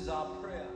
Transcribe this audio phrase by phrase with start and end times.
[0.00, 0.66] is our prayer.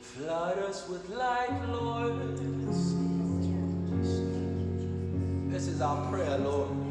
[0.00, 2.38] Flood us with light, Lord.
[5.50, 6.87] This is our prayer, Lord.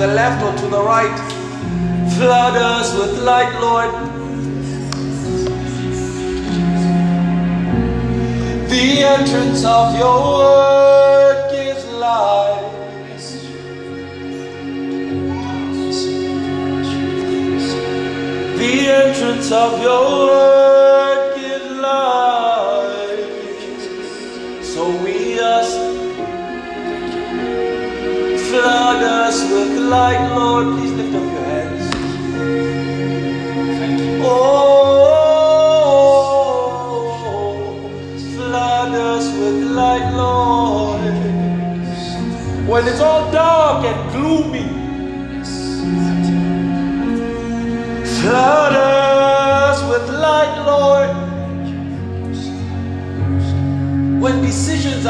[0.00, 1.14] The left or to the right,
[2.14, 3.92] flood us with light, Lord.
[8.70, 12.66] The entrance of your word gives light.
[18.56, 20.49] The entrance of your word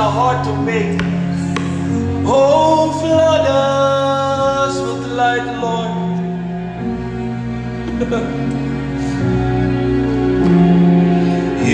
[0.01, 0.99] are hard to make,
[2.25, 5.91] oh, flood us with light, Lord.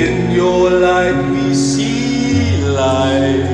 [0.03, 3.47] In your light we see light.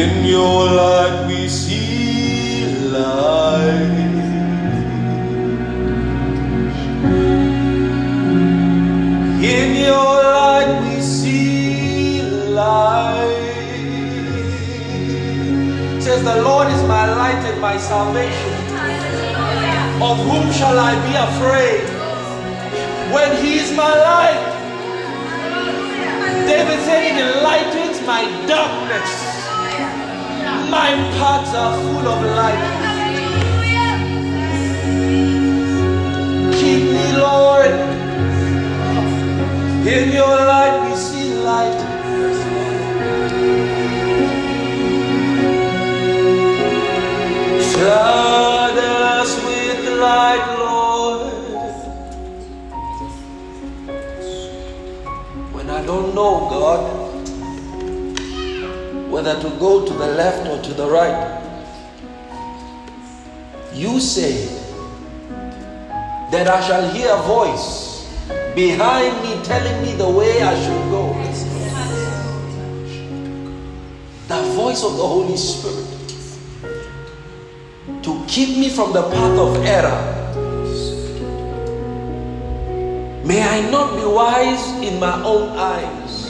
[0.00, 1.15] In your light
[16.86, 18.52] is my light and my salvation.
[20.00, 21.84] Of whom shall I be afraid?
[23.14, 24.42] When he is my light.
[26.46, 29.10] David said it enlightens my darkness.
[30.70, 32.64] My paths are full of light.
[36.58, 37.72] Keep me, Lord.
[39.86, 40.85] In your light light.
[47.76, 51.30] Flood us with light, Lord.
[55.52, 56.80] When I don't know, God,
[59.10, 61.36] whether to go to the left or to the right,
[63.74, 64.46] you say
[66.30, 68.08] that I shall hear a voice
[68.54, 71.12] behind me telling me the way I should go.
[74.28, 76.05] The voice of the Holy Spirit
[78.36, 79.98] keep me from the path of error.
[83.24, 86.26] May I not be wise in my own eyes.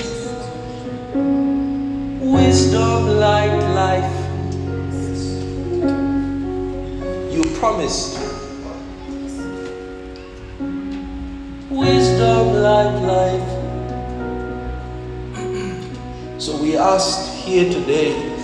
[2.23, 4.17] Wisdom, light, life.
[7.35, 8.20] You promised.
[11.69, 13.50] Wisdom, light, life.
[16.41, 18.37] So we asked here today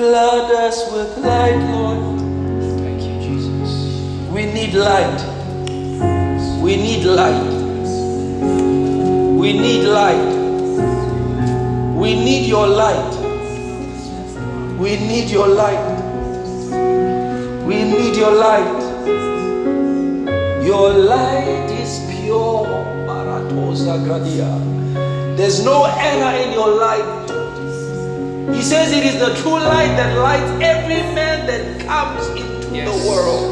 [0.00, 1.99] flood us with light, Lord.
[4.70, 5.20] Need light.
[6.62, 7.42] We need light.
[9.40, 10.30] We need light.
[11.96, 13.14] We need your light.
[14.78, 15.98] We need your light.
[17.66, 18.80] We need your light.
[20.64, 22.66] Your light is pure.
[25.36, 27.28] There's no error in your life.
[28.54, 32.86] He says it is the true light that lights every man that comes into Yes.
[32.86, 33.49] the world.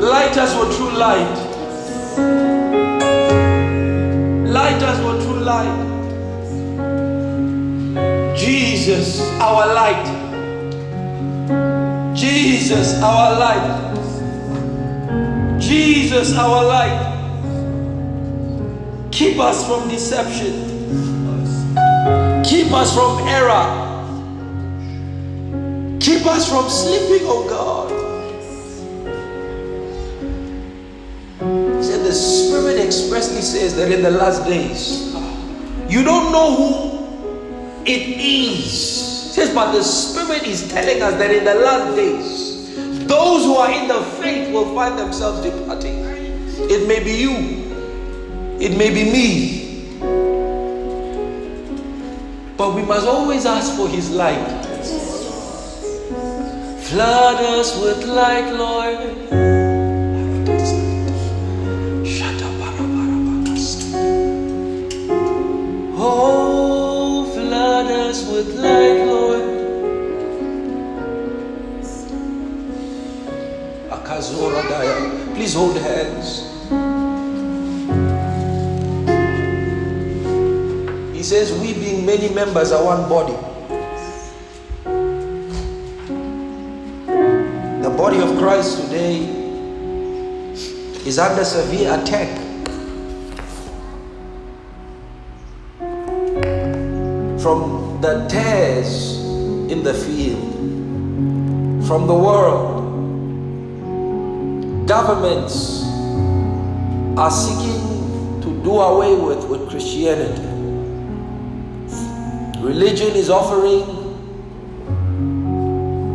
[0.00, 1.36] Light us with true light.
[4.48, 5.86] Light us with true light.
[8.34, 10.06] Jesus, our light.
[12.16, 13.90] Jesus, our light.
[15.60, 17.06] Jesus, our light.
[19.12, 20.64] Keep us from deception.
[22.42, 23.66] Keep us from error.
[26.00, 27.69] Keep us from sleeping, oh God.
[33.20, 35.12] Expressly says that in the last days,
[35.92, 39.34] you don't know who it is.
[39.34, 43.56] He says, but the Spirit is telling us that in the last days, those who
[43.56, 45.98] are in the faith will find themselves departing.
[46.70, 47.36] It may be you,
[48.58, 49.98] it may be me.
[52.56, 54.64] But we must always ask for His light.
[56.84, 59.49] Flood us with light, Lord.
[75.40, 76.42] Please hold hands.
[81.16, 83.32] He says, We being many members are one body.
[87.82, 89.20] The body of Christ today
[91.06, 92.49] is under severe attack.
[101.90, 102.86] From the world,
[104.86, 105.82] governments
[107.18, 110.46] are seeking to do away with, with Christianity.
[112.60, 113.82] Religion is offering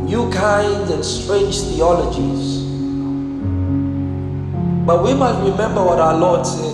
[0.06, 2.64] new kinds and strange theologies.
[4.86, 6.74] But we must remember what our Lord said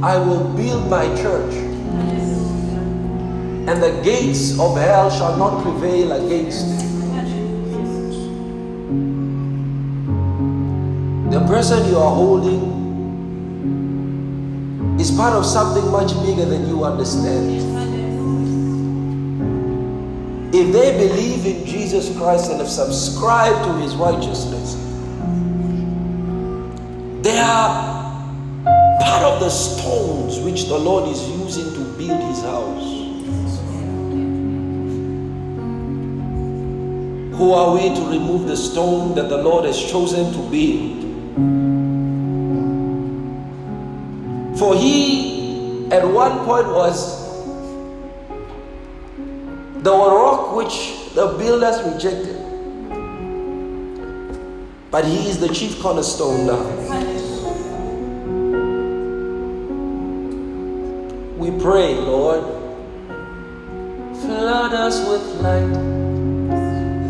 [0.00, 1.54] I will build my church,
[3.66, 6.87] and the gates of hell shall not prevail against it.
[11.48, 12.76] Person you are holding
[15.00, 17.56] is part of something much bigger than you understand.
[20.54, 24.74] If they believe in Jesus Christ and have subscribed to his righteousness,
[27.22, 28.28] they are
[29.00, 32.84] part of the stones which the Lord is using to build his house.
[37.38, 41.07] Who are we to remove the stone that the Lord has chosen to build?
[44.58, 47.28] For he at one point was
[49.82, 52.36] the rock which the builders rejected.
[54.90, 56.64] But he is the chief cornerstone now.
[61.36, 62.42] We pray, Lord,
[64.20, 65.72] flood us with light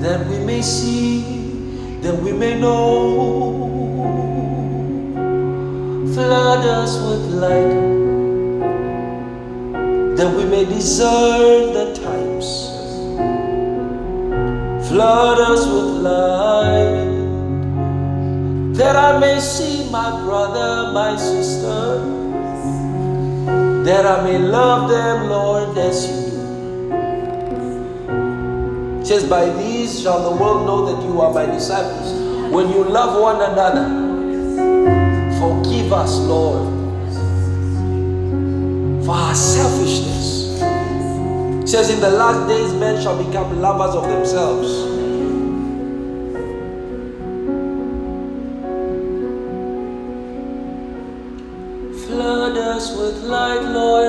[0.00, 3.67] that we may see, that we may know.
[6.18, 7.78] Flood us with light
[10.16, 12.46] that we may discern the times.
[14.88, 17.06] Flood us with light
[18.74, 22.02] that I may see my brother, my sister,
[23.84, 26.16] that I may love them, Lord, as you
[28.98, 29.04] do.
[29.04, 32.12] Says, By these shall the world know that you are my disciples.
[32.52, 34.07] When you love one another,
[35.88, 36.68] forgive us, Lord,
[39.04, 40.60] for our selfishness.
[41.62, 44.68] It says, In the last days, men shall become lovers of themselves.
[52.06, 54.07] Flood us with light, Lord.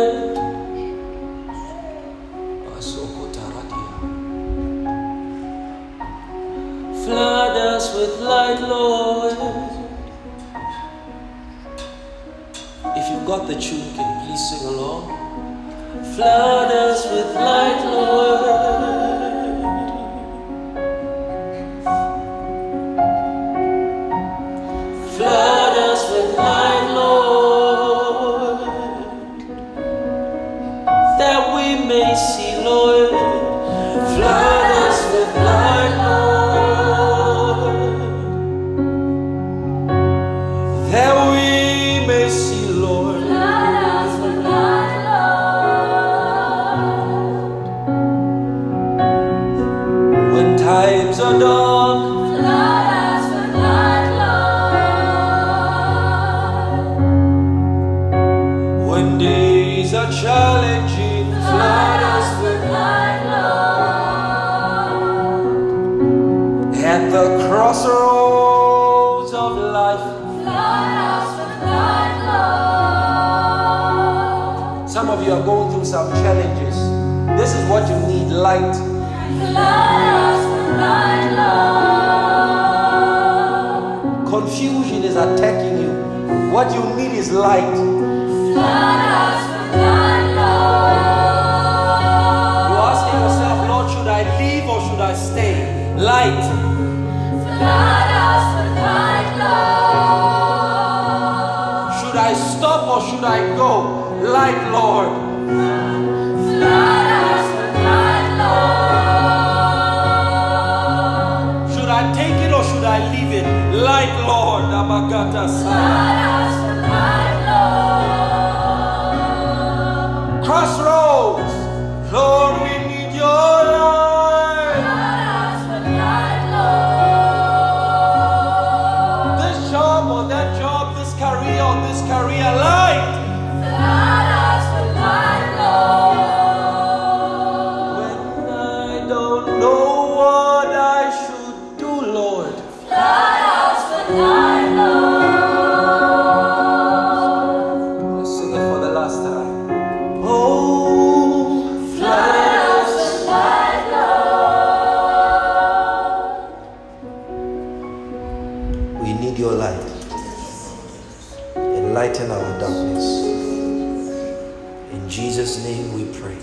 [165.10, 166.38] In Jesus' name we pray.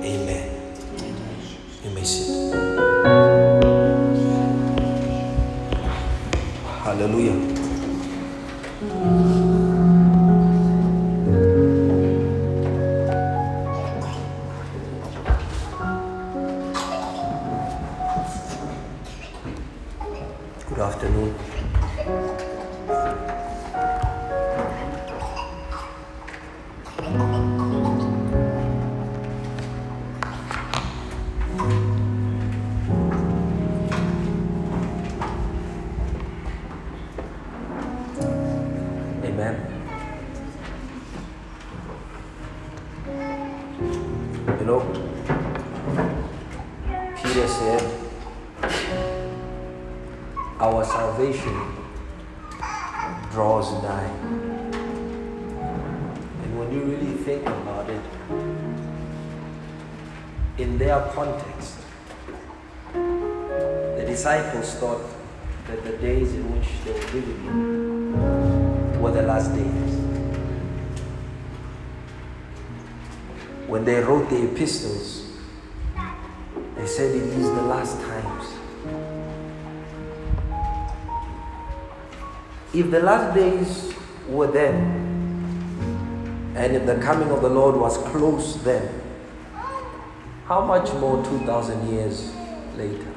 [0.00, 0.48] Amen.
[1.84, 2.54] You may sit.
[6.64, 7.51] Hallelujah.
[82.92, 83.94] The last days
[84.28, 84.74] were then,
[86.54, 88.86] and if the coming of the Lord was close then,
[90.44, 92.34] how much more 2,000 years
[92.76, 93.08] later?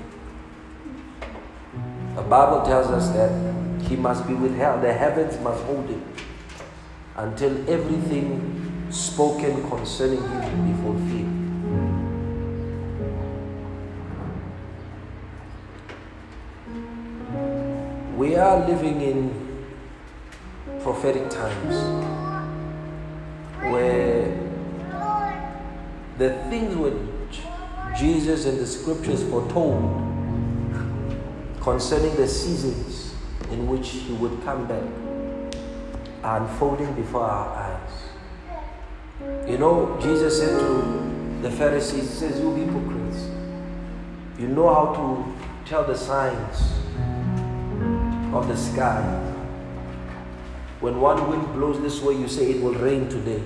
[2.16, 3.34] The Bible tells us that
[3.82, 6.02] he must be withheld, the heavens must hold him
[7.18, 11.32] until everything spoken concerning him be fulfilled.
[18.18, 19.45] We are living in
[21.06, 21.76] prophetic times
[23.72, 24.26] where
[26.18, 27.42] the things which
[27.96, 29.84] Jesus and the scriptures foretold
[31.62, 33.14] concerning the seasons
[33.52, 34.84] in which he would come back
[36.24, 39.48] are unfolding before our eyes.
[39.48, 43.30] You know, Jesus said to the Pharisees, He says, You hypocrites,
[44.40, 46.72] you know how to tell the signs
[48.34, 49.25] of the sky.
[50.86, 53.42] When one wind blows this way, you say it will rain today.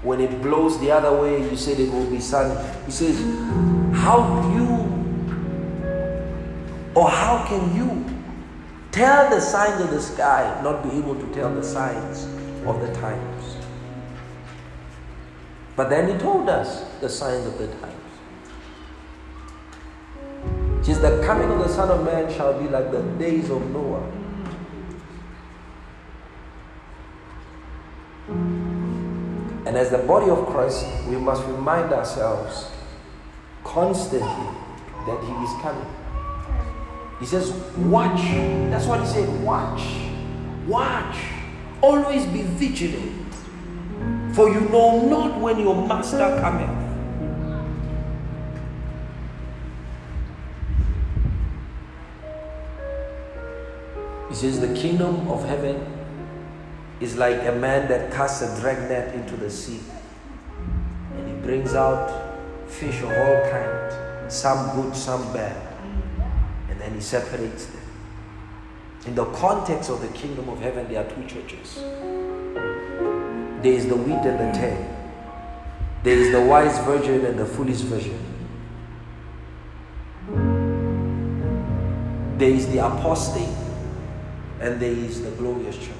[0.00, 2.58] When it blows the other way, you said it will be sunny.
[2.86, 3.18] He says,
[3.92, 4.88] How do you,
[6.94, 8.02] or how can you
[8.90, 12.24] tell the signs of the sky, not be able to tell the signs
[12.66, 13.56] of the times?
[15.76, 17.94] But then he told us the signs of the times.
[20.82, 24.27] Just the coming of the Son of Man shall be like the days of Noah.
[28.28, 32.70] And as the body of Christ, we must remind ourselves
[33.64, 34.28] constantly
[35.06, 35.86] that he is coming.
[37.20, 38.20] He says, Watch.
[38.70, 39.42] That's what he said.
[39.42, 39.82] Watch.
[40.66, 41.16] Watch.
[41.80, 43.34] Always be vigilant.
[44.34, 46.76] For you know not when your master cometh.
[54.28, 55.97] He says, The kingdom of heaven
[57.00, 59.80] is like a man that casts a dragnet into the sea.
[61.16, 62.10] And he brings out
[62.66, 65.56] fish of all kinds, some good, some bad.
[66.68, 67.82] And then he separates them.
[69.06, 71.76] In the context of the kingdom of heaven, there are two churches.
[73.62, 74.94] There is the wheat and the tare.
[76.02, 78.18] There is the wise virgin and the foolish virgin.
[82.38, 83.48] There is the apostate
[84.60, 85.97] and there is the glorious church.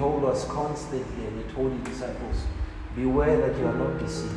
[0.00, 2.46] Told us constantly, and he told his disciples,
[2.96, 4.32] beware that you are not deceived.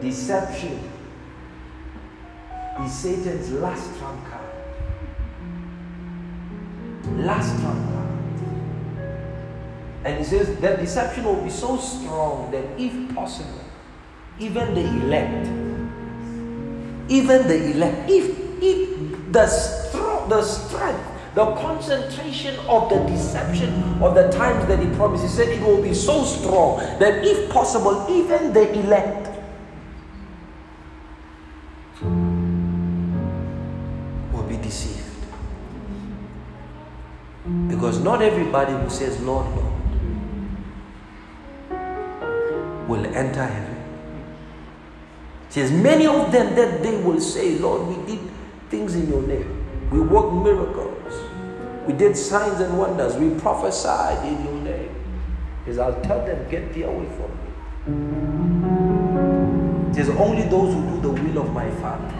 [0.00, 0.78] Deception
[2.84, 4.46] is Satan's last trump card.
[7.16, 8.10] Last trump card.
[10.04, 13.64] And he says that deception will be so strong that if possible,
[14.38, 15.48] even the elect,
[17.10, 24.14] even the elect, if if the strong, the strength, the concentration of the deception of
[24.14, 28.06] the times that he promised, he said it will be so strong that if possible,
[28.08, 29.30] even the elect
[34.32, 35.02] will be deceived.
[37.68, 39.72] Because not everybody who says, Lord, Lord,
[42.88, 43.74] will enter heaven.
[45.48, 48.20] Says many of them that they will say, Lord, we did
[48.70, 49.63] things in your name.
[49.94, 51.14] We worked miracles.
[51.86, 53.14] We did signs and wonders.
[53.14, 54.90] We prophesied in your name.
[55.66, 57.30] Says, I'll tell them, get thee away from
[59.86, 59.94] me.
[59.94, 62.12] Says only those who do the will of my Father.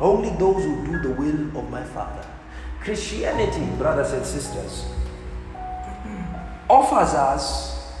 [0.00, 2.26] Only those who do the will of my Father.
[2.80, 4.86] Christianity, brothers and sisters,
[6.70, 7.92] offers us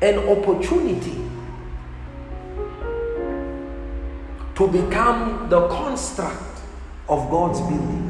[0.00, 1.27] an opportunity
[4.58, 6.42] to become the construct
[7.08, 8.06] of God's building.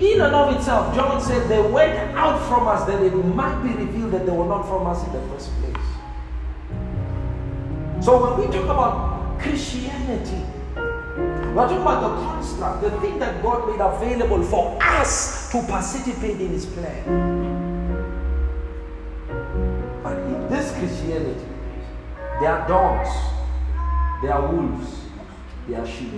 [0.00, 3.68] In and of itself, John said they went out from us that it might be
[3.68, 5.76] revealed that they were not from us in the first place.
[8.02, 10.42] So when we talk about Christianity,
[10.74, 16.40] we're talking about the construct, the thing that God made available for us to participate
[16.40, 17.04] in His plan.
[20.02, 21.44] But in this Christianity,
[22.40, 23.10] there are dogs,
[24.22, 25.04] there are wolves,
[25.68, 26.10] They are sheep.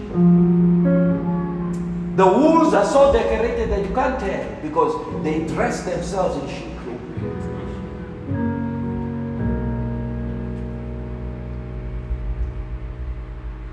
[2.16, 6.76] The wolves are so decorated that you can't tell because they dress themselves in sheep
[6.78, 7.50] clothing.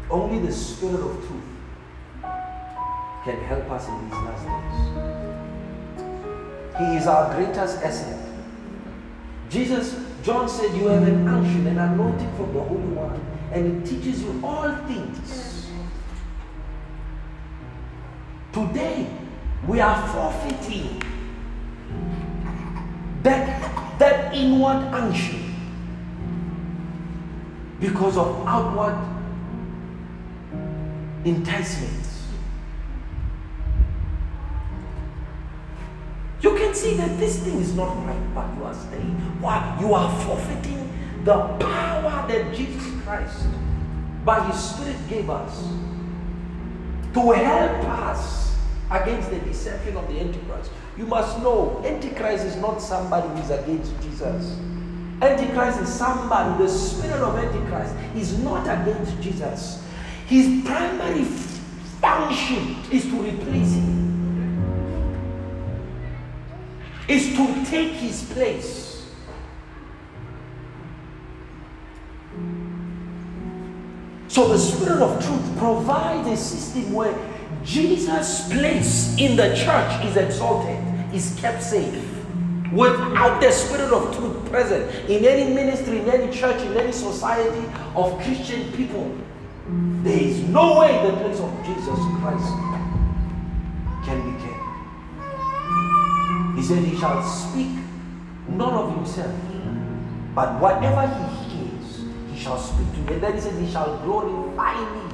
[0.09, 1.43] Only the Spirit of truth
[3.23, 5.17] can help us in these last days.
[6.77, 8.19] He is our greatest asset.
[9.49, 13.19] Jesus, John said, You have an unction, an anointing from the Holy One,
[13.51, 15.69] and it teaches you all things.
[18.51, 19.09] Today,
[19.67, 21.01] we are forfeiting
[23.23, 25.55] that, that inward unction
[27.79, 28.97] because of outward
[31.25, 32.27] enticements.
[36.41, 39.15] You can see that this thing is not right, but you are staying.
[39.41, 39.77] Why?
[39.81, 40.86] You are forfeiting
[41.27, 43.47] the power that Jesus Christ,
[44.23, 45.61] by His Spirit, gave us
[47.13, 48.55] to help us
[48.89, 50.71] against the deception of the Antichrist.
[50.97, 54.57] You must know, Antichrist is not somebody who is against Jesus.
[55.21, 59.83] Antichrist is somebody, the spirit of Antichrist is not against Jesus.
[60.27, 61.25] His primary
[61.99, 64.63] function is to replace him,
[67.09, 68.86] is to take his place.
[74.27, 77.17] So the Spirit of Truth provides a system where
[77.63, 80.77] Jesus' place in the church is exalted,
[81.13, 82.03] is kept safe.
[82.71, 87.65] Without the Spirit of Truth present in any ministry, in any church, in any society
[87.95, 89.15] of Christian people,
[90.03, 92.53] there is no way the place of Jesus Christ
[94.05, 94.57] can be kept.
[96.57, 97.71] He said, He shall speak
[98.49, 99.35] not of Himself,
[100.35, 101.46] but whatever He hears,
[102.37, 103.13] Shall speak to me.
[103.13, 105.07] And then he says, He shall glorify me.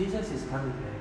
[0.00, 1.00] Jesus is coming back.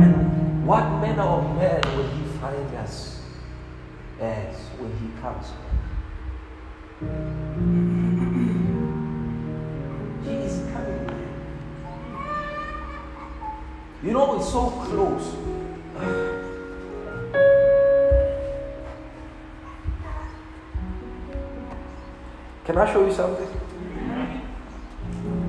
[0.00, 3.20] And what manner of man will he find us
[4.18, 5.72] as when he comes back?
[10.24, 10.71] He is
[14.02, 15.36] You know, it's so close.
[22.64, 23.46] Can I show you something?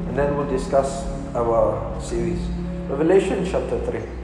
[0.08, 2.42] And then we'll discuss our series.
[2.90, 4.24] Revelation chapter 3.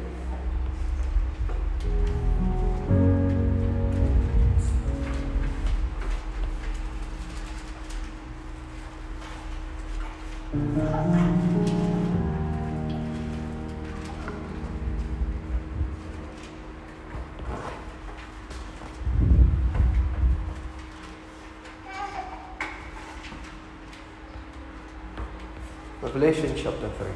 [26.20, 27.08] Revelation chapter 3.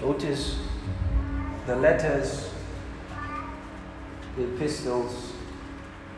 [0.00, 0.58] Notice
[1.66, 2.50] the letters,
[4.36, 5.34] the epistles,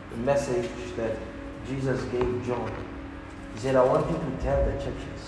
[0.09, 1.15] the message that
[1.67, 2.73] Jesus gave John.
[3.53, 5.21] He said, I want you to tell the churches.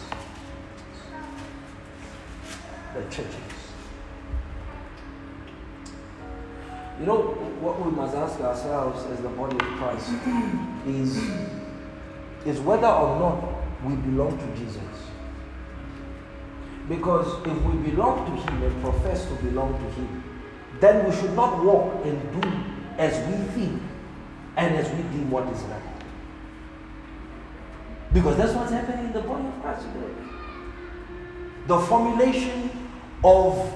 [2.95, 3.52] The churches.
[6.99, 7.21] You know,
[7.59, 10.11] what we must ask ourselves as the body of Christ
[10.85, 11.17] is,
[12.45, 14.79] is whether or not we belong to Jesus.
[16.87, 20.23] Because if we belong to Him and profess to belong to Him,
[20.79, 22.51] then we should not walk and do
[22.97, 23.81] as we think
[24.57, 25.81] and as we deem what is right.
[28.13, 30.13] Because that's what's happening in the body of Christ today.
[31.67, 32.69] The formulation
[33.23, 33.73] of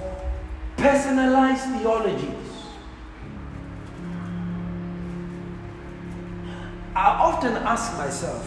[0.75, 2.46] personalized theologies.
[6.97, 8.43] I often ask myself,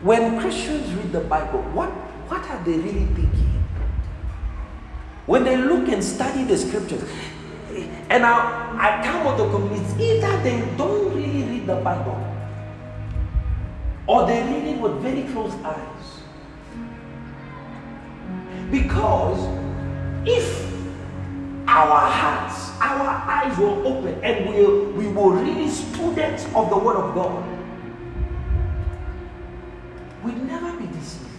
[0.00, 1.90] when Christians read the Bible, what,
[2.30, 3.62] what are they really thinking?
[5.26, 7.04] When they look and study the scriptures,
[8.08, 12.18] and I, I come with the conclusion, either they don't really read the Bible,
[14.06, 16.22] or they read it with very close eyes.
[18.70, 19.46] Because
[20.26, 20.73] if
[21.66, 26.96] our hearts, our eyes will open, and we, we were really students of the Word
[26.96, 27.44] of God,
[30.22, 31.30] we'd never be deceived.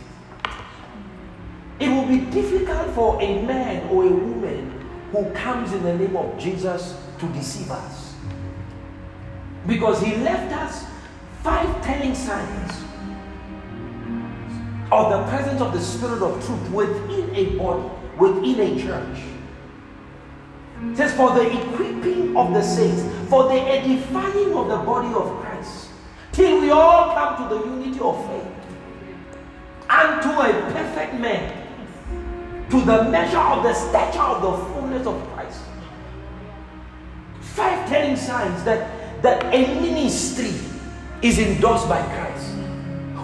[1.79, 6.15] It will be difficult for a man or a woman who comes in the name
[6.15, 8.15] of Jesus to deceive us.
[9.67, 10.85] Because he left us
[11.43, 12.71] five telling signs
[14.91, 19.34] of the presence of the Spirit of truth within a body, within a church.
[20.81, 25.39] It says, for the equipping of the saints, for the edifying of the body of
[25.39, 25.89] Christ,
[26.31, 28.47] till we all come to the unity of faith,
[29.89, 35.33] and to a perfect man, to the measure of the stature of the fullness of
[35.33, 35.61] Christ.
[37.39, 40.53] Five telling signs that, that a ministry
[41.21, 42.51] is endorsed by Christ.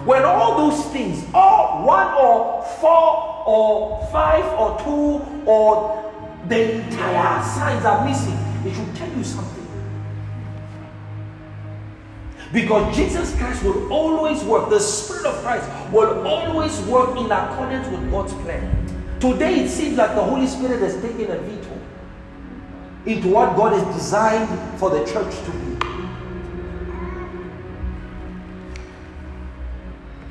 [0.06, 6.11] When all those things, all one or four or five or two or
[6.48, 9.62] the entire signs are missing, it should tell you something.
[12.52, 17.88] Because Jesus Christ will always work, the Spirit of Christ will always work in accordance
[17.88, 19.18] with God's plan.
[19.20, 21.80] Today it seems like the Holy Spirit has taken a veto
[23.06, 25.72] into what God has designed for the church to be.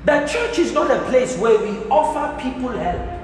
[0.06, 3.22] The church is not a place where we offer people help.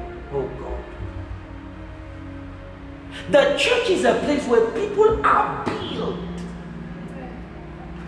[3.30, 6.16] The church is a place where people are built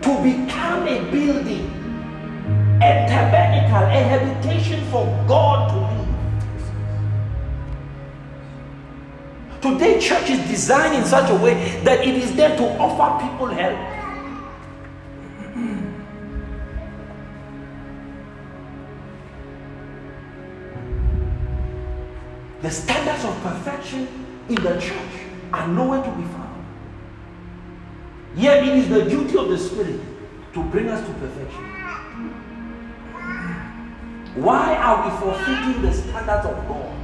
[0.00, 1.66] to become a building,
[2.76, 6.00] a tabernacle, a habitation for God to live.
[9.60, 13.48] Today, church is designed in such a way that it is there to offer people
[13.48, 13.78] help.
[22.62, 25.20] The standards of perfection in the church
[25.52, 26.66] are nowhere to be found.
[28.36, 30.00] Yet it is the duty of the Spirit
[30.54, 31.64] to bring us to perfection.
[34.36, 36.96] Why are we forfeiting the standards of God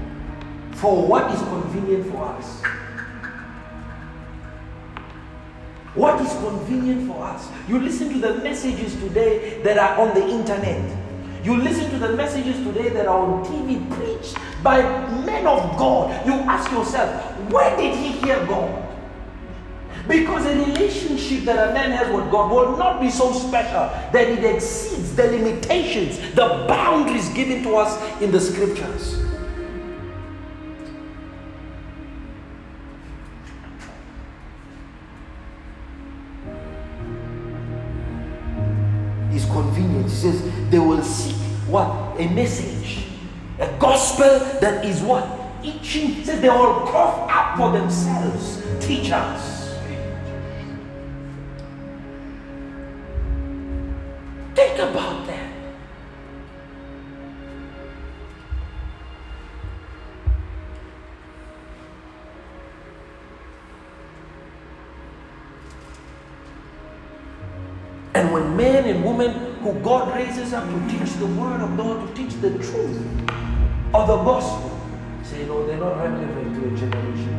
[0.76, 2.62] for what is convenient for us?
[5.94, 7.48] What is convenient for us?
[7.66, 10.96] You listen to the messages today that are on the internet.
[11.44, 14.82] You listen to the messages today that are on TV preached by
[15.24, 16.26] men of God.
[16.26, 18.82] You ask yourself, where did he hear God?
[20.08, 24.28] Because a relationship that a man has with God will not be so special that
[24.28, 29.22] it exceeds the limitations, the boundaries given to us in the scriptures.
[39.30, 40.06] It's convenient.
[40.06, 41.36] He says they will seek
[41.68, 42.18] what?
[42.18, 42.75] A message.
[44.16, 45.28] Gospel that is what?
[45.62, 46.08] Itching.
[46.08, 49.74] He says they all cough up for themselves teachers.
[54.54, 55.52] Think about that.
[68.14, 72.08] And when men and women who God raises up to teach the word of God,
[72.08, 73.26] to teach the truth
[73.94, 74.78] of the gospel,
[75.22, 77.34] say, no, they're not relevant to a generation.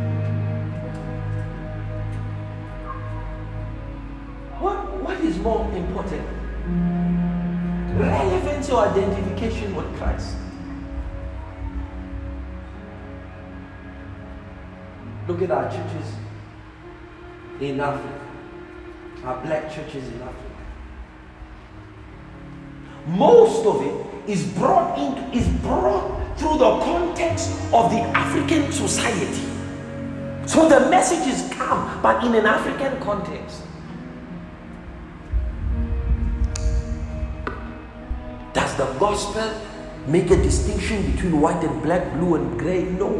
[4.59, 6.25] What, what is more important?
[7.99, 10.35] Relevance or identification with Christ?
[15.27, 16.15] Look at our churches
[17.59, 18.19] in Africa,
[19.25, 20.43] our black churches in Africa.
[23.07, 29.43] Most of it is brought into is brought through the context of the African society.
[30.45, 33.63] So the messages come, but in an African context.
[38.53, 39.61] Does the gospel
[40.07, 42.83] make a distinction between white and black, blue and gray?
[42.83, 43.11] No.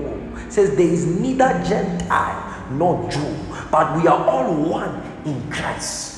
[0.46, 3.36] It says there is neither Gentile nor Jew,
[3.72, 6.17] but we are all one in Christ.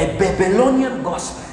[0.00, 1.44] A Babylonian gospel.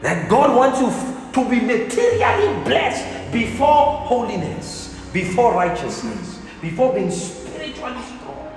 [0.00, 0.90] That God wants you
[1.32, 8.50] to be materially blessed before holiness, before righteousness, before being spiritually strong.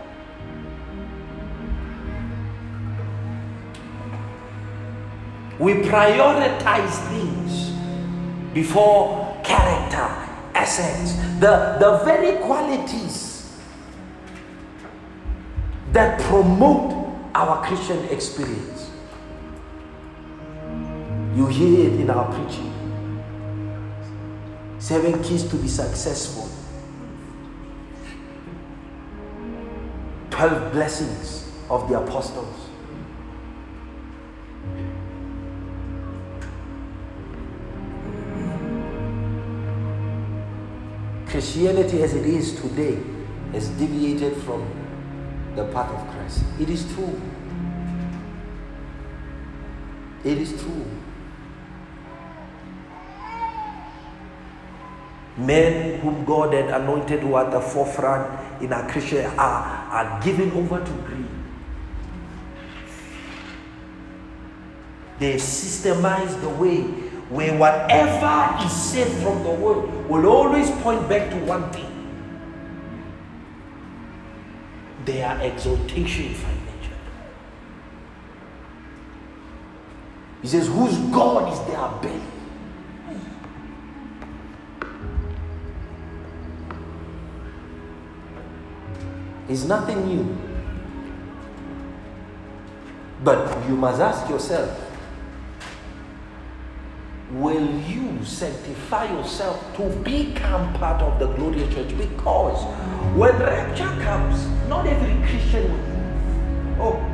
[5.60, 7.74] We prioritize things
[8.56, 10.10] before character,
[10.56, 13.35] essence, the, the very qualities
[15.96, 16.92] that promote
[17.34, 18.92] our Christian experience.
[21.34, 22.74] You hear it in our preaching.
[24.78, 26.50] Seven keys to be successful.
[30.32, 32.54] 12 blessings of the apostles.
[41.28, 43.02] Christianity as it is today
[43.54, 44.85] has deviated from
[45.56, 46.44] the path of Christ.
[46.60, 47.20] It is true.
[50.24, 50.86] It is true.
[55.38, 60.22] Men whom God had anointed who are at the forefront in our Christian are, are
[60.24, 61.26] given over to greed.
[65.20, 66.82] They systemize the way
[67.30, 71.95] where whatever is said from the word will always point back to one thing
[75.06, 76.66] their exaltation financially.
[80.42, 82.22] He says, Whose God is their belly?
[89.48, 90.38] It's nothing new.
[93.24, 94.85] But you must ask yourself
[97.40, 101.98] will you sanctify yourself to become part of the glorious church?
[101.98, 102.64] Because
[103.16, 106.86] when rapture comes, not every Christian will.
[106.88, 107.12] Oh.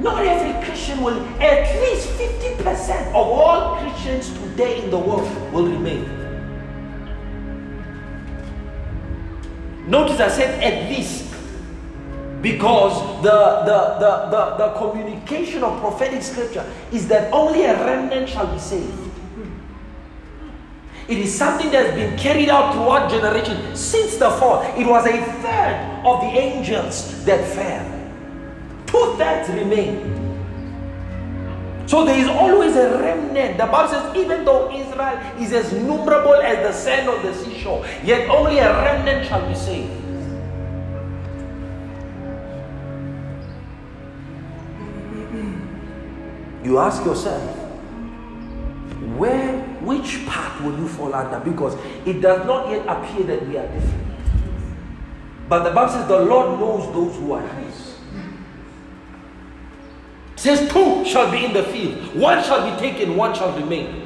[0.00, 5.66] Not every Christian will, at least 50% of all Christians today in the world will
[5.66, 6.08] remain.
[9.88, 11.27] Notice I said at least
[12.40, 18.28] because the, the, the, the, the communication of prophetic scripture is that only a remnant
[18.28, 19.08] shall be saved.
[21.08, 24.62] It is something that has been carried out throughout generations since the fall.
[24.78, 27.98] It was a third of the angels that fell.
[28.86, 30.14] Two thirds remain.
[31.86, 33.56] So there is always a remnant.
[33.56, 37.86] The Bible says, even though Israel is as numerable as the sand on the seashore,
[38.04, 39.97] yet only a remnant shall be saved.
[46.68, 47.42] You ask yourself,
[49.16, 51.40] where, which part will you fall under?
[51.40, 51.74] Because
[52.06, 54.04] it does not yet appear that we are different.
[55.48, 57.96] But the Bible says the Lord knows those who are His.
[60.36, 64.04] says, Two shall be in the field, one shall be taken, one shall remain.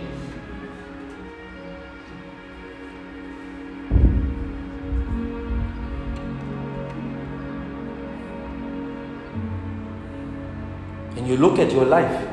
[11.16, 12.28] And you look at your life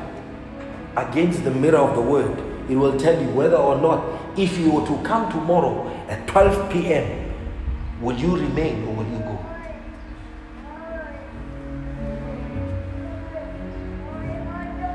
[0.96, 2.38] against the mirror of the word,
[2.70, 6.70] it will tell you whether or not, if you were to come tomorrow at 12
[6.72, 7.32] p.m.,
[8.00, 9.38] will you remain or will you go?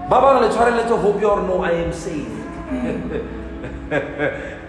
[0.10, 2.30] Baba le tshware let's hope you no I am saved.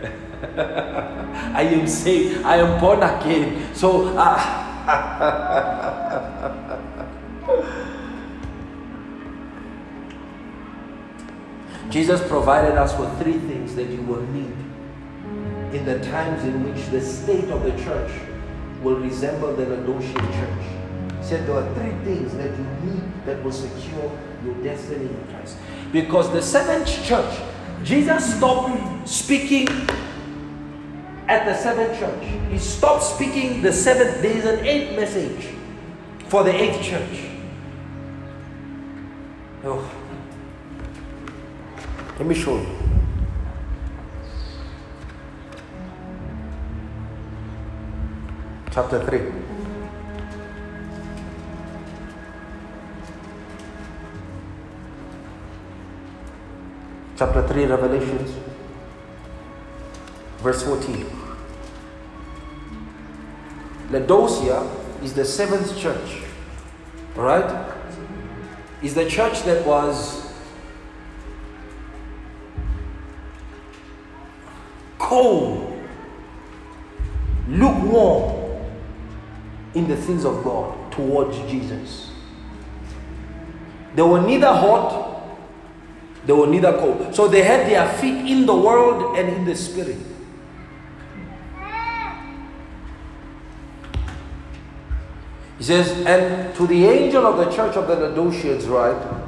[1.55, 2.43] I am saved.
[2.45, 3.75] I am born again.
[3.75, 4.39] So uh,
[11.91, 14.57] Jesus provided us with three things that you will need
[15.75, 18.11] in the times in which the state of the church
[18.83, 21.19] will resemble the Laodicean church.
[21.19, 24.11] He said there are three things that you need that will secure
[24.45, 25.57] your destiny in Christ.
[25.93, 27.41] Because the seventh church,
[27.83, 29.69] Jesus stopped speaking
[31.29, 32.25] at the seventh church.
[32.51, 34.23] He stopped speaking the seventh.
[34.23, 35.55] There is an eighth message
[36.29, 37.31] for the eighth church.
[39.65, 40.06] Oh.
[42.19, 42.67] Let me show you.
[48.73, 49.21] Chapter 3.
[57.19, 58.35] Chapter 3, Revelations,
[60.39, 61.07] verse 14.
[63.91, 64.63] Laodicea
[65.03, 66.23] is the seventh church.
[67.17, 67.75] Alright?
[68.83, 70.26] Is the church that was
[74.99, 75.79] cold,
[77.49, 78.63] lukewarm
[79.75, 82.11] in the things of God towards Jesus.
[83.95, 85.23] They were neither hot,
[86.27, 87.15] they were neither cold.
[87.15, 89.99] So they had their feet in the world and in the spirit.
[95.59, 99.25] He says, and to the angel of the church of the Laodiceans, right?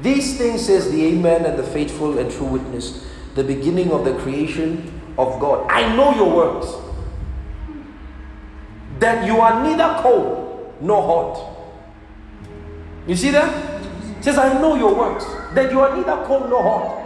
[0.00, 4.16] These things says the Amen and the faithful and true witness, the beginning of the
[4.18, 5.66] creation of God.
[5.68, 6.72] I know your works.
[9.00, 11.58] That you are neither cold nor hot.
[13.06, 13.82] You see that?
[14.18, 15.24] It says, I know your works.
[15.54, 16.98] That you are neither cold nor hot.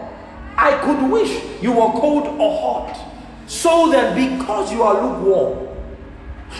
[0.57, 3.09] I could wish you were cold or hot.
[3.47, 5.69] So that because you are lukewarm,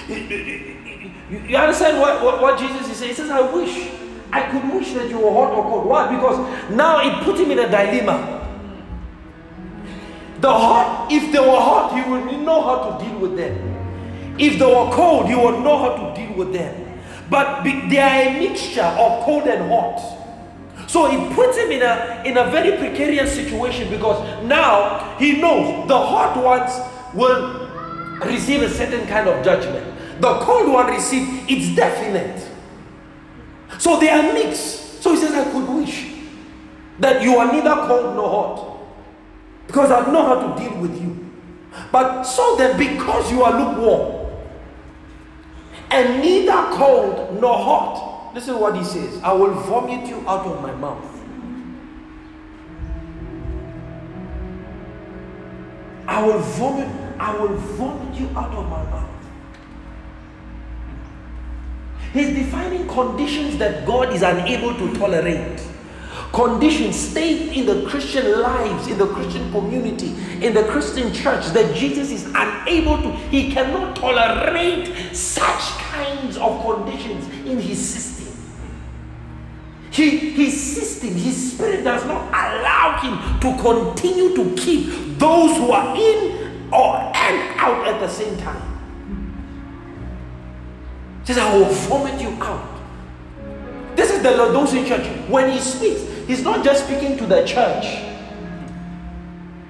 [0.09, 3.11] you, understand what, what, what, Jesus is saying?
[3.11, 3.91] He says, I wish.
[4.33, 5.87] I could wish that you were hot or cold.
[5.87, 6.15] Why?
[6.15, 8.42] Because now it put him in a dilemma.
[10.43, 13.55] The hot, if they were hot, he would know how to deal with them.
[14.41, 16.99] If they were cold, he would know how to deal with them.
[17.31, 20.19] But they are a mixture of cold and hot.
[20.89, 25.87] So it puts him in a in a very precarious situation because now he knows
[25.87, 26.73] the hot ones
[27.15, 27.69] will
[28.27, 29.87] receive a certain kind of judgment.
[30.21, 32.51] The cold one receives it's definite.
[33.79, 35.03] So they are mixed.
[35.05, 36.13] So he says, I could wish
[36.99, 38.72] that you are neither cold nor hot
[39.73, 41.33] because I know how to deal with you.
[41.91, 44.31] But so that because you are lukewarm
[45.91, 50.61] and neither cold nor hot, listen what he says I will vomit you out of
[50.61, 51.09] my mouth.
[56.07, 59.09] I will vomit, I will vomit you out of my mouth.
[62.13, 65.72] He's defining conditions that God is unable to tolerate
[66.33, 71.75] conditions, state in the Christian lives, in the Christian community, in the Christian church that
[71.75, 78.13] Jesus is unable to, he cannot tolerate such kinds of conditions in his system.
[79.91, 85.71] He, his system, his spirit does not allow him to continue to keep those who
[85.71, 88.73] are in or and out at the same time.
[91.21, 92.69] He says, I will vomit you out.
[93.95, 95.07] This is the Laodicean church.
[95.29, 97.85] When he speaks, he's not just speaking to the church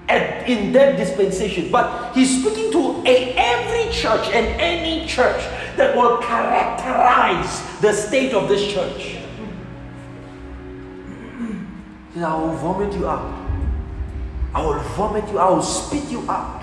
[0.08, 5.42] at, in that dispensation, but he's speaking to a, every church and any church
[5.76, 9.16] that will characterize the state of this church.
[12.14, 13.40] Says, I will vomit you out.
[14.54, 16.60] I will vomit you, I will spit you out.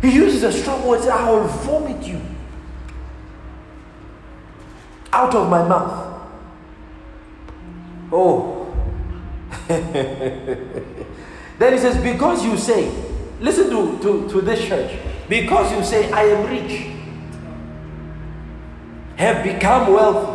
[0.00, 2.20] He uses a strong word, I will vomit you
[5.12, 6.15] out of my mouth.
[8.12, 8.72] Oh.
[9.68, 12.90] then he says, Because you say,
[13.40, 14.96] listen to, to, to this church,
[15.28, 16.86] because you say, I am rich,
[19.16, 20.32] have become wealthy,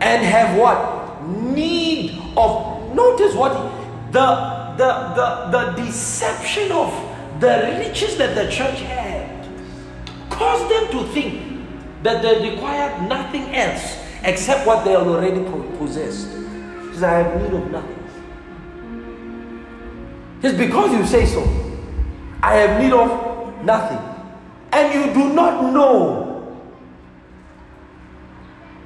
[0.00, 1.22] and have what?
[1.26, 2.94] Need of.
[2.94, 3.52] Notice what?
[4.12, 6.92] The, the, the, the deception of
[7.40, 9.46] the riches that the church had
[10.30, 11.42] caused them to think
[12.02, 15.42] that they required nothing else except what they already
[15.78, 16.28] possessed.
[16.28, 17.96] He says, I have need of nothing.
[20.42, 21.42] It's because you say so.
[22.42, 23.98] I have need of nothing.
[24.72, 26.56] And you do not know.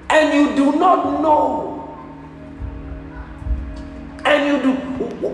[0.09, 1.69] And you do not know.
[4.25, 4.73] And you do.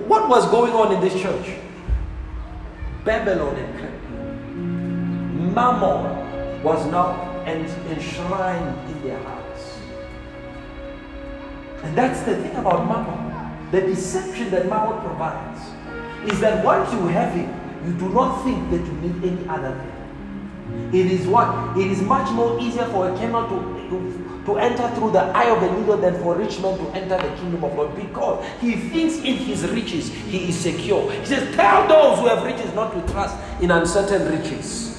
[0.08, 1.56] What was going on in this church?
[3.04, 3.76] Babylon and.
[5.56, 9.35] Mammon was now enshrined in their hearts.
[11.86, 13.70] And that's the thing about mammon.
[13.70, 15.60] The deception that mammon provides
[16.28, 17.48] is that once you have it,
[17.86, 20.90] you do not think that you need any other thing.
[20.92, 21.78] It is what?
[21.78, 25.62] It is much more easier for a camel to, to, enter through the eye of
[25.62, 28.74] a needle than for a rich man to enter the kingdom of God because he
[28.74, 31.12] thinks in his riches he is secure.
[31.12, 34.95] He says, Tell those who have riches not to trust in uncertain riches.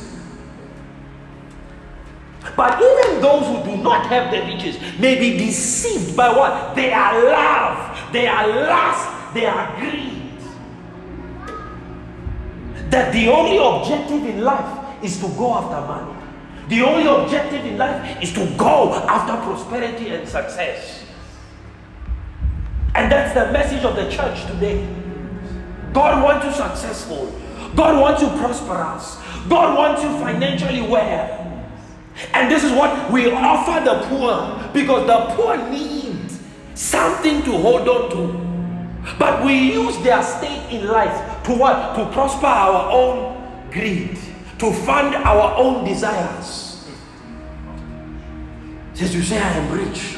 [2.57, 6.75] But even those who do not have the riches may be deceived by what?
[6.75, 10.17] They are love, they are lust, they are greed
[12.89, 16.13] that the only objective in life is to go after money.
[16.69, 21.03] The only objective in life is to go after prosperity and success.
[22.95, 24.87] And that's the message of the church today.
[25.93, 27.33] God wants you successful.
[27.75, 29.17] God wants you prosperous.
[29.47, 31.46] God wants you financially well.
[32.33, 36.17] And this is what we offer the poor because the poor need
[36.73, 39.17] something to hold on to.
[39.17, 41.95] But we use their state in life to what?
[41.95, 44.17] To prosper our own greed,
[44.59, 46.89] to fund our own desires.
[48.93, 50.17] Says you say, I am rich,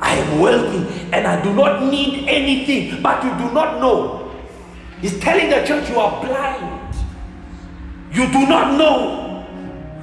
[0.00, 4.30] I am wealthy, and I do not need anything, but you do not know.
[5.00, 6.94] He's telling the church you are blind.
[8.12, 9.25] You do not know.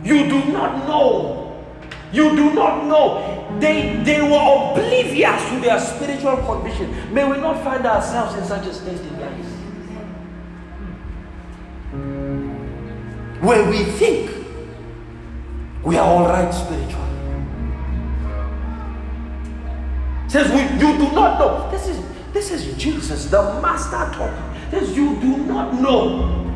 [0.03, 1.65] You do not know.
[2.11, 3.57] You do not know.
[3.59, 7.13] They, they were oblivious to their spiritual condition.
[7.13, 9.45] May we not find ourselves in such a state in life.
[13.41, 14.31] Where we think
[15.83, 17.03] we are all right spiritually.
[20.27, 21.69] Says we, you do not know.
[21.71, 24.71] This is this is Jesus, the master talking.
[24.71, 26.51] Says you do not know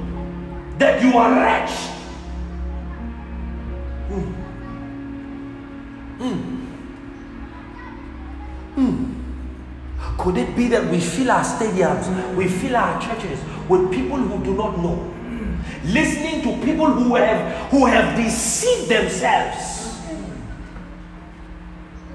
[0.80, 1.97] that you are wretched
[6.18, 6.66] Hmm.
[8.76, 9.14] Hmm.
[10.18, 13.40] Could it be that we fill our stadiums, we fill our churches
[13.70, 14.96] with people who do not know?
[14.96, 15.94] Hmm.
[15.94, 19.77] Listening to people who have who have deceived themselves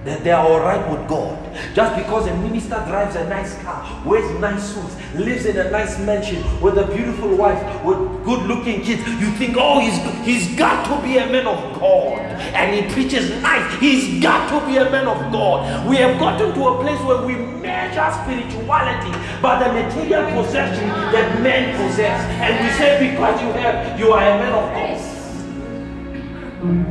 [0.04, 1.38] that they are all right with God.
[1.74, 5.98] Just because a minister drives a nice car, wears nice suits, lives in a nice
[6.00, 10.84] mansion with a beautiful wife, with good looking kids, you think, oh, he's, he's got
[10.86, 12.20] to be a man of God.
[12.54, 13.80] And he preaches nice.
[13.80, 15.88] He's got to be a man of God.
[15.88, 21.40] We have gotten to a place where we measure spirituality by the material possession that
[21.42, 22.20] men possess.
[22.40, 24.72] And we say, because you have, you are a man of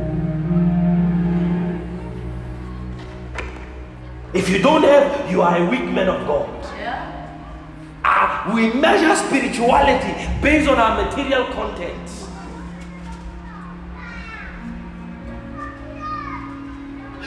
[0.02, 0.11] God.
[4.34, 6.48] If you don't have, you are a weak man of God.
[6.78, 7.08] Yeah.
[8.04, 12.08] Uh, we measure spirituality based on our material content.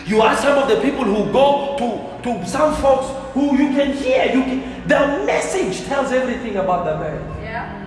[0.07, 3.93] You are some of the people who go to, to some folks who you can
[3.93, 4.25] hear.
[4.25, 7.41] You can, the message tells everything about the man.
[7.41, 7.81] Yeah.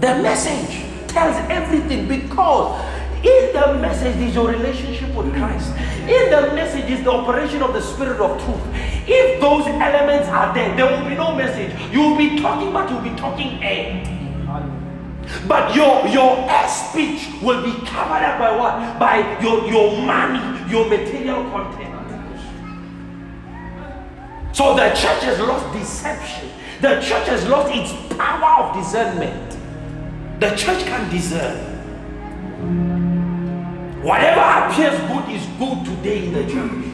[0.00, 2.93] The message tells everything because
[3.24, 5.70] in the message is your relationship with Christ.
[6.08, 8.60] In the message is the operation of the Spirit of truth.
[9.08, 11.72] If those elements are there, there will be no message.
[11.90, 14.10] You will be talking, but you'll be talking air.
[15.48, 18.98] But your your speech will be covered up by what?
[18.98, 21.94] By your, your money, your material content.
[24.52, 26.48] So the church has lost deception.
[26.80, 29.58] The church has lost its power of discernment.
[30.40, 31.73] The church can discern.
[34.04, 36.84] Whatever appears good is good today in the church.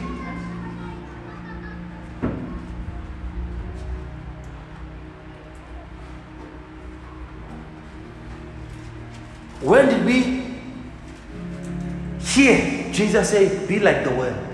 [9.59, 10.41] When did we
[12.21, 14.47] hear Jesus say, Be like the world?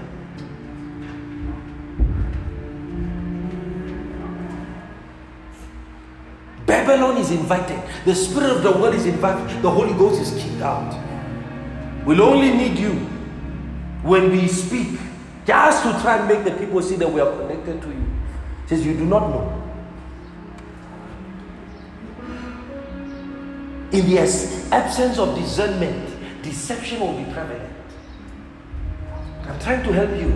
[6.66, 7.80] Babylon is invited.
[8.04, 9.62] The spirit of the world is invited.
[9.62, 11.07] The Holy Ghost is kicked out.
[12.08, 12.94] We'll only need you
[14.02, 14.98] when we speak,
[15.46, 18.06] just to try and make the people see that we are connected to you.
[18.62, 19.64] He says, You do not know.
[23.92, 27.74] In the absence of discernment, deception will be prevalent.
[29.44, 30.32] I'm trying to help you.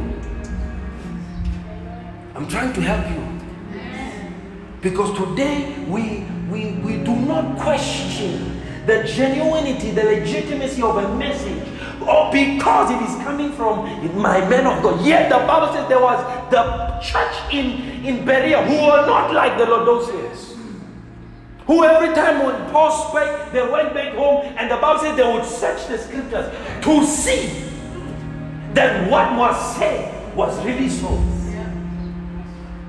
[2.36, 3.80] I'm trying to help you.
[4.82, 8.61] Because today we, we, we do not question
[8.92, 11.66] the genuinity, the legitimacy of a message,
[12.02, 13.86] or because it is coming from
[14.18, 15.06] my men of God.
[15.06, 16.20] Yet the Bible says there was
[16.52, 16.62] the
[17.00, 20.58] church in, in Berea who were not like the Laodiceans.
[21.68, 25.32] Who every time when Paul spoke, they went back home, and the Bible says they
[25.32, 27.70] would search the scriptures to see
[28.74, 31.10] that what was said was really so.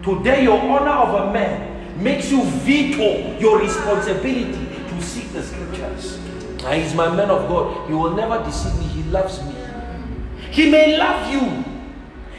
[0.02, 5.71] Today, your honor of a man makes you veto your responsibility to seek the scriptures.
[6.64, 7.88] And he's my man of God.
[7.88, 8.84] He will never deceive me.
[8.86, 9.54] He loves me.
[10.50, 11.64] He may love you.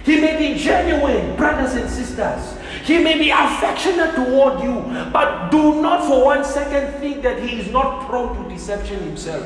[0.03, 2.57] He may be genuine, brothers and sisters.
[2.83, 7.59] He may be affectionate toward you, but do not for one second think that he
[7.59, 9.45] is not prone to deception himself.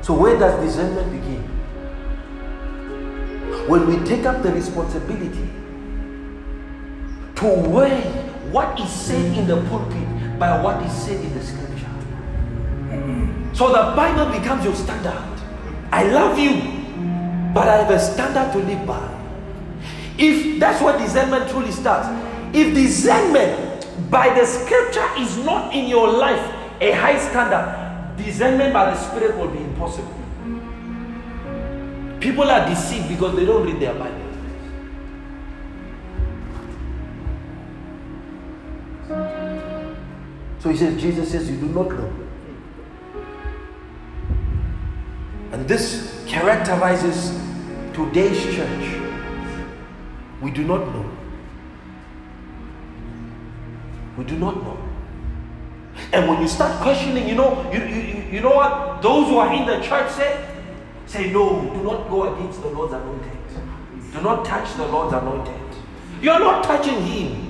[0.00, 1.42] So, where does discernment begin?
[3.68, 5.50] When we take up the responsibility
[7.38, 8.02] to weigh
[8.50, 11.68] what is said in the pulpit by what is said in the scripture.
[13.54, 15.22] So the Bible becomes your standard.
[15.92, 16.54] I love you,
[17.54, 19.14] but I have a standard to live by.
[20.18, 22.08] If that's what discernment truly starts,
[22.52, 26.42] if discernment by the scripture is not in your life
[26.80, 30.14] a high standard, discernment by the spirit will be impossible.
[32.18, 34.17] People are deceived because they don't read their Bible.
[39.08, 42.12] So he says, Jesus says, You do not know.
[45.52, 47.30] And this characterizes
[47.94, 49.00] today's church.
[50.42, 51.10] We do not know.
[54.16, 54.78] We do not know.
[56.12, 59.52] And when you start questioning, you know, you, you, you know what those who are
[59.52, 60.44] in the church say?
[61.06, 63.32] Say, no, do not go against the Lord's anointed.
[64.12, 65.54] Do not touch the Lord's anointed.
[66.20, 67.47] You are not touching him.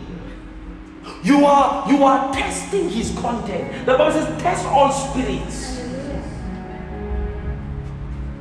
[1.23, 3.87] You are you are testing his content.
[3.87, 5.79] The Bible says, test all spirits.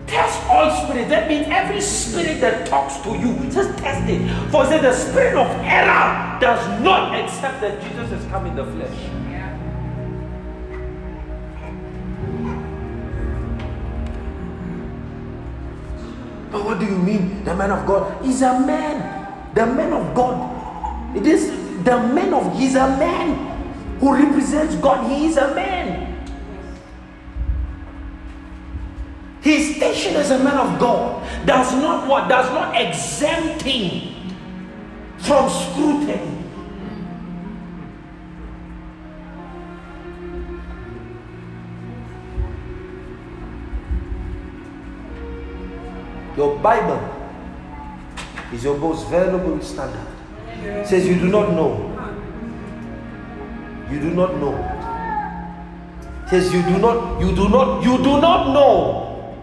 [0.05, 1.09] Test all spirits.
[1.09, 4.51] That means every spirit that talks to you, just test it.
[4.51, 8.55] For it says the spirit of error does not accept that Jesus has come in
[8.55, 8.97] the flesh.
[16.51, 18.23] But what do you mean, the man of God?
[18.23, 19.53] He's a man.
[19.53, 21.17] The man of God.
[21.17, 25.09] It is the man of he's a man who represents God.
[25.09, 26.03] He is a man.
[29.39, 34.35] His station as a man of God does not what does not exempt him
[35.19, 36.33] from scrutiny.
[46.35, 46.99] Your Bible
[48.51, 50.16] is your most valuable standard.
[50.86, 51.93] Says you do not know.
[53.91, 54.55] You do not know.
[56.30, 59.36] Says you do not, you do not, you do not know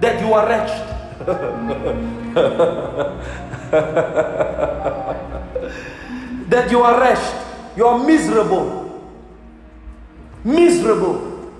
[0.00, 0.84] that you are wretched.
[6.48, 7.46] that you are wretched.
[7.76, 9.10] You are miserable.
[10.44, 11.52] Miserable.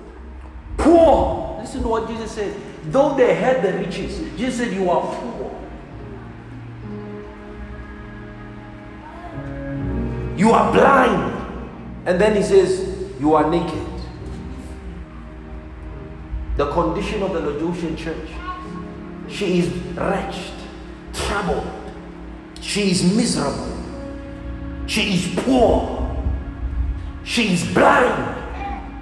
[0.76, 1.58] Poor.
[1.60, 2.54] Listen to what Jesus said.
[2.84, 5.37] Though they had the riches, Jesus said, You are poor.
[10.38, 11.34] You are blind.
[12.06, 13.86] And then he says, You are naked.
[16.56, 18.28] The condition of the Laodicean church.
[19.28, 20.54] She is wretched,
[21.12, 21.66] troubled.
[22.60, 23.76] She is miserable.
[24.86, 26.04] She is poor.
[27.24, 28.36] She is blind.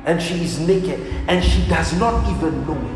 [0.06, 1.00] And she is naked.
[1.28, 2.95] And she does not even know it.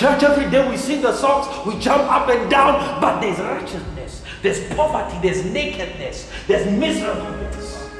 [0.00, 4.22] Church every day, we sing the songs, we jump up and down, but there's wretchedness,
[4.40, 7.90] there's poverty, there's nakedness, there's miserableness.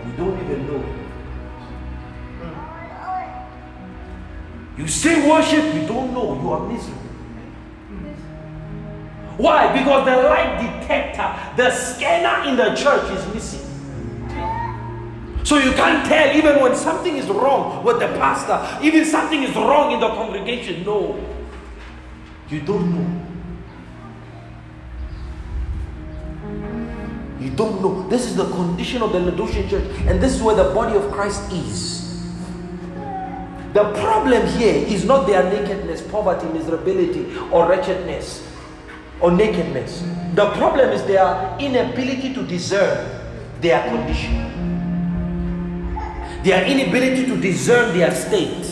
[0.00, 0.84] And we don't even know.
[4.76, 7.02] You sing worship, you don't know you are miserable.
[9.36, 9.72] Why?
[9.72, 13.67] Because the light detector, the scanner in the church is missing.
[15.48, 19.56] So you can't tell even when something is wrong with the pastor, even something is
[19.56, 20.84] wrong in the congregation.
[20.84, 21.18] No.
[22.50, 23.24] You don't know.
[27.40, 28.06] You don't know.
[28.08, 31.10] This is the condition of the Laodicean church, and this is where the body of
[31.12, 32.22] Christ is.
[33.72, 38.46] The problem here is not their nakedness, poverty, miserability, or wretchedness,
[39.22, 40.04] or nakedness.
[40.34, 43.18] The problem is their inability to discern
[43.62, 44.47] their condition,
[46.42, 48.64] their inability to discern their state.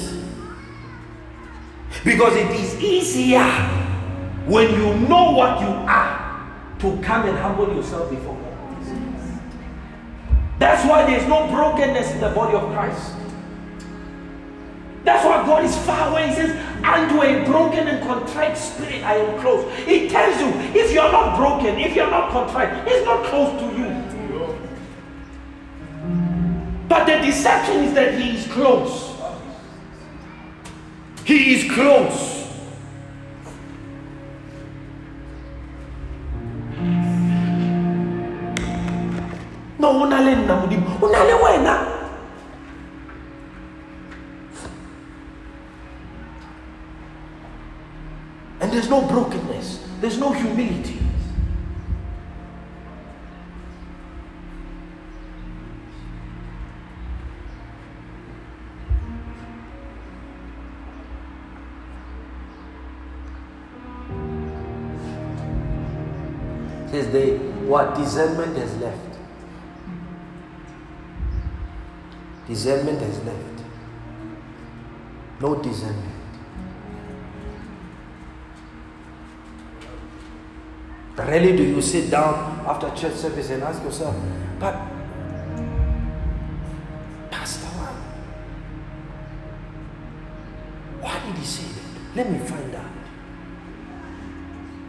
[2.04, 3.44] Because it is easier
[4.46, 6.48] when you know what you are
[6.78, 8.46] to come and humble yourself before God.
[10.58, 13.14] That's why there's no brokenness in the body of Christ.
[15.04, 16.28] That's why God is far away.
[16.28, 16.50] He says,
[16.84, 19.64] Unto a broken and contrite spirit I am close.
[19.84, 20.48] He tells you,
[20.78, 23.95] if you're not broken, if you're not contrite, He's not close to you.
[26.88, 29.12] But the deception is that He is close.
[31.24, 32.36] He is close.
[39.78, 41.96] No, unale nna modimo o na le wena
[48.60, 51.05] and there's no brokenness there's no humility
[67.66, 69.18] what discernment has left
[72.48, 73.62] discernment has left
[75.40, 76.16] no discernment
[81.16, 84.14] Rarely do you sit down after church service and ask yourself,
[84.60, 84.74] but
[87.30, 87.92] Pastor, why,
[91.00, 92.16] why did he say that?
[92.16, 92.84] Let me find out.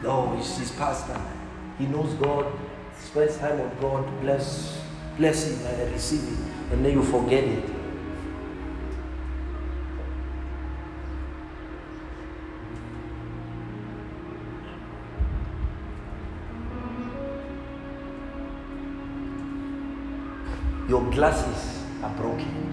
[0.04, 1.20] No, he's his pastor.
[1.78, 2.52] He knows God,
[3.00, 4.82] spends time with God, bless,
[5.18, 7.70] bless him and receive it, and then you forget it.
[20.88, 22.67] your glasses are broken.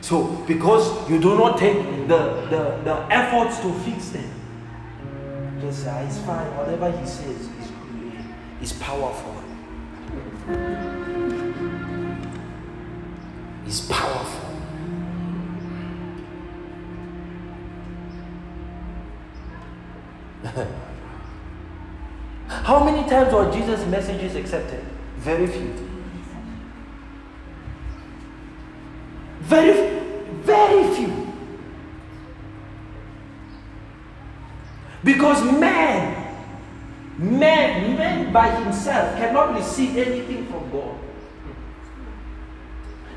[0.00, 1.76] So, because you do not take
[2.08, 4.30] the, the, the efforts to fix them,
[5.60, 7.70] just say, "Ah, it's fine, whatever he says is,
[8.62, 9.36] is powerful.
[13.66, 14.50] Is powerful.
[22.48, 24.82] How many times were Jesus' messages accepted?
[25.18, 25.89] Very few.
[29.40, 30.00] Very,
[30.42, 31.32] very few.
[35.02, 36.36] Because man,
[37.18, 40.98] man, man by himself cannot receive anything from God.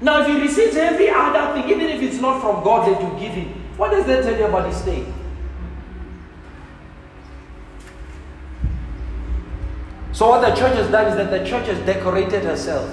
[0.01, 3.19] Now, if he receives every other thing, even if it's not from God that you
[3.19, 5.05] give him, what does that tell you about his state?
[10.11, 12.89] So what the church has done is that the church has decorated herself.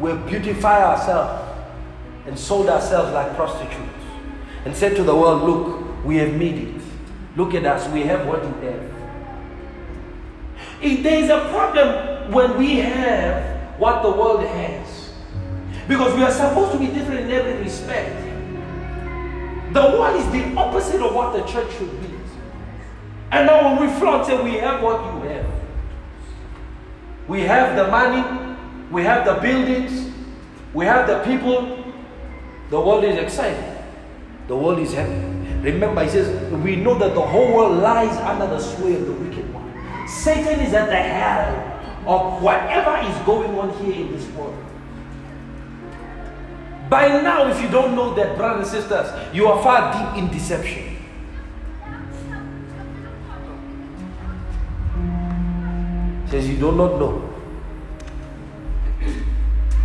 [0.00, 1.43] We beautify ourselves
[2.26, 3.90] and sold ourselves like prostitutes.
[4.64, 6.82] And said to the world, look, we have made it.
[7.36, 8.90] Look at us, we have what you have.
[10.80, 15.10] If there is a problem when we have what the world has.
[15.86, 18.22] Because we are supposed to be different in every respect.
[19.72, 22.14] The world is the opposite of what the church should be.
[23.30, 25.46] And now when we flaunt say we have what you have.
[27.26, 28.56] We have the money,
[28.90, 30.12] we have the buildings,
[30.72, 31.83] we have the people.
[32.70, 33.78] The world is excited.
[34.48, 35.12] The world is happy.
[35.62, 39.12] Remember, he says, we know that the whole world lies under the sway of the
[39.12, 39.72] wicked one.
[40.08, 41.72] Satan is at the head
[42.06, 44.56] of whatever is going on here in this world.
[46.90, 50.30] By now, if you don't know that, brothers and sisters, you are far deep in
[50.30, 50.94] deception.
[56.34, 57.12] says you do not know.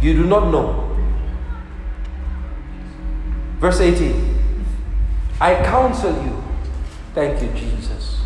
[0.02, 0.99] You do not know.
[3.60, 4.36] Verse 18.
[5.42, 6.44] I counsel you.
[7.14, 8.22] Thank you, Jesus.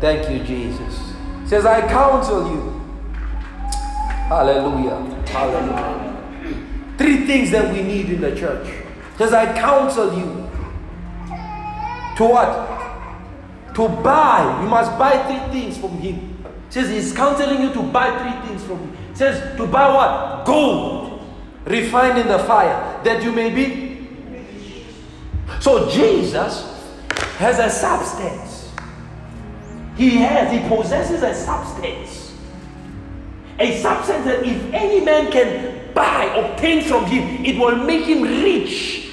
[0.00, 1.14] Thank you, Jesus.
[1.46, 2.80] Says, I counsel you.
[4.28, 5.24] Hallelujah.
[5.26, 6.16] Hallelujah.
[6.96, 8.68] Three things that we need in the church.
[9.18, 10.48] Says, I counsel you.
[12.16, 13.74] To what?
[13.74, 14.60] To buy.
[14.62, 16.44] You must buy three things from him.
[16.70, 18.96] Says he's counseling you to buy three things from him.
[19.14, 20.46] Says to buy what?
[20.46, 21.20] Gold.
[21.64, 23.02] Refined in the fire.
[23.02, 23.89] That you may be
[25.58, 26.64] so Jesus
[27.38, 28.70] has a substance.
[29.96, 32.34] He has, he possesses a substance.
[33.58, 38.22] A substance that if any man can buy, obtain from him, it will make him
[38.22, 39.10] rich.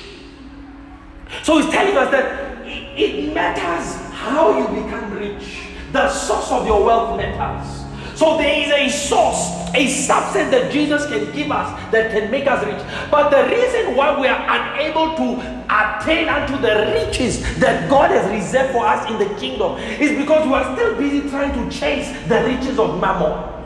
[1.44, 5.64] So he's telling us that it- matters how you become rich.
[5.92, 7.77] The source of your wealth matters.
[8.18, 12.48] So there is a source, a substance that Jesus can give us that can make
[12.48, 12.82] us rich.
[13.12, 15.40] But the reason why we are unable to
[15.70, 20.48] attain unto the riches that God has reserved for us in the kingdom is because
[20.48, 23.57] we are still busy trying to chase the riches of mammon.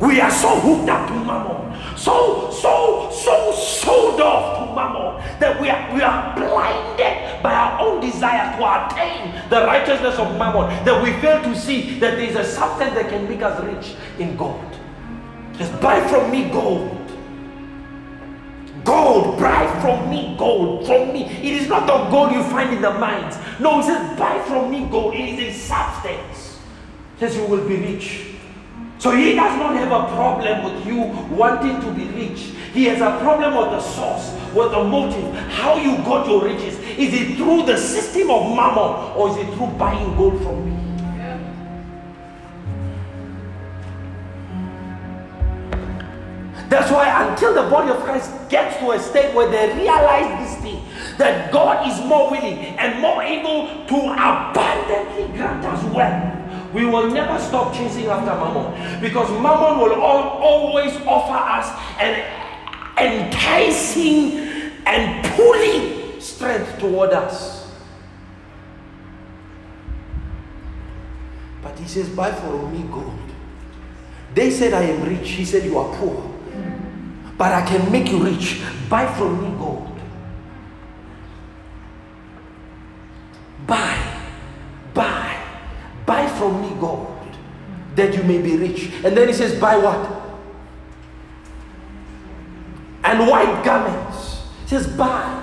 [0.00, 5.60] We are so hooked up to mammon, so so so sold off to mammon that
[5.60, 10.68] we are we are blinded by our own desire to attain the righteousness of mammon
[10.84, 13.94] that we fail to see that there is a substance that can make us rich
[14.18, 14.60] in gold.
[15.56, 17.00] Just buy from me gold.
[18.84, 21.24] Gold, buy from me gold, from me.
[21.24, 23.36] It is not the gold you find in the mines.
[23.60, 25.14] No, it says buy from me gold.
[25.14, 26.58] It is a substance.
[27.16, 28.33] It says you will be rich.
[29.04, 31.02] So he does not have a problem with you
[31.36, 32.38] wanting to be rich.
[32.72, 36.78] He has a problem with the source, with the motive, how you got your riches.
[36.78, 40.74] Is it through the system of mammon or is it through buying gold from me?
[46.70, 50.62] That's why until the body of Christ gets to a state where they realize this
[50.62, 50.82] thing,
[51.18, 56.43] that God is more willing and more able to abundantly grant us wealth,
[56.74, 61.68] we will never stop chasing after mammon because mammon will al- always offer us
[62.00, 62.24] an
[62.98, 64.40] enticing
[64.86, 67.72] and pulling strength toward us.
[71.62, 73.18] But he says, Buy for me gold.
[74.34, 75.30] They said, I am rich.
[75.30, 76.30] He said, You are poor.
[77.38, 78.60] But I can make you rich.
[78.88, 79.90] Buy from me gold.
[83.66, 84.20] Buy,
[84.92, 85.43] buy,
[86.06, 87.14] buy from me gold
[87.96, 88.90] that you may be rich.
[89.04, 90.22] And then he says, Buy what?
[93.04, 94.42] And white garments.
[94.62, 95.40] He says, Buy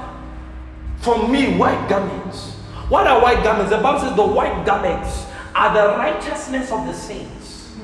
[0.97, 2.51] from me white garments.
[2.89, 3.72] What are white garments?
[3.72, 7.76] The Bible says the white garments are the righteousness of the saints.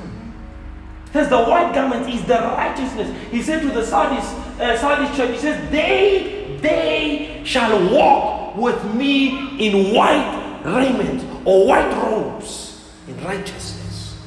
[1.05, 3.15] He says the white garment is the righteousness.
[3.31, 4.25] He said to the Sardis,
[4.59, 11.91] uh, church, he says, they, they shall walk with me in white raiment or white
[12.03, 12.66] robes
[13.07, 14.17] in righteousness.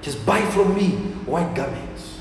[0.00, 0.90] Just buy from me
[1.26, 2.18] white garments.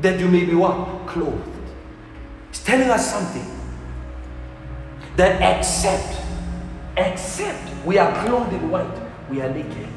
[0.00, 1.06] That you may be what?
[1.06, 1.48] Clothed.
[2.50, 3.50] He's telling us something.
[5.16, 6.20] That except,
[6.96, 8.98] except we are clothed in white,
[9.30, 9.88] we are naked.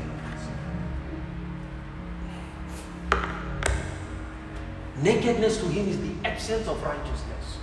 [5.02, 7.58] Nakedness to him is the absence of righteousness.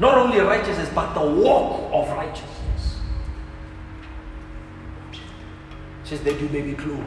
[0.00, 2.53] Not only righteousness, but the walk of righteousness.
[6.10, 7.00] That you may be clothed.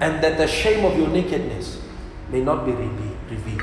[0.00, 1.82] And that the shame of your nakedness
[2.30, 3.62] may not be revealed.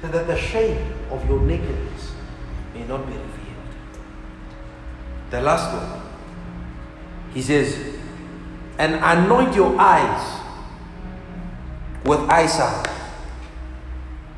[0.00, 0.78] so that the shame
[1.10, 2.12] of your nakedness
[2.74, 3.41] may not be revealed.
[5.32, 6.02] The last one,
[7.32, 7.96] he says,
[8.78, 10.40] and anoint your eyes
[12.04, 12.86] with eye salve,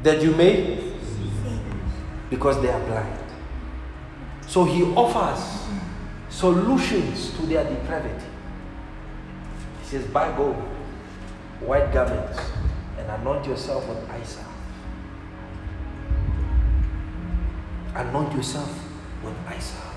[0.05, 0.95] that you may,
[2.31, 3.19] because they are blind.
[4.47, 5.67] So he offers
[6.29, 8.27] solutions to their depravity.
[9.83, 10.55] He says, buy gold,
[11.59, 12.39] white garments,
[12.99, 14.55] and anoint yourself with eye salve.
[17.97, 18.69] anoint yourself
[19.23, 19.94] with eye salve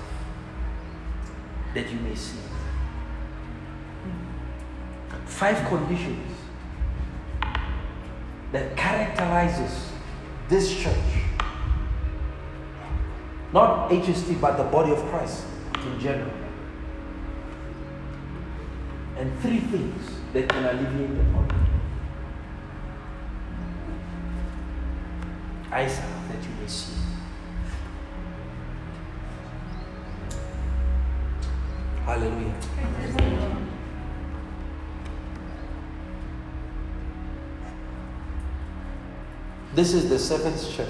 [1.74, 2.38] that you may see.
[4.04, 5.26] Mm.
[5.26, 6.38] Five conditions
[8.52, 9.92] that characterizes
[10.48, 10.94] this church.
[13.52, 15.44] Not HST, but the body of Christ
[15.84, 16.30] in general.
[19.16, 21.64] And three things that can alleviate the problem.
[25.70, 27.17] Salve that you may see.
[39.74, 40.88] This is the seventh church.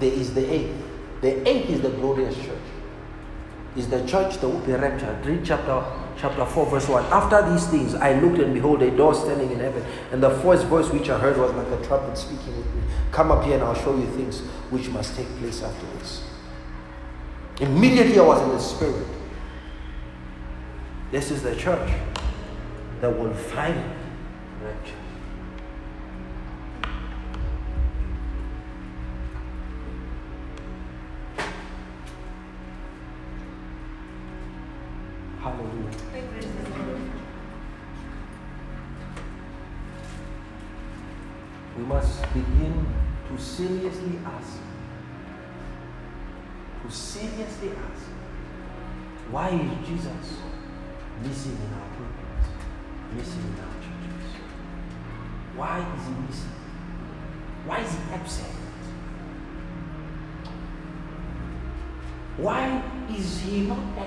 [0.00, 0.82] There is the eighth.
[1.20, 2.58] The eighth is the glorious church.
[3.76, 5.24] Is the church that will be raptured.
[5.24, 5.84] Read chapter
[6.18, 7.04] chapter 4, verse 1.
[7.06, 10.66] After these things, I looked and behold a door standing in heaven, and the first
[10.66, 12.82] voice which I heard was like a trumpet speaking with me.
[13.12, 14.40] Come up here and I'll show you things
[14.70, 16.22] which must take place afterwards.
[17.60, 19.06] Immediately I was in the spirit.
[21.10, 21.90] This is the church
[23.00, 23.76] that will find
[24.62, 25.01] rapture.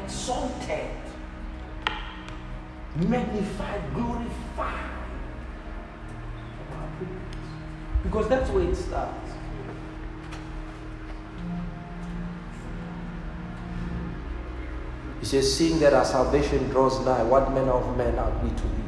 [0.06, 0.91] Exalted,
[2.95, 4.91] magnified, glorified?
[8.03, 9.32] Because that's where it starts.
[15.20, 18.64] He says, Seeing that our salvation draws nigh, what manner of men are we to
[18.64, 18.84] be?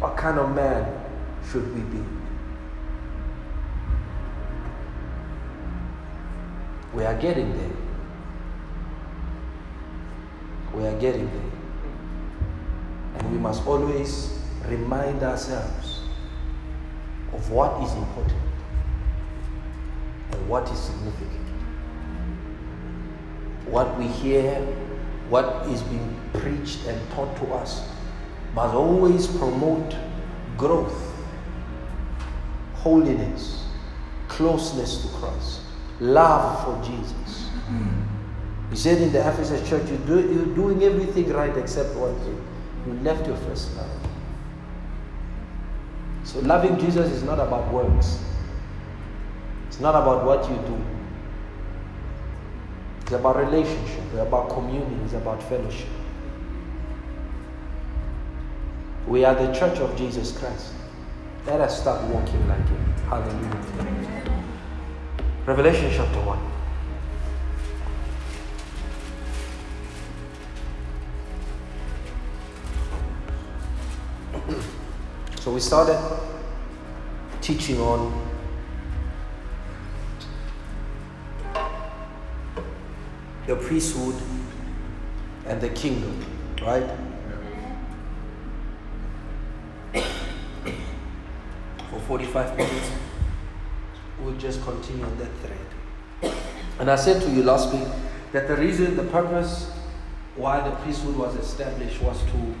[0.00, 1.00] What kind of man
[1.48, 2.04] should we be?
[6.92, 7.83] We are getting there.
[10.74, 11.52] We are getting there.
[13.18, 16.00] And we must always remind ourselves
[17.32, 18.42] of what is important
[20.32, 21.46] and what is significant.
[23.66, 24.54] What we hear,
[25.28, 27.88] what is being preached and taught to us
[28.54, 29.94] must always promote
[30.56, 31.14] growth,
[32.74, 33.64] holiness,
[34.28, 35.60] closeness to Christ,
[36.00, 37.48] love for Jesus.
[37.66, 38.03] Hmm.
[38.70, 42.42] He said in the Ephesus church, you do, you're doing everything right except one thing.
[42.86, 43.90] You left your first love.
[46.24, 48.18] So loving Jesus is not about works.
[49.68, 50.84] It's not about what you do.
[53.02, 54.02] It's about relationship.
[54.12, 55.00] It's about communion.
[55.04, 55.88] It's about fellowship.
[59.06, 60.72] We are the church of Jesus Christ.
[61.46, 62.94] Let us start walking like Him.
[63.08, 64.24] Hallelujah.
[65.44, 66.53] Revelation chapter 1.
[75.44, 76.00] So we started
[77.42, 78.18] teaching on
[83.46, 84.14] the priesthood
[85.44, 86.24] and the kingdom,
[86.62, 86.88] right?
[91.90, 92.90] For 45 minutes,
[94.22, 96.34] we'll just continue on that thread.
[96.78, 97.86] And I said to you last week
[98.32, 99.70] that the reason, the purpose
[100.36, 102.54] why the priesthood was established was to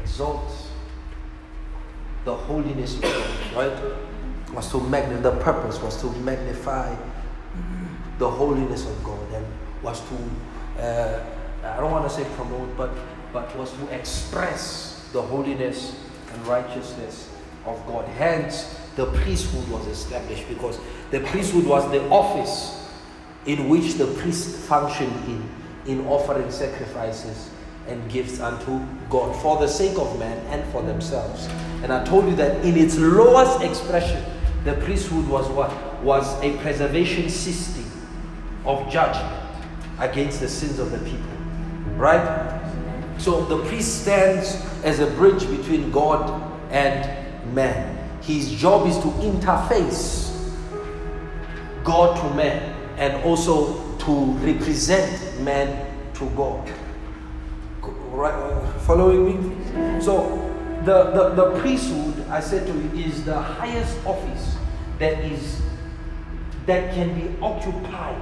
[0.00, 0.71] exalt
[2.24, 4.54] the holiness of God, right?
[4.54, 6.94] Was to magnify, the purpose was to magnify
[8.18, 9.46] the holiness of God and
[9.82, 11.24] was to, uh,
[11.64, 12.90] I don't want to say promote, but,
[13.32, 15.96] but was to express the holiness
[16.32, 17.30] and righteousness
[17.66, 18.06] of God.
[18.08, 20.78] Hence, the priesthood was established because
[21.10, 22.88] the priesthood was the office
[23.46, 25.48] in which the priest functioned in,
[25.86, 27.50] in offering sacrifices
[27.88, 28.80] and gifts unto
[29.10, 31.48] God for the sake of man and for themselves.
[31.82, 34.22] And I told you that in its lowest expression,
[34.64, 35.70] the priesthood was what?
[36.02, 37.84] Was a preservation system
[38.64, 39.40] of judgment
[39.98, 41.30] against the sins of the people.
[41.96, 42.60] Right?
[43.18, 44.54] So the priest stands
[44.84, 47.98] as a bridge between God and man.
[48.22, 50.32] His job is to interface
[51.84, 56.70] God to man and also to represent man to God.
[58.12, 60.00] Right, following me?
[60.02, 60.36] So
[60.84, 64.56] the, the, the priesthood, I said to you, is the highest office
[64.98, 65.62] that is
[66.66, 68.20] that can be occupied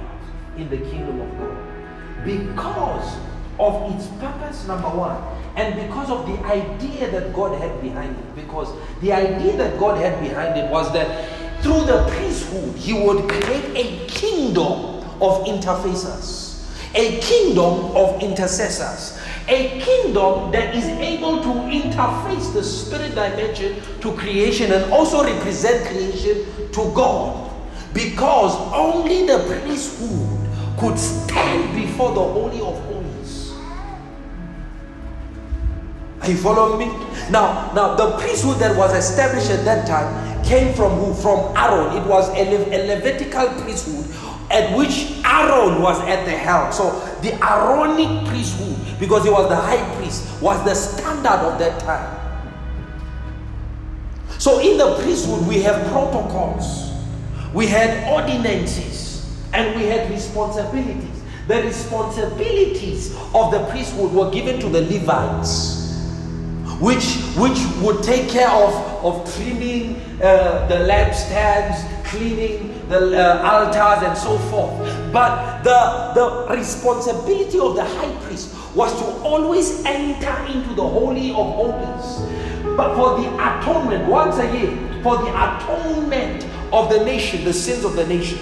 [0.57, 2.25] in the kingdom of God.
[2.25, 3.17] Because
[3.59, 5.21] of its purpose, number one,
[5.57, 8.35] and because of the idea that God had behind it.
[8.35, 13.29] Because the idea that God had behind it was that through the priesthood, He would
[13.29, 16.65] create a kingdom of interfacers,
[16.95, 24.13] a kingdom of intercessors, a kingdom that is able to interface the spirit dimension to
[24.13, 27.51] creation and also represent creation to God.
[27.93, 33.53] Because only the priesthood could stand before the Holy of Holies.
[36.21, 36.85] Are you following me?
[37.29, 41.13] Now, now the priesthood that was established at that time came from who?
[41.13, 41.97] From Aaron.
[41.97, 44.05] It was a, a Levitical priesthood
[44.51, 46.71] at which Aaron was at the helm.
[46.71, 51.79] So the Aaronic priesthood, because he was the high priest, was the standard of that
[51.81, 52.17] time.
[54.39, 56.91] So in the priesthood, we have protocols,
[57.53, 61.21] we had ordinances, and we had responsibilities.
[61.47, 65.81] The responsibilities of the priesthood were given to the Levites
[66.81, 68.73] which which would take care of
[69.05, 74.73] of trimming uh, the lampstands, cleaning the uh, altars, and so forth.
[75.11, 81.31] But the the responsibility of the high priest was to always enter into the holy
[81.31, 82.07] of holies.
[82.77, 87.83] But for the atonement, once a year, for the atonement of the nation, the sins
[87.83, 88.39] of the nation.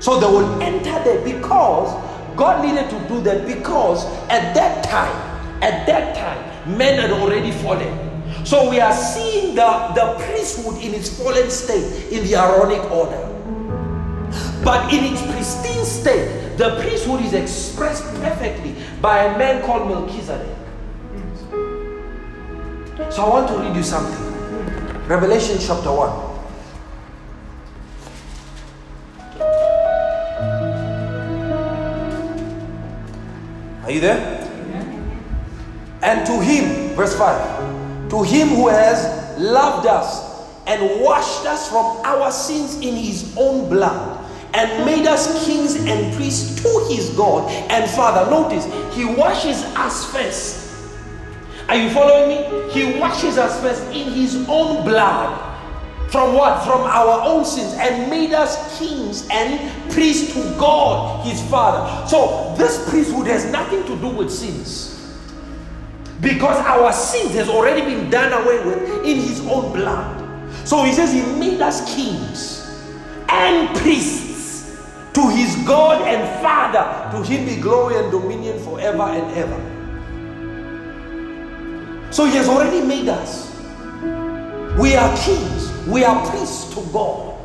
[0.00, 1.92] So they will enter there because
[2.36, 7.50] God needed to do that because at that time, at that time, men had already
[7.50, 8.07] fallen.
[8.48, 13.28] So we are seeing the, the priesthood in its fallen state in the Aaronic order.
[14.64, 20.56] But in its pristine state, the priesthood is expressed perfectly by a man called Melchizedek.
[23.10, 24.16] So I want to read you something.
[25.06, 26.10] Revelation chapter 1.
[33.84, 34.38] Are you there?
[36.00, 37.57] And to him, verse 5,
[38.10, 40.28] to him who has loved us
[40.66, 46.14] and washed us from our sins in his own blood and made us kings and
[46.14, 48.30] priests to his God and Father.
[48.30, 50.68] Notice, he washes us first.
[51.68, 52.72] Are you following me?
[52.72, 55.44] He washes us first in his own blood.
[56.10, 56.64] From what?
[56.64, 62.08] From our own sins and made us kings and priests to God, his Father.
[62.08, 64.87] So this priesthood has nothing to do with sins.
[66.20, 70.16] Because our sins has already been done away with in his own blood.
[70.66, 72.66] So he says he made us kings
[73.28, 74.76] and priests
[75.14, 77.16] to his God and Father.
[77.16, 79.58] To him be glory and dominion forever and ever.
[82.12, 83.48] So he has already made us.
[84.78, 87.37] We are kings, we are priests to God.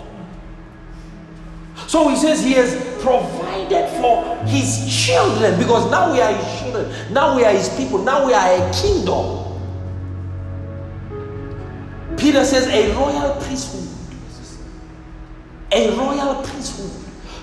[1.87, 7.13] So he says he has provided for his children because now we are his children,
[7.13, 9.43] now we are his people, now we are a kingdom.
[12.17, 13.89] Peter says a royal priesthood.
[15.71, 16.91] A royal priesthood.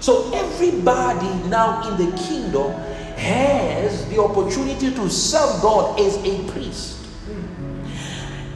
[0.00, 2.72] So everybody now in the kingdom
[3.16, 6.96] has the opportunity to serve God as a priest.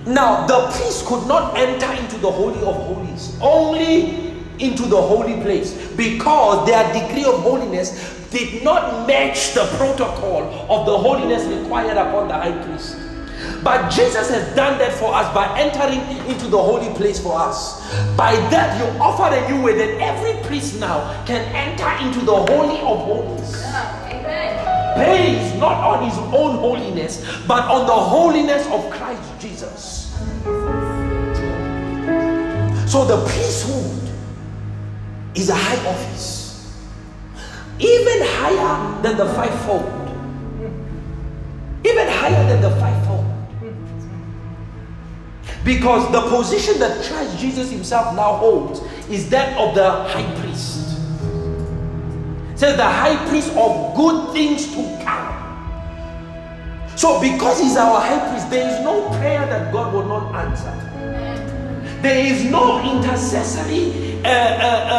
[0.07, 4.24] Now, the priest could not enter into the Holy of Holies, only
[4.59, 7.91] into the holy place because their degree of holiness
[8.31, 12.97] did not match the protocol of the holiness required upon the high priest.
[13.63, 17.81] But Jesus has done that for us by entering into the holy place for us.
[18.17, 22.35] By that, you offer a new way that every priest now can enter into the
[22.35, 23.53] holy of holies.
[24.97, 30.13] Based not on his own holiness, but on the holiness of Christ Jesus.
[32.91, 34.14] So the priesthood
[35.35, 36.79] is a high office,
[37.79, 40.01] even higher than the fivefold.
[41.87, 43.25] Even higher than the fivefold.
[45.65, 48.81] Because the position that Christ Jesus himself now holds
[49.11, 50.85] is that of the high priest.
[52.57, 55.35] Says the high priest of good things to come.
[56.97, 60.94] So, because he's our high priest, there is no prayer that God will not answer.
[62.05, 64.95] There is no intercessory uh, uh,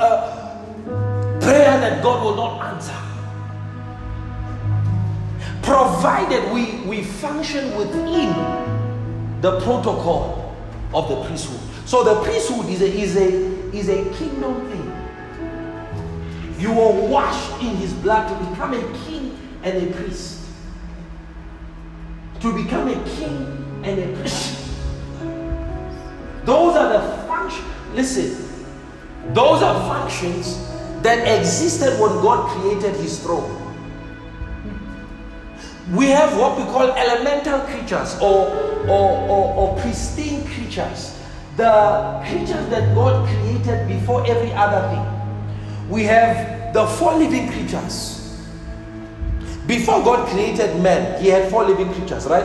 [0.00, 2.96] uh, prayer that God will not answer.
[5.62, 8.32] Provided we, we function within
[9.42, 10.56] the protocol
[10.94, 11.60] of the priesthood.
[11.84, 13.28] So the priesthood is a, is a,
[13.76, 14.90] is a kingdom thing.
[16.58, 20.46] You are washed in his blood to become a king and a priest.
[22.40, 24.65] To become a king and a priest.
[26.46, 27.66] Those are the functions.
[27.92, 28.46] Listen,
[29.34, 30.56] those are functions
[31.02, 33.50] that existed when God created his throne.
[35.92, 38.48] We have what we call elemental creatures or,
[38.88, 41.20] or, or, or pristine creatures.
[41.56, 45.88] The creatures that God created before every other thing.
[45.88, 48.38] We have the four living creatures.
[49.66, 52.44] Before God created man, he had four living creatures, right?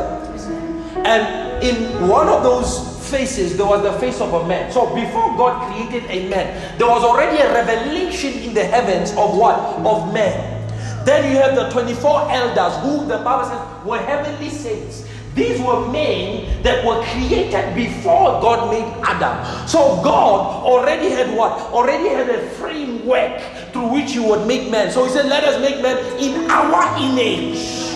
[1.05, 4.71] And in one of those faces, there was the face of a man.
[4.71, 9.37] So before God created a man, there was already a revelation in the heavens of
[9.37, 9.59] what?
[9.85, 10.57] Of man.
[11.05, 15.07] Then you have the 24 elders who the Bible says were heavenly saints.
[15.33, 19.67] These were men that were created before God made Adam.
[19.67, 21.53] So God already had what?
[21.71, 23.41] Already had a framework
[23.71, 24.91] through which He would make man.
[24.91, 27.90] So He said, Let us make man in our image.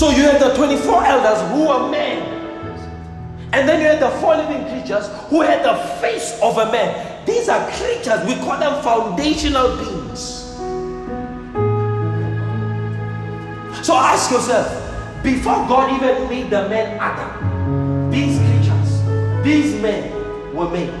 [0.00, 2.22] So you had the 24 elders who were men.
[3.52, 7.26] And then you had the four living creatures who had the face of a man.
[7.26, 10.46] These are creatures, we call them foundational beings.
[13.86, 20.70] So ask yourself before God even made the man Adam, these creatures, these men were
[20.70, 20.94] made,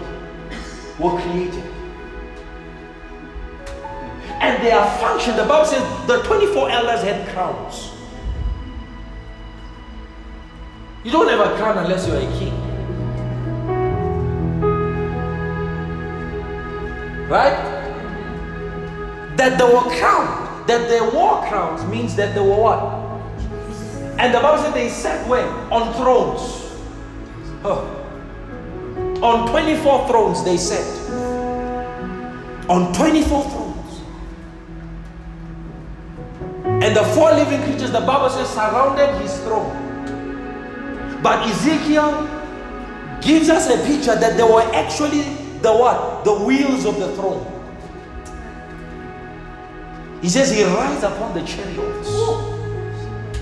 [0.98, 1.64] were created.
[4.42, 7.89] And their function, the Bible says the 24 elders had crowns.
[11.04, 12.54] You don't a crown unless you're a king.
[17.28, 17.56] Right?
[19.36, 20.40] That they were crowned
[20.70, 22.78] that they wore crowns means that they were what?
[24.20, 25.46] And the Bible said they sat where?
[25.72, 26.58] On thrones.
[29.20, 30.86] On 24 thrones they sat.
[32.68, 34.00] On 24 thrones.
[36.84, 39.89] And the four living creatures, the Bible says, surrounded his throne.
[41.22, 42.28] But Ezekiel
[43.20, 45.22] gives us a picture that they were actually
[45.60, 46.24] the what?
[46.24, 47.46] The wheels of the throne.
[50.22, 52.08] He says he rides upon the chariots.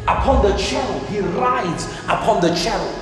[0.07, 1.07] Upon the cherub.
[1.07, 2.95] He rides upon the cherub.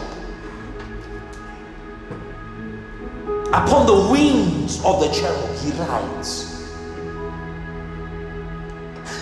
[3.49, 6.56] Upon the wings of the cherub, he rides.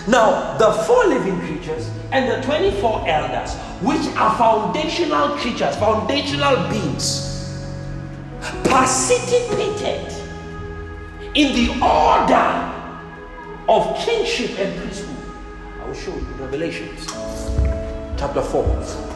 [0.07, 7.65] Now, the four living creatures and the 24 elders, which are foundational creatures, foundational beings,
[8.65, 10.13] participated
[11.33, 12.71] in the order
[13.67, 15.15] of kingship and priesthood.
[15.81, 17.07] I will show you Revelations
[18.17, 19.14] chapter 4.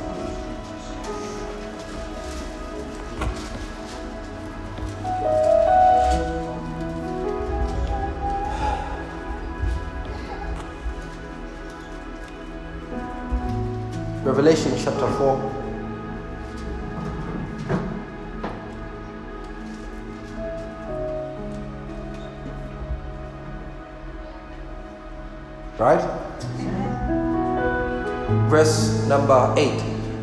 [29.09, 29.67] Number 8.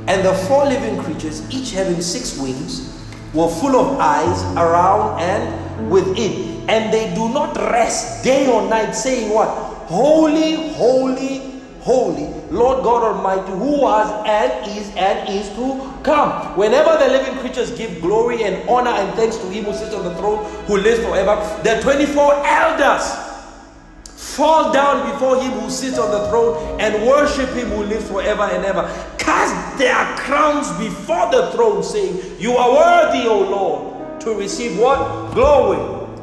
[0.09, 2.97] And the four living creatures, each having six wings,
[3.35, 6.69] were full of eyes around and within.
[6.71, 9.49] And they do not rest day or night, saying, What?
[9.89, 16.57] Holy, holy, holy, Lord God Almighty, who was and is and is to come.
[16.57, 20.05] Whenever the living creatures give glory and honor and thanks to Him who sits on
[20.05, 23.26] the throne, who lives forever, the 24 elders
[24.37, 28.43] fall down before him who sits on the throne and worship him who lives forever
[28.43, 28.83] and ever.
[29.19, 35.33] Cast their crowns before the throne, saying, You are worthy, O Lord, to receive what?
[35.33, 35.79] Glory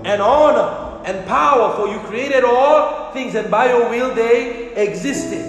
[0.05, 5.41] and honor and power, for you created all things, and by your will they existed.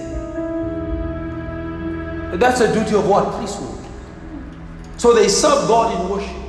[2.32, 3.32] And that's the duty of what?
[3.36, 3.78] Priesthood.
[4.96, 6.43] So they serve God in worship.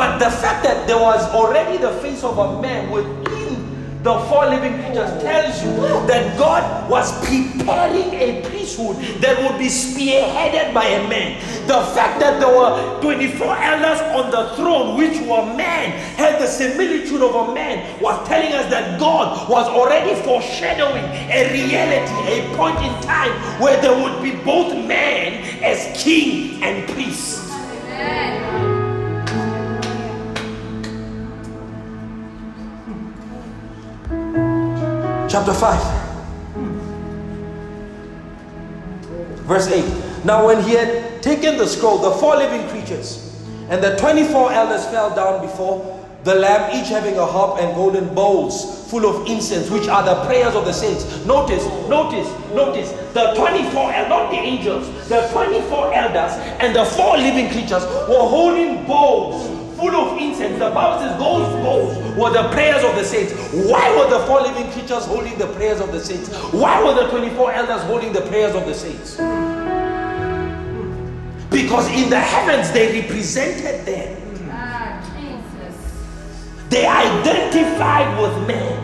[0.00, 4.46] But the fact that there was already the face of a man within the four
[4.46, 5.20] living creatures oh.
[5.20, 5.76] tells you
[6.08, 11.36] that God was preparing a priesthood that would be spearheaded by a man.
[11.66, 16.46] The fact that there were 24 elders on the throne, which were men, had the
[16.46, 22.56] similitude of a man, was telling us that God was already foreshadowing a reality, a
[22.56, 27.52] point in time where there would be both man as king and priest.
[27.52, 28.69] Amen.
[35.30, 36.10] Chapter 5.
[39.46, 40.24] Verse 8.
[40.24, 43.26] Now, when he had taken the scroll, the four living creatures
[43.68, 48.12] and the 24 elders fell down before the Lamb, each having a harp and golden
[48.14, 51.24] bowls full of incense, which are the prayers of the saints.
[51.24, 57.48] Notice, notice, notice the 24, not the angels, the 24 elders and the four living
[57.50, 60.58] creatures were holding bowls full of incense.
[60.58, 63.32] The Bible says those bowls were the prayers of the saints.
[63.52, 66.28] Why were the four living creatures holding the prayers of the saints?
[66.52, 69.16] Why were the 24 elders holding the prayers of the saints?
[71.50, 74.16] Because in the heavens they represented them.
[76.68, 78.76] They identified with men.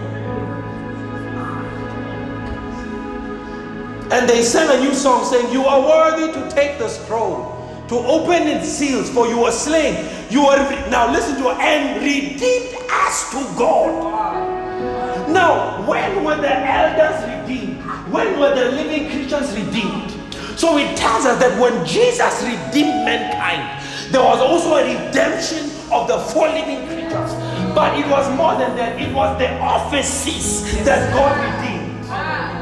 [4.11, 7.56] And they sang a new song saying, You are worthy to take the scroll
[7.89, 10.09] to open its seals, for you were slain.
[10.31, 10.59] You are
[10.91, 15.29] now listen to and redeemed us to God.
[15.29, 17.83] Now, when were the elders redeemed?
[18.13, 20.13] When were the living creatures redeemed?
[20.59, 26.09] So it tells us that when Jesus redeemed mankind, there was also a redemption of
[26.09, 27.33] the four living creatures.
[27.75, 32.07] But it was more than that, it was the offices that God redeemed.
[32.09, 32.57] Ah,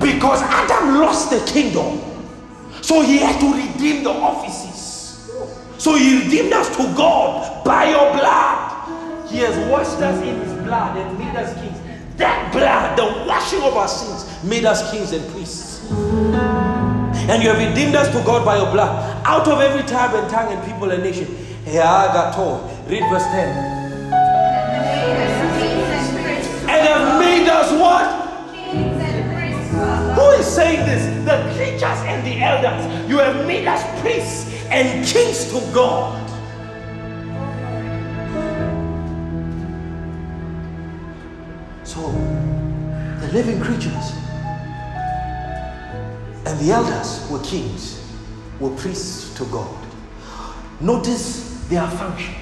[0.00, 2.13] because Adam lost the kingdom.
[2.84, 5.16] So he had to redeem the offices.
[5.78, 9.26] So he redeemed us to God by your blood.
[9.26, 11.80] He has washed us in his blood and made us kings.
[12.18, 15.90] That blood, the washing of our sins, made us kings and priests.
[15.90, 20.28] And you have redeemed us to God by your blood out of every tribe and
[20.30, 21.26] tongue and people and nation.
[21.64, 23.48] Read verse 10.
[26.68, 28.23] And have made us what?
[30.38, 31.24] Is saying this?
[31.24, 33.08] The creatures and the elders.
[33.08, 36.20] You have made us priests and kings to God.
[41.84, 42.00] So,
[43.20, 44.12] the living creatures
[46.46, 48.04] and the elders were kings,
[48.58, 49.86] were priests to God.
[50.80, 52.34] Notice their function.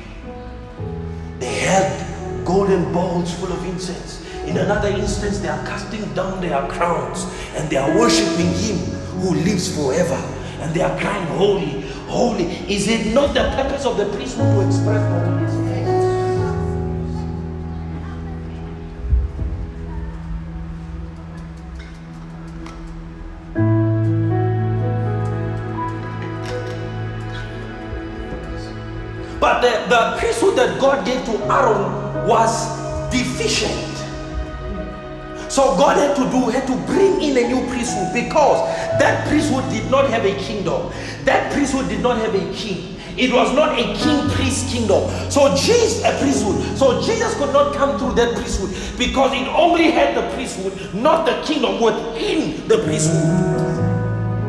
[1.38, 4.21] They held golden bowls full of incense.
[4.46, 7.24] In another instance, they are casting down their crowns
[7.54, 8.76] and they are worshiping Him
[9.20, 10.20] who lives forever.
[10.60, 12.44] And they are crying, Holy, holy.
[12.72, 15.62] Is it not the purpose of the priesthood to express holiness?
[29.42, 33.91] But the, the priesthood that God gave to Aaron was deficient.
[35.52, 38.56] So God had to do, had to bring in a new priesthood because
[38.98, 40.90] that priesthood did not have a kingdom.
[41.24, 42.96] That priesthood did not have a king.
[43.18, 45.10] It was not a king priest kingdom.
[45.30, 46.78] So Jesus, a priesthood.
[46.78, 51.26] So Jesus could not come through that priesthood because it only had the priesthood, not
[51.26, 53.81] the kingdom within the priesthood.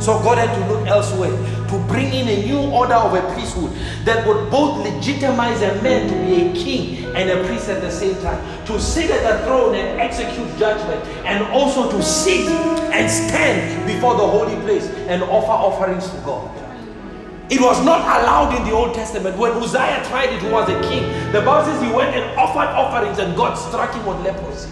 [0.04, 3.72] So God had to look elsewhere to bring in a new order of a priesthood
[4.04, 7.90] that would both legitimize a man to be a king and a priest at the
[7.90, 12.50] same time, to sit at the throne and execute judgment, and also to sit
[12.92, 16.52] and stand before the holy place and offer offerings to God.
[17.50, 19.38] It was not allowed in the Old Testament.
[19.38, 21.32] When Uzziah tried it, he was a king.
[21.32, 24.70] The Bible says he went and offered offerings and God struck him with leprosy.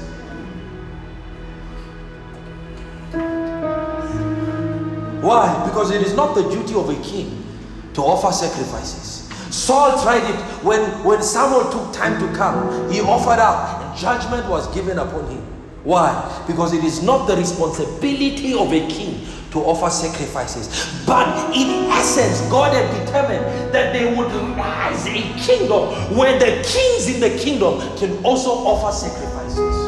[5.21, 5.65] Why?
[5.67, 7.45] Because it is not the duty of a king
[7.93, 9.29] to offer sacrifices.
[9.53, 14.47] Saul tried it when, when Samuel took time to come, he offered up, and judgment
[14.49, 15.41] was given upon him.
[15.83, 16.43] Why?
[16.47, 21.03] Because it is not the responsibility of a king to offer sacrifices.
[21.05, 27.13] But in essence, God had determined that they would rise a kingdom where the kings
[27.13, 29.80] in the kingdom can also offer sacrifices.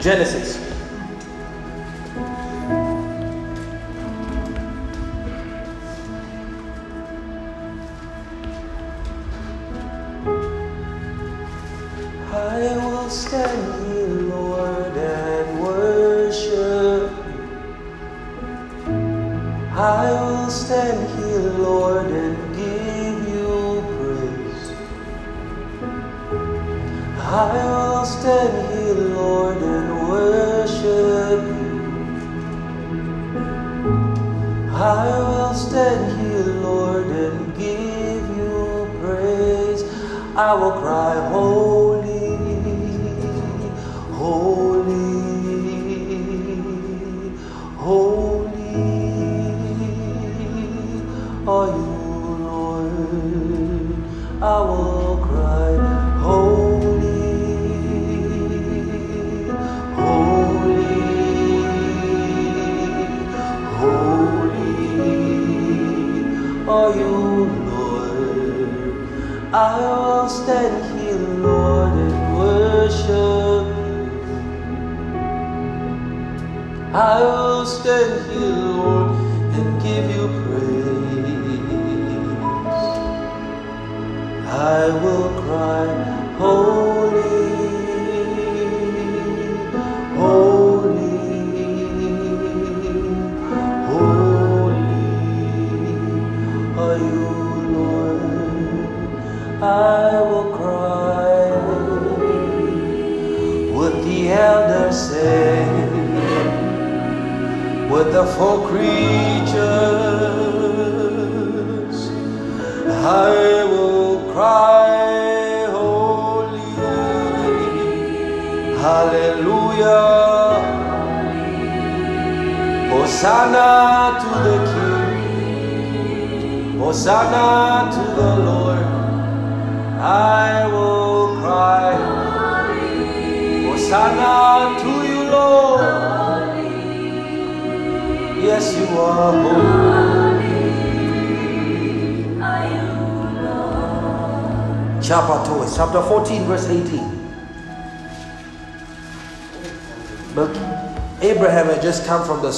[0.00, 0.58] Genesis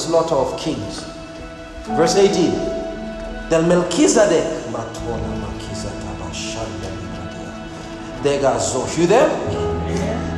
[0.01, 1.05] slaughter of kings.
[1.97, 2.53] Verse 18.
[3.51, 4.61] Then Melchizedek.
[8.97, 9.29] You there?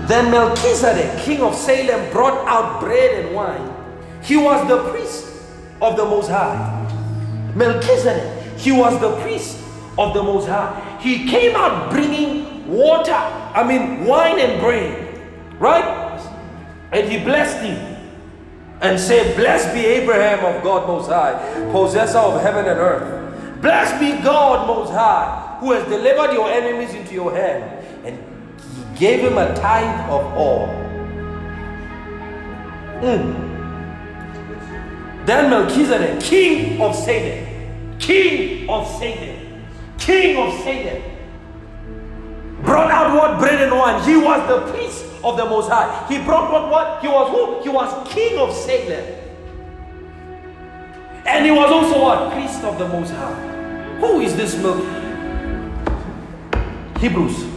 [0.07, 3.75] Then Melchizedek, king of Salem, brought out bread and wine.
[4.23, 5.27] He was the priest
[5.81, 6.79] of the Most High.
[7.55, 9.59] Melchizedek, he was the priest
[9.99, 10.99] of the Most High.
[11.01, 15.21] He came out bringing water, I mean, wine and bread,
[15.59, 16.21] right?
[16.93, 17.79] And he blessed him
[18.83, 21.35] and say, Blessed be Abraham of God Most High,
[21.71, 23.63] possessor of heaven and earth.
[23.63, 27.63] Blessed be God Most High, who has delivered your enemies into your hand.
[28.05, 28.19] And
[28.61, 30.67] he gave him a tithe of all.
[33.01, 33.51] Mm.
[35.27, 39.65] Then Melchizedek, king of Salem, king of Salem,
[39.99, 41.03] king of Salem,
[42.65, 44.03] brought out what bread and wine.
[44.03, 44.73] He was the
[45.25, 46.07] of the Most High.
[46.09, 46.71] He brought what?
[46.71, 47.01] What?
[47.01, 47.63] He was who?
[47.63, 49.19] He was king of Salem.
[51.25, 52.33] And he was also what?
[52.33, 53.99] Priest of the Most High.
[54.01, 54.85] Who is this milk?
[56.99, 57.53] Hebrews.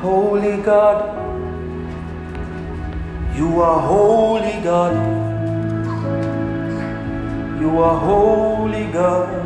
[0.00, 1.16] Holy God,
[3.34, 4.92] you are holy God.
[7.58, 9.43] You are holy God.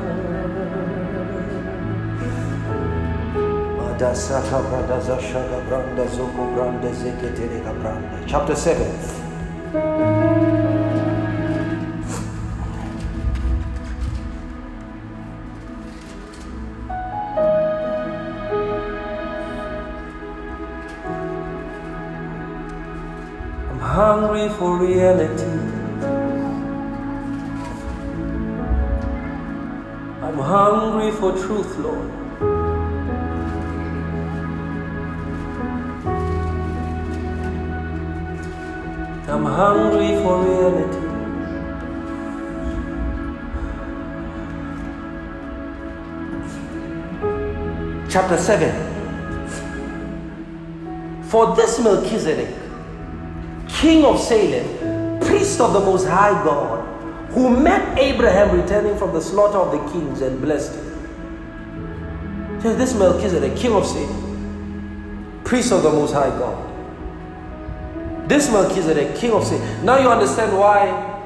[8.28, 8.86] Chapter 7.
[23.66, 25.42] I'm hungry for reality.
[30.22, 32.17] I'm hungry for truth, Lord.
[39.58, 40.98] Hungry for reality.
[48.08, 48.70] Chapter 7.
[51.24, 52.54] For this Melchizedek,
[53.68, 56.86] king of Salem, priest of the Most High God,
[57.32, 60.84] who met Abraham returning from the slaughter of the kings and blessed him.
[62.62, 66.77] This Melchizedek, king of Salem, priest of the Most High God.
[68.28, 69.86] This Melchizedek, king of Salem.
[69.86, 71.18] Now you understand why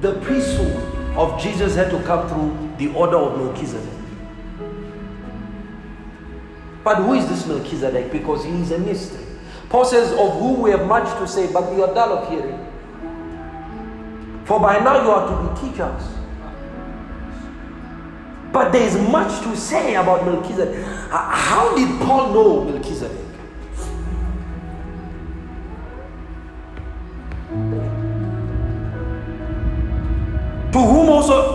[0.00, 0.76] the priesthood
[1.16, 3.92] of Jesus had to come through the order of Melchizedek.
[6.84, 8.12] But who is this Melchizedek?
[8.12, 9.24] Because he is a mystery.
[9.68, 12.66] Paul says, Of whom we have much to say, but we are dull of hearing.
[14.44, 16.02] For by now you are to be teachers.
[18.52, 20.84] But there is much to say about Melchizedek.
[21.10, 23.29] How did Paul know Melchizedek?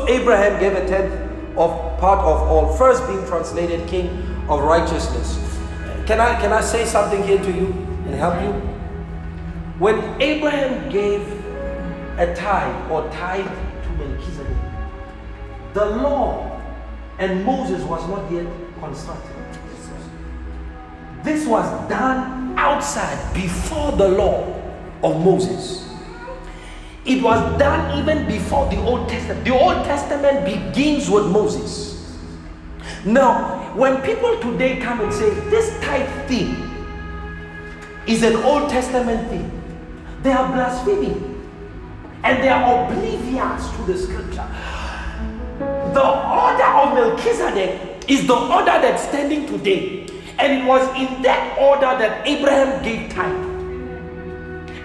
[0.08, 1.14] Abraham gave a tenth
[1.58, 4.10] of part of all, first being translated king
[4.50, 5.40] of righteousness.
[6.06, 7.68] Can I can I say something here to you
[8.06, 8.52] and help you?
[9.80, 11.22] When Abraham gave
[12.18, 14.58] a tithe or tithe to Melchizedek,
[15.74, 16.62] the law
[17.20, 18.48] and Moses was not yet
[18.80, 19.36] constructed.
[21.24, 24.46] This was done outside before the law
[25.04, 25.85] of Moses.
[27.06, 29.46] It was done even before the Old Testament.
[29.46, 32.18] The Old Testament begins with Moses.
[33.06, 36.56] Now, when people today come and say this type thing
[38.08, 39.52] is an Old Testament thing,
[40.24, 41.32] they are blaspheming
[42.24, 44.48] and they are oblivious to the scripture.
[45.60, 50.08] The order of Melchizedek is the order that's standing today,
[50.40, 53.45] and it was in that order that Abraham gave tithe.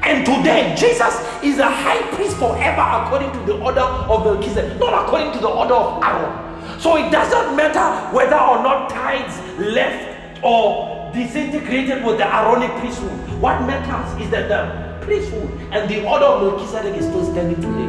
[0.02, 5.04] And today, Jesus is a high priest forever according to the order of Melchizedek, not
[5.06, 6.80] according to the order of Aaron.
[6.80, 13.10] So it doesn't matter whether or not tithes left or disintegrated with the Aaronic priesthood.
[13.40, 17.88] What matters is that the priesthood and the order of Melchizedek is still standing today.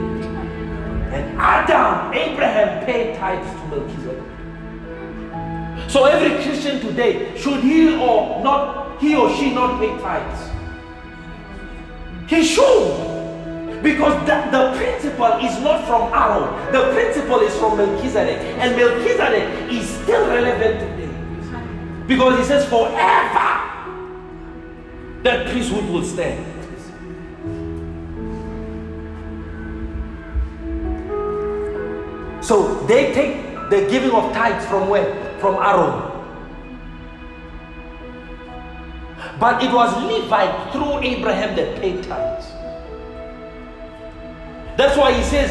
[1.16, 4.24] And Adam, Abraham paid tithes to Melchizedek.
[5.90, 10.51] So every Christian today, should he or not he or she not pay tithes?
[12.32, 13.84] He should.
[13.84, 18.38] Because the, the principle is not from Aaron, the principle is from Melchizedek.
[18.58, 22.06] And Melchizedek is still relevant today.
[22.08, 23.68] Because he says, forever
[25.24, 26.46] that priesthood will stand.
[32.42, 35.38] So they take the giving of tithes from where?
[35.40, 36.11] From Aaron.
[39.42, 42.46] But it was Levi through Abraham that paid tithes.
[44.78, 45.50] That's why he says,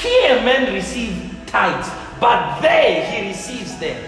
[0.00, 1.90] Here men receive tithes,
[2.20, 3.98] but there he receives them.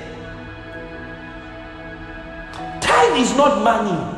[2.81, 4.15] Tithe is not money.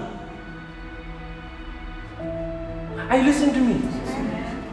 [3.09, 3.81] Are you listening to me?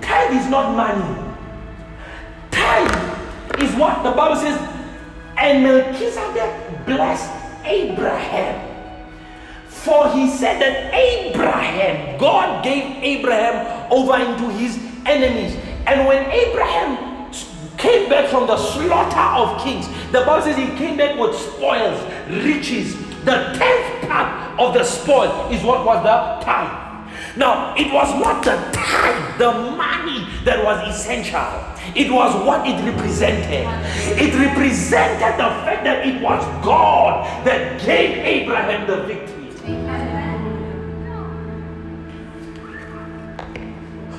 [0.02, 1.34] Tithe is not money.
[2.52, 4.60] Tithe is what the Bible says,
[5.38, 7.32] and Melchizedek blessed
[7.64, 8.67] Abraham.
[9.88, 15.56] For he said that Abraham, God gave Abraham over into his enemies.
[15.86, 17.32] And when Abraham
[17.78, 22.04] came back from the slaughter of kings, the Bible says he came back with spoils,
[22.28, 22.98] riches.
[23.24, 27.38] The tenth part of the spoil is what was the tithe.
[27.38, 31.48] Now, it was not the tithe, the money that was essential.
[31.96, 33.66] It was what it represented.
[34.20, 39.37] It represented the fact that it was God that gave Abraham the victory.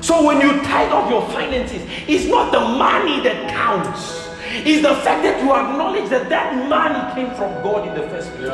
[0.09, 4.27] So when you tithe of your finances, it's not the money that counts.
[4.65, 8.31] It's the fact that you acknowledge that that money came from God in the first
[8.33, 8.49] place.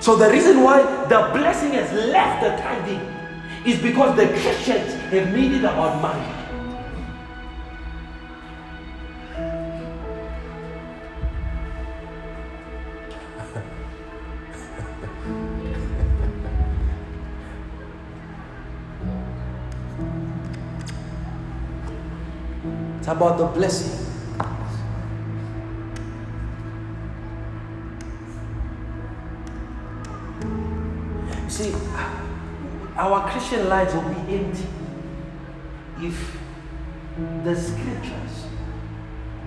[0.00, 3.02] So the reason why the blessing has left the tithing
[3.66, 6.43] is because the Christians have made it about money.
[23.04, 23.92] It's about the blessing.
[31.48, 31.74] See,
[32.96, 34.66] our Christian lives will be empty
[36.00, 36.38] if
[37.44, 38.46] the scriptures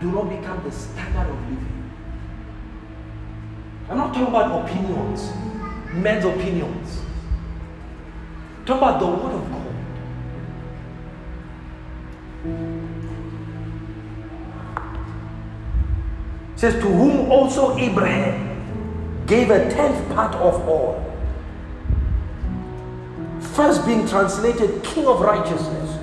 [0.01, 1.91] do not become the standard of living.
[3.89, 5.33] I'm not talking about opinions,
[5.93, 7.01] men's opinions.
[8.67, 9.57] Talking about the word of God.
[16.57, 21.05] It says, To whom also Abraham gave a tenth part of all.
[23.39, 25.99] First being translated King of Righteousness,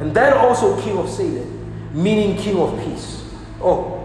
[0.00, 3.22] and then also King of Salem, meaning King of Peace.
[3.60, 4.02] Oh.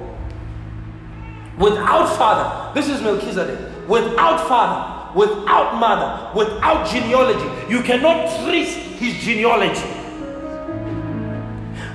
[1.58, 3.88] Without father, this is Melchizedek.
[3.88, 9.97] Without father, without mother, without genealogy, you cannot trace his genealogy.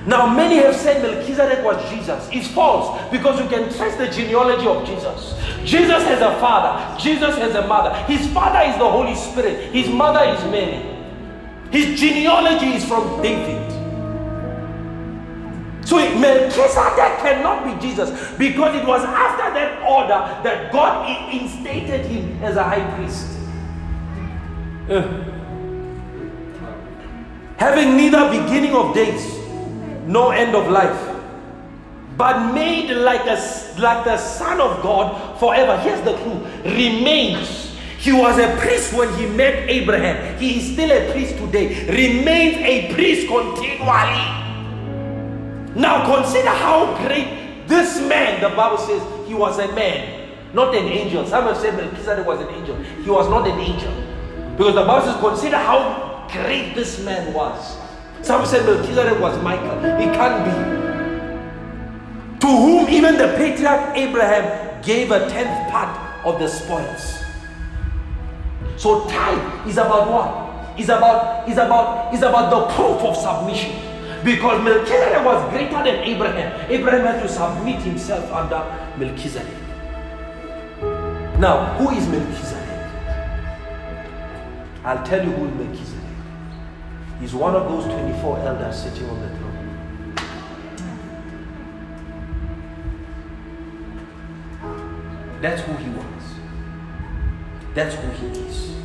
[0.05, 2.27] Now, many have said Melchizedek was Jesus.
[2.31, 5.33] It's false because you can trace the genealogy of Jesus.
[5.63, 7.95] Jesus has a father, Jesus has a mother.
[8.03, 10.89] His father is the Holy Spirit, his mother is Mary.
[11.71, 13.71] His genealogy is from David.
[15.85, 22.43] So Melchizedek cannot be Jesus because it was after that order that God instated him
[22.43, 23.27] as a high priest.
[24.89, 25.29] Uh.
[27.57, 29.42] Having neither beginning of days
[30.05, 30.99] no end of life,
[32.17, 33.37] but made like a
[33.79, 35.77] like the Son of God forever.
[35.81, 37.71] Here's the clue: remains.
[37.97, 40.37] He was a priest when he met Abraham.
[40.37, 41.85] He is still a priest today.
[41.87, 44.41] Remains a priest continually.
[45.73, 48.41] Now consider how great this man.
[48.41, 51.25] The Bible says he was a man, not an angel.
[51.25, 52.75] Some have said Melchizedek was an angel.
[52.75, 53.93] He was not an angel,
[54.57, 57.77] because the Bible says consider how great this man was.
[58.23, 59.79] Some said Melchizedek was Michael.
[59.99, 60.73] He can't be.
[62.39, 67.21] To whom even the patriarch Abraham gave a tenth part of the spoils.
[68.77, 70.79] So tithe is about what?
[70.79, 73.75] Is about is about is about the proof of submission.
[74.23, 76.71] Because Melchizedek was greater than Abraham.
[76.71, 78.63] Abraham had to submit himself under
[78.97, 79.53] Melchizedek.
[81.39, 82.63] Now, who is Melchizedek?
[84.85, 85.92] I'll tell you who is Melchizedek.
[87.23, 90.15] He's one of those 24 elders sitting on the throne.
[95.41, 96.23] That's who he was.
[97.73, 98.75] That's who he is.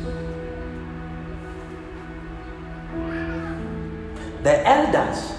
[4.43, 5.33] The elders,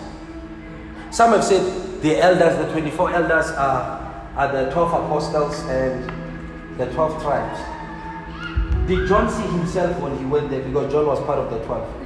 [1.11, 3.99] some have said the elders, the 24 elders are
[4.37, 7.61] are the 12 apostles and the 12 tribes.
[8.87, 10.61] Did John see himself when he went there?
[10.61, 12.00] Because John was part of the 12.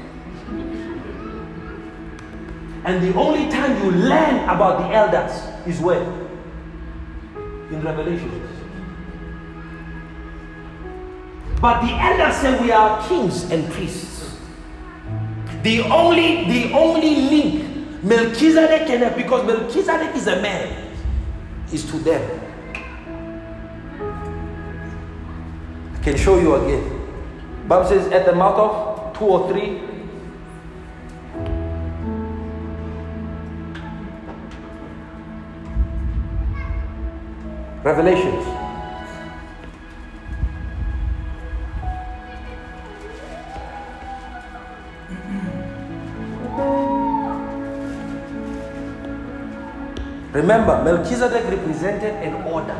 [2.84, 5.32] And the only time you learn about the elders
[5.66, 6.02] is when?
[7.70, 8.42] In Revelation.
[11.60, 14.36] But the elders say we are kings and priests.
[15.62, 20.92] The only, the only link Melchizedek can have, because Melchizedek is a man,
[21.72, 22.40] is to them.
[25.94, 27.00] I can show you again.
[27.66, 29.93] Bible says at the mouth of two or three.
[37.84, 38.46] Revelations.
[50.32, 52.72] Remember, Melchizedek represented an order,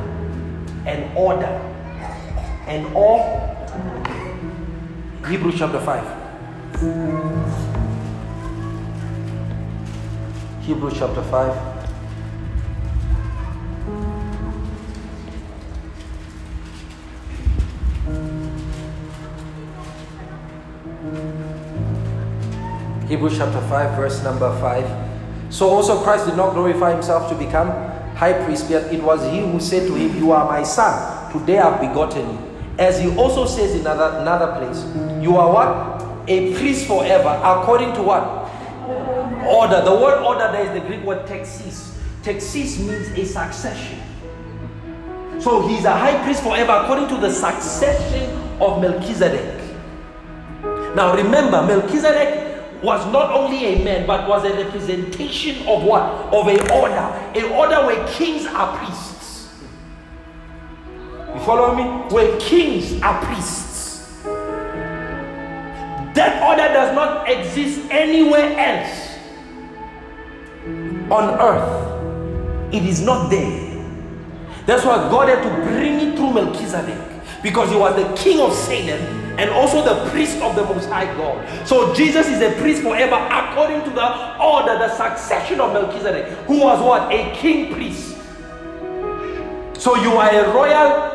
[0.87, 1.61] an order,
[2.67, 3.53] an all.
[5.29, 6.03] Hebrews chapter 5.
[10.63, 11.74] Hebrews chapter 5.
[23.09, 25.53] Hebrews chapter 5, verse number 5.
[25.53, 27.69] So also Christ did not glorify himself to become
[28.17, 31.59] high priest, but it was he who said to him, You are my son, today
[31.59, 32.39] I've begotten you.
[32.79, 34.85] As he also says in another, another place,
[35.23, 36.29] You are what?
[36.29, 38.25] A priest forever, according to what?
[39.47, 39.83] Order.
[39.85, 41.99] The word order there is the Greek word texis.
[42.23, 44.01] Texis means a succession.
[45.39, 48.31] So he's a high priest forever according to the succession
[48.63, 49.61] of Melchizedek.
[50.95, 52.54] Now remember, Melchizedek
[52.85, 56.03] was not only a man, but was a representation of what?
[56.33, 56.95] Of a order.
[56.95, 59.55] An order where kings are priests.
[61.35, 61.85] You follow me?
[62.15, 64.23] Where kings are priests.
[66.13, 69.19] That order does not exist anywhere else
[71.11, 72.75] on earth.
[72.75, 73.83] It is not there.
[74.67, 78.53] That's why God had to bring it through Melchizedek because he was the king of
[78.53, 81.67] Salem and also the priest of the Most High God.
[81.67, 86.61] So Jesus is a priest forever according to the order, the succession of Melchizedek, who
[86.61, 87.13] was what?
[87.13, 88.17] A king priest.
[89.81, 91.15] So you are a royal,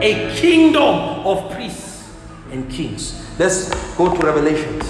[0.00, 2.10] a kingdom of priests
[2.50, 3.20] and kings.
[3.38, 4.84] Let's go to Revelations.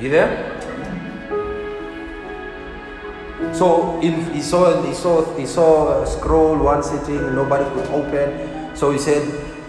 [0.00, 0.56] You there?
[3.52, 7.86] So in, he saw he saw he saw a scroll, one sitting, and nobody could
[7.92, 8.74] open.
[8.74, 9.22] So he said,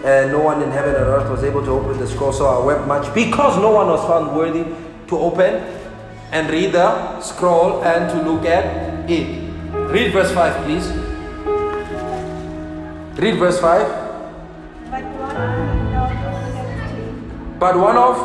[0.04, 2.32] uh, no one in heaven and earth was able to open the scroll.
[2.32, 4.64] So I wept much because no one was found worthy
[5.08, 5.62] to open
[6.32, 9.52] and read the scroll and to look at it.
[9.92, 10.88] Read verse five, please.
[13.20, 13.86] Read verse five.
[14.90, 16.12] But one of
[17.62, 18.16] But one of,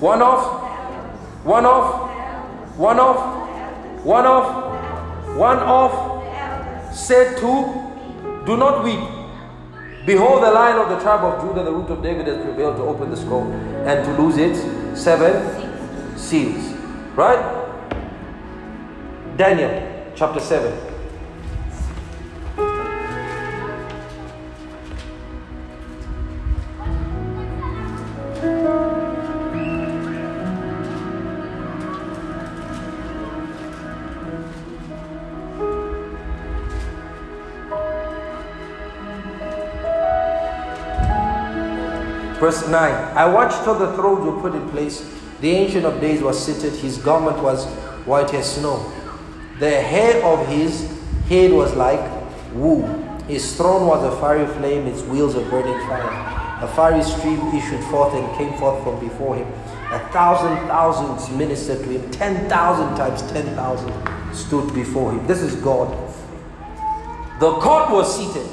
[0.00, 0.61] one of,
[1.44, 9.00] one of, one of, one of, one of said to, Do not weep.
[10.06, 12.82] Behold, the lion of the tribe of Judah, the root of David, has prevailed to
[12.82, 14.60] open the scroll and to lose its
[15.00, 16.72] seven seals.
[17.14, 17.60] Right?
[19.36, 20.91] Daniel chapter 7.
[42.42, 45.08] Verse 9 I watched till the thrones were put in place.
[45.40, 46.72] The Ancient of Days was seated.
[46.72, 47.66] His garment was
[48.04, 48.92] white as snow.
[49.60, 50.90] The hair of his
[51.28, 52.02] head was like
[52.52, 52.82] wool.
[53.28, 56.10] His throne was a fiery flame, its wheels a burning fire.
[56.64, 59.46] A fiery stream issued forth and came forth from before him.
[59.92, 62.10] A thousand thousands ministered to him.
[62.10, 63.94] Ten thousand times ten thousand
[64.34, 65.24] stood before him.
[65.28, 65.96] This is God.
[67.38, 68.50] The court was seated.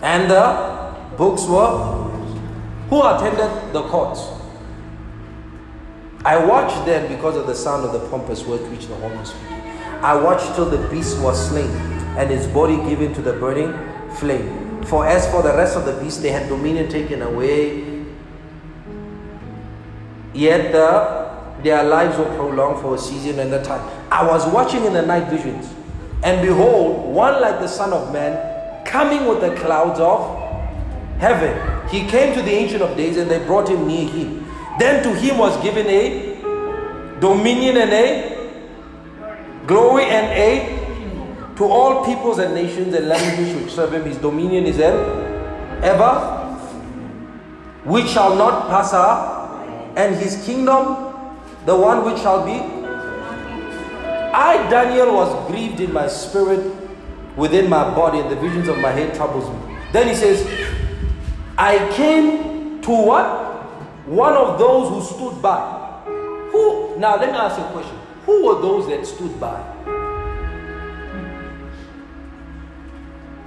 [0.00, 2.01] And the books were
[2.92, 4.20] who attended the courts?
[6.26, 9.30] I watched them because of the sound of the pompous words which the horn was
[9.30, 9.62] speaking.
[10.02, 11.70] I watched till the beast was slain,
[12.18, 13.72] and his body given to the burning
[14.16, 14.84] flame.
[14.84, 18.04] For as for the rest of the beasts, they had dominion taken away,
[20.34, 23.88] yet the, their lives were prolonged for a season and a time.
[24.10, 25.72] I was watching in the night visions,
[26.22, 30.38] and behold, one like the Son of Man coming with the clouds of
[31.18, 31.71] heaven.
[31.92, 34.46] He came to the Ancient of Days and they brought him near him.
[34.78, 36.40] Then to him was given a
[37.20, 43.92] dominion and a glory and a to all peoples and nations and languages which serve
[43.92, 44.04] him.
[44.04, 44.94] His dominion is an
[45.84, 46.14] ever
[47.84, 51.12] which shall not pass away, and his kingdom
[51.66, 52.58] the one which shall be.
[54.34, 56.74] I, Daniel, was grieved in my spirit
[57.36, 59.76] within my body, and the visions of my head troubles me.
[59.92, 60.42] Then he says,
[61.58, 63.26] I came to what?
[64.06, 66.02] One of those who stood by.
[66.50, 67.98] Who now let me ask you a question.
[68.26, 69.60] Who were those that stood by?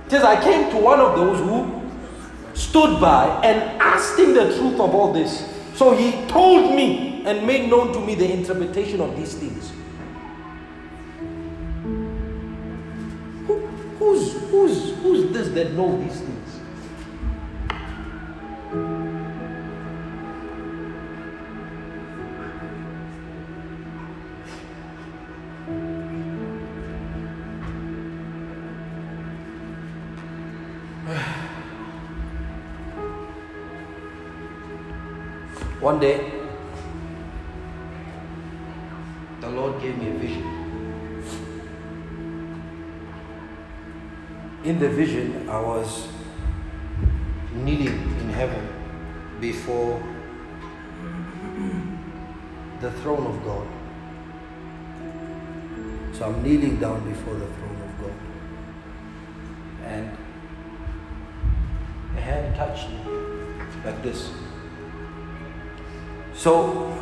[0.06, 1.82] It says, I came to one of those who
[2.54, 5.52] stood by and asked him the truth of all this.
[5.74, 9.72] So he told me and made known to me the interpretation of these things.
[13.48, 13.66] Who,
[13.98, 16.35] who's, who's, who's this that know these things?
[35.86, 36.32] One day,
[39.40, 40.46] the Lord gave me a vision.
[44.64, 46.08] In the vision, I was
[47.54, 48.68] kneeling in heaven
[49.40, 50.02] before
[52.82, 53.68] the throne of God.
[56.16, 58.18] So I'm kneeling down before the throne of God.
[59.84, 60.18] And
[62.18, 62.98] a hand touched me
[63.86, 64.32] like this.
[66.46, 66.94] So,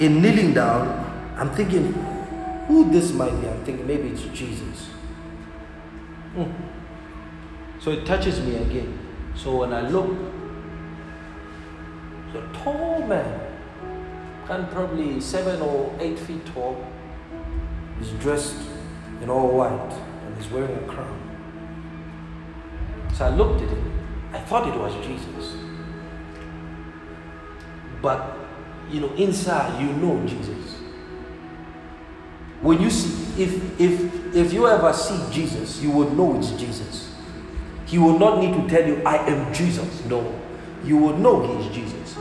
[0.00, 1.92] in kneeling down, I'm thinking,
[2.68, 3.46] who this might be?
[3.46, 4.86] I'm thinking maybe it's Jesus.
[6.34, 6.50] Hmm.
[7.80, 8.98] So it touches me again.
[9.34, 10.16] So when I look,
[12.28, 13.40] it's a tall man,
[14.48, 16.82] and probably seven or eight feet tall.
[17.98, 18.56] He's dressed
[19.20, 19.92] in all white
[20.24, 21.20] and he's wearing a crown.
[23.12, 23.92] So I looked at him.
[24.32, 25.39] I thought it was Jesus.
[28.02, 28.36] But
[28.90, 30.76] you know, inside you know Jesus.
[32.60, 37.14] When you see, if if if you ever see Jesus, you would know it's Jesus.
[37.86, 40.04] He will not need to tell you, I am Jesus.
[40.04, 40.38] No.
[40.84, 42.14] You would know he is Jesus.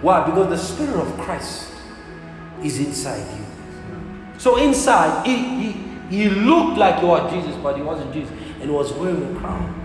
[0.00, 0.24] Why?
[0.24, 1.70] Because the Spirit of Christ
[2.62, 3.44] is inside you.
[4.38, 5.72] So inside, he, he,
[6.08, 8.32] he looked like he was Jesus, but he wasn't Jesus.
[8.60, 9.78] And he was wearing a crown.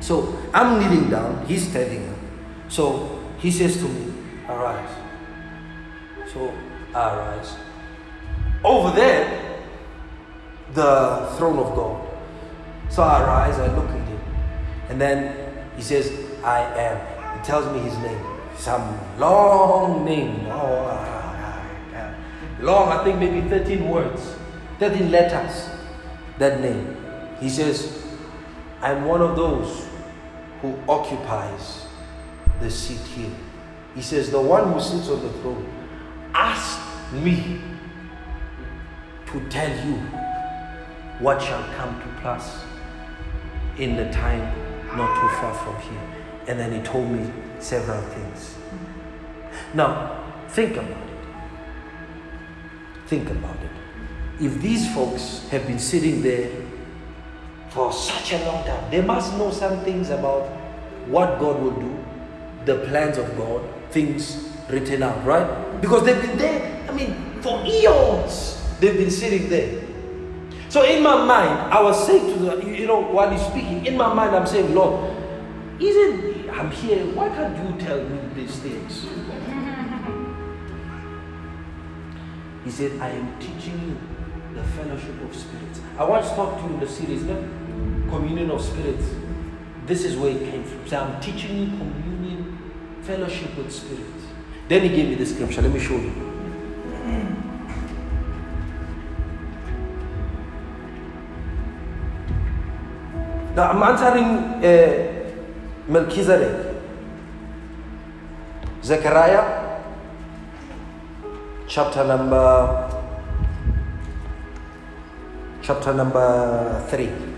[0.00, 2.16] So I'm kneeling down, he's standing up.
[2.68, 4.12] So he says to me,
[4.48, 4.94] Arise.
[6.32, 6.52] So
[6.94, 7.56] I arise.
[8.62, 9.60] Over there,
[10.74, 12.06] the throne of God.
[12.90, 14.20] So I arise, I look at him.
[14.88, 16.12] And then he says,
[16.42, 17.38] I am.
[17.38, 18.20] He tells me his name.
[18.56, 20.46] Some long name.
[20.50, 21.00] Oh,
[22.60, 24.36] long, I think maybe 13 words,
[24.78, 25.70] 13 letters.
[26.38, 26.96] That name.
[27.40, 28.04] He says,
[28.80, 29.86] I'm one of those
[30.60, 31.83] who occupies
[32.60, 33.34] the seat here.
[33.94, 35.70] He says, The one who sits on the throne
[36.34, 36.80] asked
[37.12, 37.60] me
[39.26, 39.94] to tell you
[41.20, 42.64] what shall come to pass
[43.78, 44.42] in the time
[44.96, 46.02] not too far from here.
[46.46, 48.56] And then he told me several things.
[49.72, 51.18] Now, think about it.
[53.06, 53.70] Think about it.
[54.40, 56.50] If these folks have been sitting there
[57.70, 60.48] for such a long time, they must know some things about
[61.06, 62.03] what God will do,
[62.64, 65.80] the plans of God, things written out, right?
[65.80, 69.82] Because they've been there, I mean, for eons, they've been sitting there.
[70.68, 73.96] So in my mind, I was saying to the, you know, while he's speaking, in
[73.96, 75.14] my mind, I'm saying, Lord,
[75.80, 77.04] isn't I'm here?
[77.14, 79.06] Why can't you tell me these things?
[82.64, 85.80] He said, I am teaching you the fellowship of spirits.
[85.98, 87.36] I once talked to you in the series, no?
[88.08, 89.04] Communion of Spirits.
[89.86, 90.86] This is where it came from.
[90.88, 92.13] So I'm teaching you communion,
[93.06, 94.04] fellowship with spirit.
[94.68, 95.62] Then he gave me the scripture.
[95.62, 96.34] Let me show you.
[103.54, 105.30] Now I'm answering uh,
[105.86, 106.74] Melchizedek.
[108.82, 109.80] Zechariah,
[111.68, 112.90] chapter number
[115.62, 117.33] chapter number three.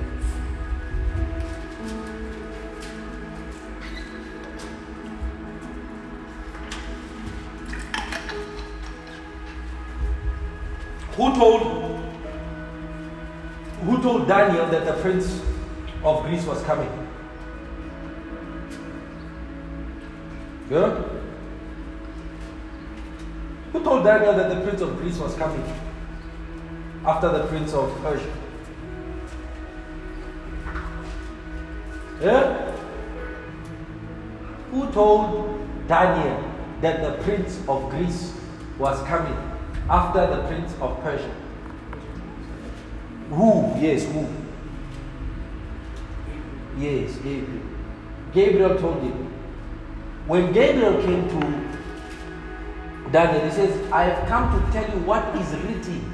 [11.17, 11.63] Who told
[13.85, 15.41] who told Daniel that the prince
[16.05, 16.91] of Greece was coming?
[20.71, 21.03] Yeah?
[23.73, 25.65] Who told Daniel that the prince of Greece was coming
[27.07, 28.33] after the prince of Persia?
[32.21, 32.73] Yeah?
[34.71, 36.45] Who told Daniel
[36.83, 38.35] that the prince of Greece
[38.79, 39.46] was coming
[39.89, 41.35] after the prince of Persia?
[43.31, 43.75] Who?
[43.79, 44.27] Yes, who?
[46.79, 47.63] Yes, Gabriel.
[48.33, 49.33] Gabriel told him.
[50.27, 55.49] When Gabriel came to Daniel, he says, I have come to tell you what is
[55.65, 56.13] written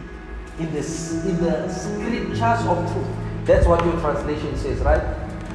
[0.58, 3.06] in the, in the scriptures of truth.
[3.44, 5.02] That's what your translation says, right?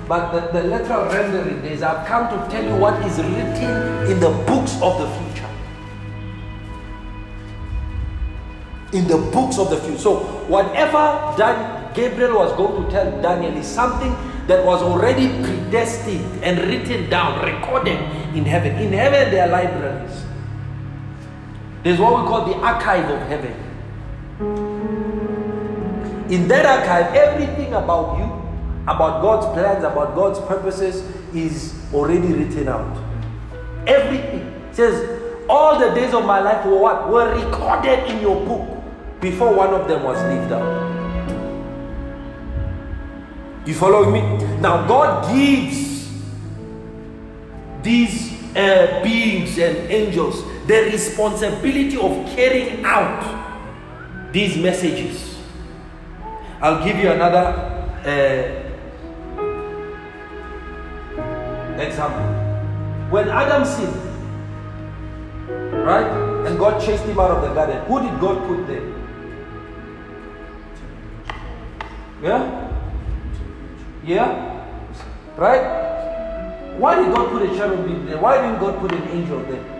[0.07, 4.19] But the, the literal rendering is, I've come to tell you what is written in
[4.19, 5.26] the books of the future.
[8.93, 9.99] In the books of the future.
[9.99, 14.15] So, whatever Dan, Gabriel was going to tell Daniel is something
[14.47, 17.99] that was already predestined and written down, recorded
[18.35, 18.75] in heaven.
[18.77, 20.23] In heaven, there are libraries.
[21.83, 23.53] There's what we call the archive of heaven.
[26.31, 28.25] In that archive, everything about you,
[28.83, 31.03] about God's plans, about God's purposes
[31.35, 32.97] is already written out.
[33.85, 34.41] Everything.
[34.69, 37.09] It says, all the days of my life were what?
[37.09, 38.76] Were recorded in your book
[39.19, 40.87] before one of them was lived out.
[43.65, 44.21] You following me?
[44.61, 46.09] Now, God gives
[47.81, 55.37] these uh, beings and angels the responsibility of carrying out these messages.
[56.61, 57.45] I'll give you another
[58.05, 58.63] uh,
[61.81, 62.25] example.
[63.09, 63.95] When Adam sinned,
[65.85, 68.96] right, and God chased him out of the garden, who did God put there?
[72.21, 72.71] Yeah?
[74.03, 74.63] Yeah?
[75.35, 76.77] Right?
[76.77, 78.17] Why did God put a cherubim there?
[78.17, 79.77] Why didn't God put an angel there?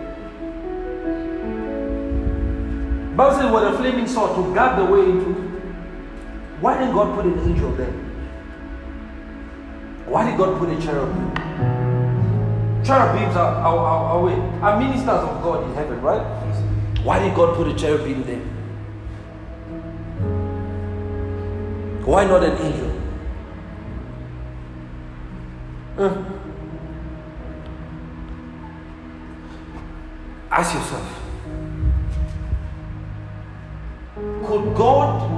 [3.16, 5.34] Bible says with a flaming sword to guard the way into.
[6.60, 7.90] Why didn't God put an angel there?
[10.06, 11.34] Why did God put a cherubim?
[12.84, 16.22] Cherubims are, are, are, are, are ministers of God in heaven, right?
[17.02, 18.37] Why did God put a cherubim there?
[22.08, 22.90] Why not an angel?
[30.50, 31.20] Ask yourself
[34.16, 35.30] Could God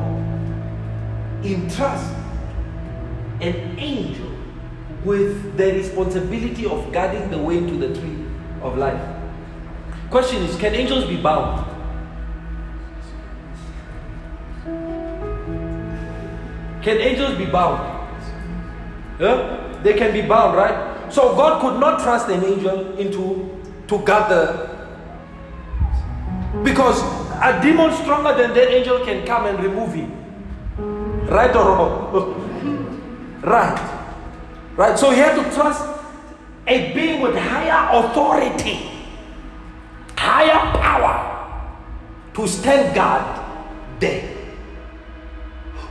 [1.45, 2.15] entrust
[3.41, 4.31] an angel
[5.05, 8.25] with the responsibility of guarding the way to the tree
[8.63, 9.03] of life?
[10.09, 11.70] Question is Can angels be bound?
[16.83, 17.81] Can angels be bound?
[19.21, 19.79] Yeah?
[19.83, 21.13] They can be bound, right?
[21.13, 23.59] So God could not trust an angel into
[23.89, 24.71] to guard the
[26.63, 27.01] because
[27.43, 30.11] a demon stronger than that angel can come and remove him.
[31.27, 33.41] Right or wrong?
[33.43, 33.97] right.
[34.77, 34.99] Right.
[34.99, 35.85] So he had to trust
[36.67, 38.91] a being with higher authority,
[40.17, 41.77] higher power
[42.35, 43.41] to stand guard
[44.01, 44.30] there.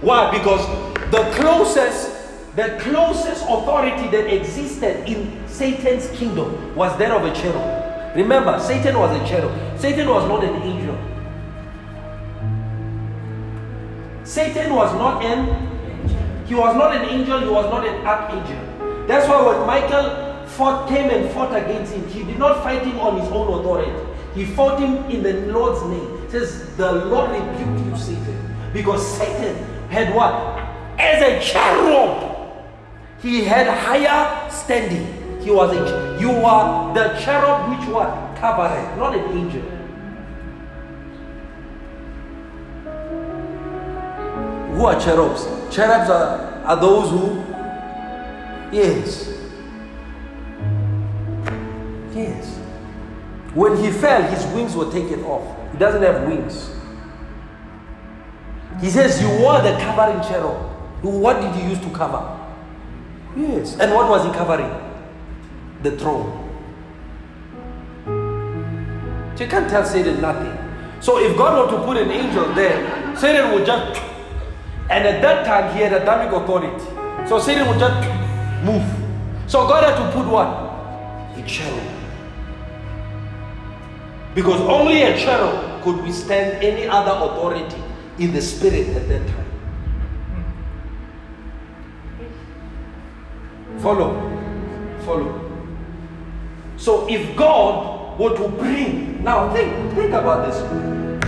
[0.02, 0.32] Why?
[0.32, 0.66] Because
[1.12, 2.16] the closest
[2.56, 8.16] the closest authority that existed in Satan's kingdom was that of a cherub.
[8.16, 9.80] Remember, Satan was a cherub.
[9.80, 10.98] Satan was not an angel.
[14.26, 15.70] Satan was not an
[16.50, 19.06] he was not an angel, he was not an archangel.
[19.06, 23.00] That's why when Michael fought, came and fought against him, he did not fight him
[23.00, 23.92] on his own authority.
[24.34, 26.24] He fought him in the Lord's name.
[26.26, 28.56] It says, The Lord rebuked you, Satan.
[28.74, 30.34] Because Satan had what?
[31.00, 32.66] As a cherub,
[33.22, 35.42] he had higher standing.
[35.42, 38.36] He was a you are the cherub which what?
[38.38, 39.62] Covered, not an angel.
[44.76, 45.46] Who are cherubs?
[45.76, 47.50] Cherubs are, are those who
[48.72, 49.34] Yes.
[52.14, 52.58] Yes.
[53.56, 55.72] When he fell, his wings were taken off.
[55.72, 56.70] He doesn't have wings.
[58.82, 60.58] He says, You wore the covering cherub.
[61.02, 62.38] What did you use to cover?
[63.36, 63.78] Yes.
[63.78, 64.70] And what was he covering?
[65.84, 66.46] The throne.
[69.36, 70.58] So you can't tell Satan nothing.
[71.02, 74.02] So if God were to put an angel there, Satan would just,
[74.90, 76.84] and at that time he had Adamic authority.
[77.28, 78.08] So Satan would just
[78.64, 78.84] move.
[79.48, 80.48] So God had to put what?
[81.38, 81.84] A cherub.
[84.36, 87.82] Because only a cherub could withstand any other authority
[88.20, 89.46] in the spirit at that time.
[93.80, 94.14] Follow.
[95.06, 95.50] Follow.
[96.78, 100.58] So if God were to bring, now think, think about this.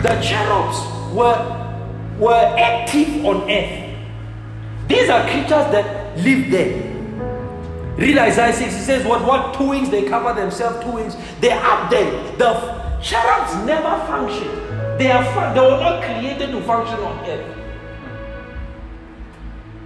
[0.04, 0.78] The cherubs
[1.14, 1.58] were
[2.20, 3.98] were active on earth.
[4.88, 6.92] These are creatures that live there.
[7.98, 11.60] Read Isaiah 6, it says, What what two wings they cover themselves, two wings, they're
[11.64, 12.12] up there.
[12.38, 14.71] The cherubs never function.
[14.98, 17.58] They are they were not created to function on earth.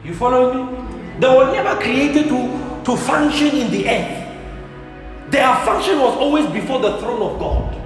[0.04, 1.20] You follow me?
[1.20, 5.32] They were never created to, to function in the earth.
[5.32, 7.82] Their function was always before the throne of God,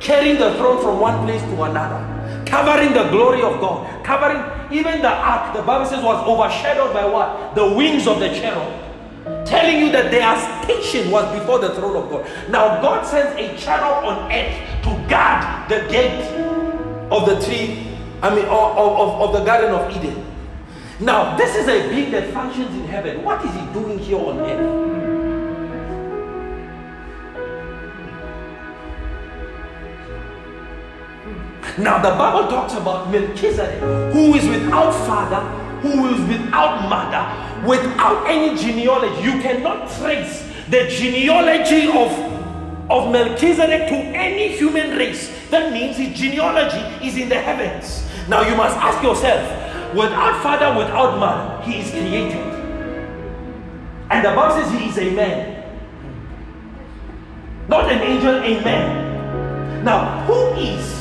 [0.00, 5.02] carrying the throne from one place to another, covering the glory of God, covering even
[5.02, 5.54] the ark.
[5.56, 7.54] The Bible says was overshadowed by what?
[7.54, 8.87] The wings of the cherub
[9.48, 12.28] telling you that their station was before the throne of God.
[12.50, 16.24] Now, God sends a cherub on earth to guard the gate
[17.10, 20.24] of the tree, I mean, of, of, of the Garden of Eden.
[21.00, 23.22] Now, this is a being that functions in heaven.
[23.22, 24.88] What is he doing here on earth?
[31.24, 31.82] Hmm.
[31.82, 33.80] Now, the Bible talks about Melchizedek,
[34.12, 39.22] who is without father, who is without mother, without any genealogy.
[39.22, 42.10] You cannot trace the genealogy of,
[42.90, 45.34] of Melchizedek to any human race.
[45.50, 48.04] That means his genealogy is in the heavens.
[48.28, 52.36] Now, you must ask yourself without father, without mother, he is created.
[54.10, 55.54] And the Bible says he is a man.
[57.68, 59.84] Not an angel, a man.
[59.84, 60.98] Now, who is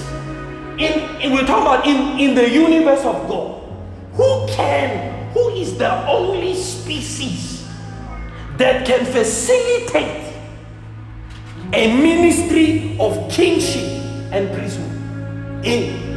[0.77, 3.61] in, in we're talking about in, in the universe of God,
[4.17, 7.67] who can, who is the only species
[8.57, 10.33] that can facilitate
[11.73, 13.83] a ministry of kingship
[14.31, 16.07] and priesthood in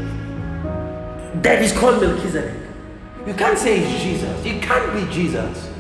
[1.43, 2.55] that is called Melchizedek.
[3.27, 4.47] You can't say it's Jesus.
[4.47, 5.71] It can't be Jesus.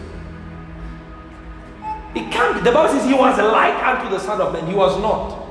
[2.14, 2.60] It can't be.
[2.60, 4.66] The Bible says he was like unto the Son of Man.
[4.66, 5.46] He was not.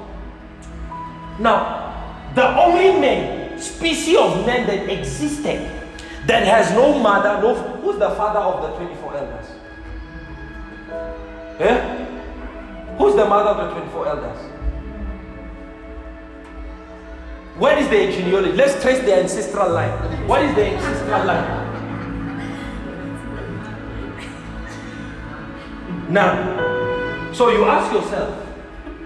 [1.39, 5.78] Now, the only man, species of man that existed
[6.29, 9.47] that has no mother, no who's the father of the 24 elders?
[11.59, 12.05] Yeah?
[12.97, 14.39] Who's the mother of the 24 elders?
[17.57, 18.53] Where is the genealogy?
[18.53, 20.27] Let's trace the ancestral line.
[20.27, 21.65] What is the ancestral line?
[26.09, 28.45] Now, so you ask yourself,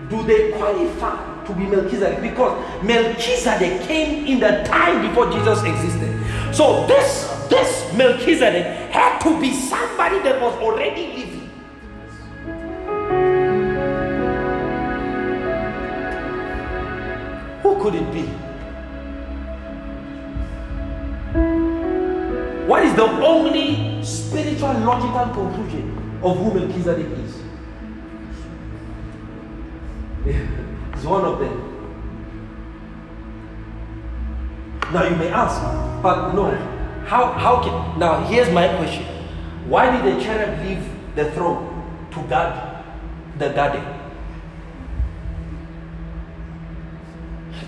[0.10, 2.22] do they qualify to be Melchizedek?
[2.22, 6.23] Because Melchizedek came in the time before Jesus existed.
[6.54, 11.50] So this this Melchizedek had to be somebody that was already living.
[17.64, 18.22] Who could it be?
[22.68, 27.34] What is the only spiritual logical conclusion of who Melchizedek is?
[30.94, 31.73] It's one of them.
[34.94, 35.60] Now you may ask,
[36.04, 36.52] but no,
[37.06, 39.04] how how can now here's my question.
[39.68, 40.84] Why did the cherub leave
[41.16, 42.86] the throne to guard
[43.40, 43.84] the garden?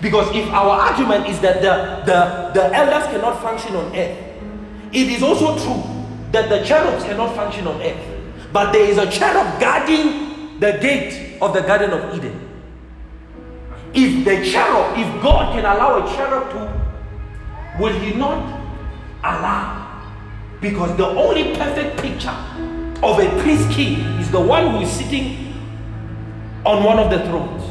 [0.00, 4.16] Because if our argument is that the, the, the elders cannot function on earth,
[4.92, 5.82] it is also true
[6.32, 7.96] that the cherubs cannot function on earth.
[8.52, 12.40] But there is a cherub guarding the gate of the Garden of Eden.
[13.94, 16.75] If the cherub, if God can allow a cherub to,
[17.78, 18.38] will He not
[19.20, 20.02] allow?
[20.60, 22.36] Because the only perfect picture
[23.02, 25.52] of a priest king is the one who is sitting
[26.64, 27.62] on one of the thrones.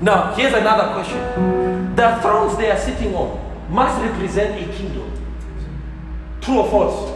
[0.00, 1.94] Now, here's another question.
[1.96, 3.40] The thrones they are sitting on
[3.72, 5.10] must represent a kingdom.
[6.40, 7.10] True or false?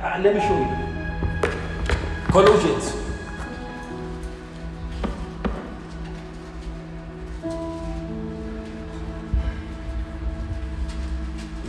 [0.00, 0.90] Uh, let me show you.
[2.32, 2.99] Colossians.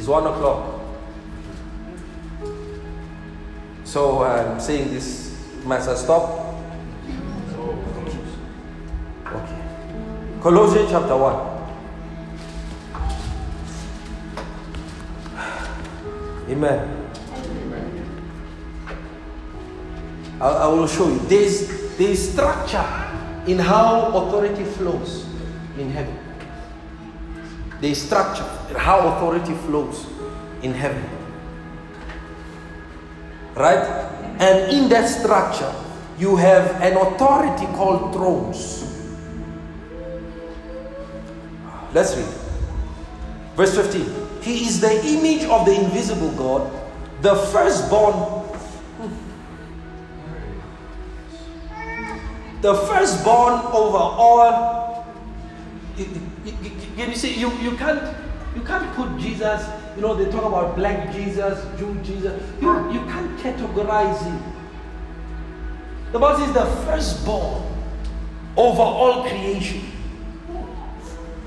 [0.01, 0.81] It's one o'clock.
[3.83, 5.37] So um, I'm saying this.
[5.63, 6.55] Must I stop?
[9.27, 9.61] Okay.
[10.41, 11.35] Colossians chapter 1.
[16.49, 16.97] Amen.
[20.41, 21.19] I, I will show you.
[21.29, 22.89] There's, there's structure
[23.45, 25.27] in how authority flows
[25.77, 26.30] in heaven.
[27.81, 28.45] There's structure
[28.77, 30.05] how authority flows
[30.61, 31.03] in heaven.
[33.55, 33.83] Right?
[34.39, 35.73] And in that structure,
[36.17, 38.87] you have an authority called thrones.
[41.93, 42.25] Let's read.
[43.55, 44.41] Verse 15.
[44.41, 46.71] He is the image of the invisible God,
[47.21, 48.13] the firstborn
[48.97, 49.13] hmm.
[52.61, 55.05] the firstborn over all.
[56.97, 58.15] You, see, you, you can't
[58.55, 59.65] you can't put Jesus,
[59.95, 62.41] you know, they talk about black Jesus, Jew Jesus.
[62.61, 64.43] You, you can't categorize him.
[66.11, 67.63] The Bible says the firstborn
[68.57, 69.83] over all creation.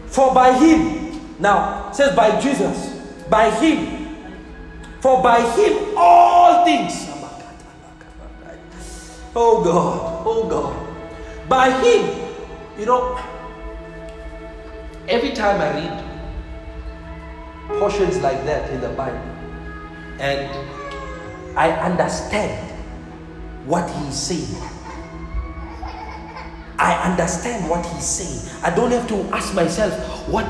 [0.06, 2.94] For by him, now says by Jesus,
[3.28, 4.16] by him,
[5.00, 7.10] for by him all things.
[9.36, 11.48] Oh God, oh God.
[11.48, 12.30] By him,
[12.78, 13.18] you know,
[15.08, 16.04] every time I read
[17.78, 19.18] portions like that in the Bible,
[20.18, 22.70] and I understand
[23.66, 24.62] what he's saying.
[26.78, 28.60] I understand what he's saying.
[28.62, 29.94] I don't have to ask myself,
[30.28, 30.44] what,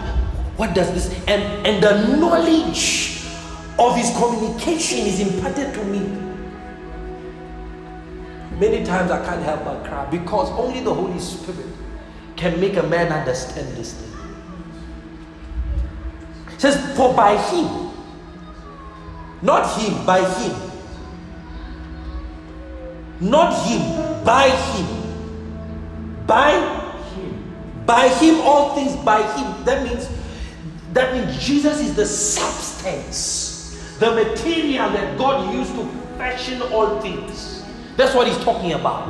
[0.56, 1.12] what does this?
[1.28, 3.22] And, and the knowledge
[3.78, 6.01] of his communication is imparted to me.
[8.59, 11.66] Many times I can't help but cry because only the Holy Spirit
[12.36, 14.03] can make a man understand this.
[16.55, 17.90] It says, For by him,
[19.43, 20.70] not him, by him,
[23.20, 26.26] not him, by him.
[26.26, 27.85] By him.
[27.86, 29.64] By him, all things by him.
[29.64, 30.09] That means
[30.94, 35.85] that means Jesus is the substance, the material that God used to
[36.16, 37.64] fashion all things.
[37.97, 39.09] That's what he's talking about.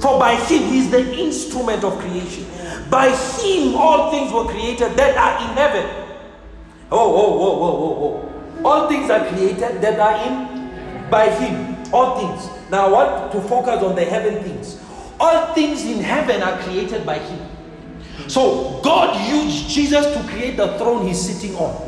[0.00, 2.46] For by him, he's the instrument of creation.
[2.88, 6.07] By him, all things were created that are in heaven.
[6.90, 8.64] Oh, oh, oh, oh, oh, oh.
[8.64, 11.76] All things are created that are in by him.
[11.92, 12.50] All things.
[12.70, 14.78] Now, I want to focus on the heaven things.
[15.18, 17.46] All things in heaven are created by Him.
[18.28, 21.86] So, God used Jesus to create the throne He's sitting on.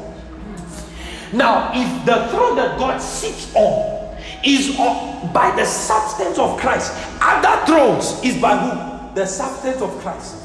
[1.32, 6.92] Now, if the throne that God sits on is on, by the substance of Christ,
[7.20, 9.14] other thrones is by who?
[9.14, 10.36] The substance of Christ.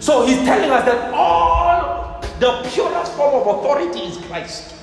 [0.00, 2.01] So, He's telling us that all
[2.42, 4.74] the purest form of authority is Christ.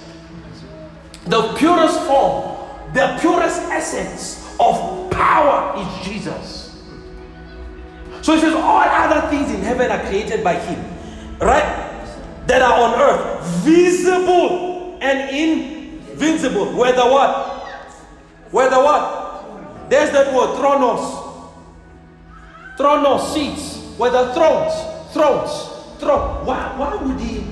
[1.26, 2.58] The purest form,
[2.94, 6.82] the purest essence of power is Jesus.
[8.22, 10.80] So he says, all other things in heaven are created by him,
[11.40, 11.98] right?
[12.48, 16.78] That are on earth, visible and invincible.
[16.78, 17.68] Whether what?
[18.52, 19.90] Whether what?
[19.90, 21.52] There's that word, thronos.
[22.78, 23.98] Thronos, seats.
[23.98, 24.74] Whether thrones,
[25.12, 26.46] thrones, throne.
[26.46, 27.49] Why, why would he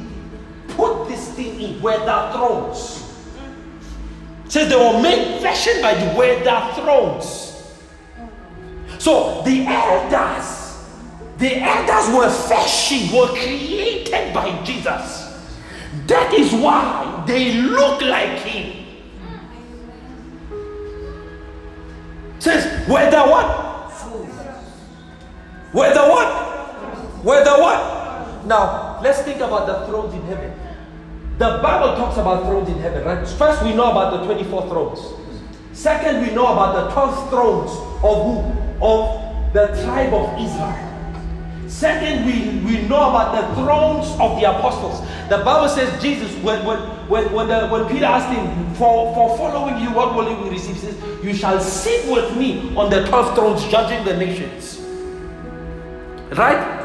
[0.78, 1.82] put this thing in?
[1.82, 3.04] Whether thrones.
[4.46, 7.44] It says they were made fashioned by the whether thrones.
[9.00, 10.78] So the elders,
[11.38, 15.26] the elders were fashioned, were created by Jesus.
[16.06, 18.86] That is why they look like him.
[22.40, 23.68] Says, whether what?
[25.74, 27.24] Whether what?
[27.24, 28.46] Whether what?
[28.46, 30.57] Now, let's think about the thrones in heaven.
[31.38, 33.28] The Bible talks about thrones in heaven, right?
[33.28, 35.00] First, we know about the 24 thrones.
[35.72, 37.72] Second, we know about the 12 thrones
[38.04, 38.68] of who?
[38.82, 40.84] of the tribe of Israel.
[41.68, 45.02] Second, we, we know about the thrones of the apostles.
[45.30, 49.38] The Bible says Jesus, when when when when, the, when Peter asked him for, for
[49.38, 50.76] following you, what will you receive?
[50.76, 54.80] He says, You shall sit with me on the 12 thrones, judging the nations.
[56.38, 56.76] Right?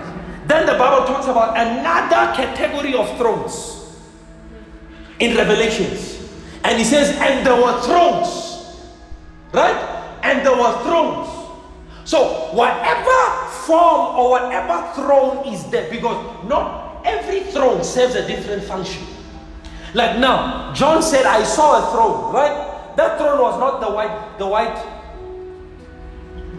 [0.47, 3.82] Then the Bible talks about another category of thrones
[5.23, 6.19] in Revelations.
[6.65, 8.91] And he says, and there were thrones.
[9.53, 9.77] Right?
[10.23, 11.29] And there were thrones.
[12.05, 16.19] So, whatever form or whatever throne is there, because
[16.49, 19.07] not every throne serves a different function.
[19.95, 22.97] Like now, John said, I saw a throne, right?
[22.97, 24.77] That throne was not the white, the white,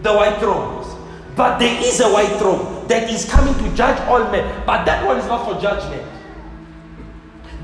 [0.02, 0.80] the white throne.
[1.36, 4.62] But there is a white throne that is coming to judge all men.
[4.64, 6.13] But that one is not for judgment.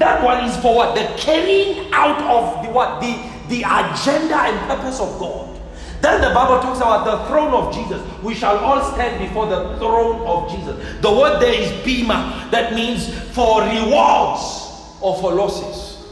[0.01, 0.95] That one is for what?
[0.95, 3.03] The carrying out of the what?
[3.03, 3.13] The,
[3.49, 5.61] the agenda and purpose of God.
[6.01, 8.01] Then the Bible talks about the throne of Jesus.
[8.23, 11.03] We shall all stand before the throne of Jesus.
[11.03, 12.49] The word there is bema.
[12.51, 16.07] That means for rewards or for losses.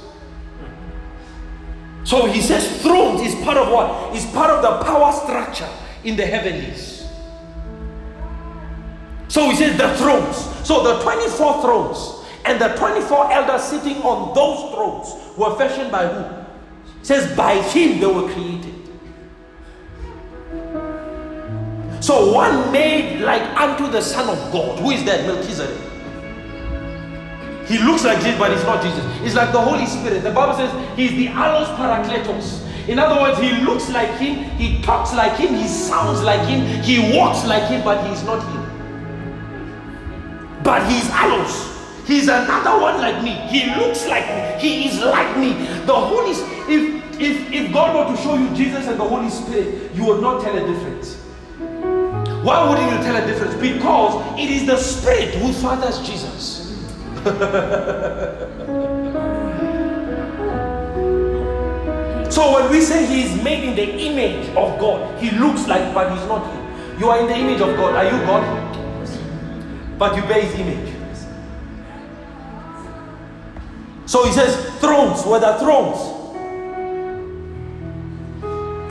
[2.04, 4.14] So he says thrones is part of what?
[4.14, 5.68] Is part of the power structure
[6.04, 7.08] in the heavenlies.
[9.28, 10.36] So he says the thrones.
[10.66, 12.17] So the 24 thrones
[12.48, 16.46] and the 24 elders sitting on those thrones were fashioned by who?
[17.02, 18.74] Says by him they were created.
[22.00, 24.78] So one made like unto the Son of God.
[24.78, 25.26] Who is that?
[25.26, 25.76] Melchizedek.
[27.66, 29.20] He looks like Jesus, but he's not Jesus.
[29.20, 30.22] He's like the Holy Spirit.
[30.22, 32.64] The Bible says he's the allos parakletos.
[32.88, 36.64] In other words, he looks like him, he talks like him, he sounds like him,
[36.82, 38.64] he walks like him, but he's not him.
[40.64, 41.67] But he's allos.
[42.08, 43.32] He's another one like me.
[43.32, 44.58] He looks like me.
[44.58, 45.52] He is like me.
[45.84, 49.94] The Holy if if if God were to show you Jesus and the Holy Spirit,
[49.94, 51.16] you would not tell a difference.
[52.42, 53.54] Why wouldn't you tell a difference?
[53.56, 56.64] Because it is the Spirit who fathers Jesus.
[62.34, 65.92] so when we say he is made in the image of God, he looks like,
[65.92, 66.42] but he's not.
[66.98, 67.94] You are in the image of God.
[67.96, 68.42] Are you God?
[69.98, 70.97] But you bear his image.
[74.08, 75.98] So he says, thrones, whether thrones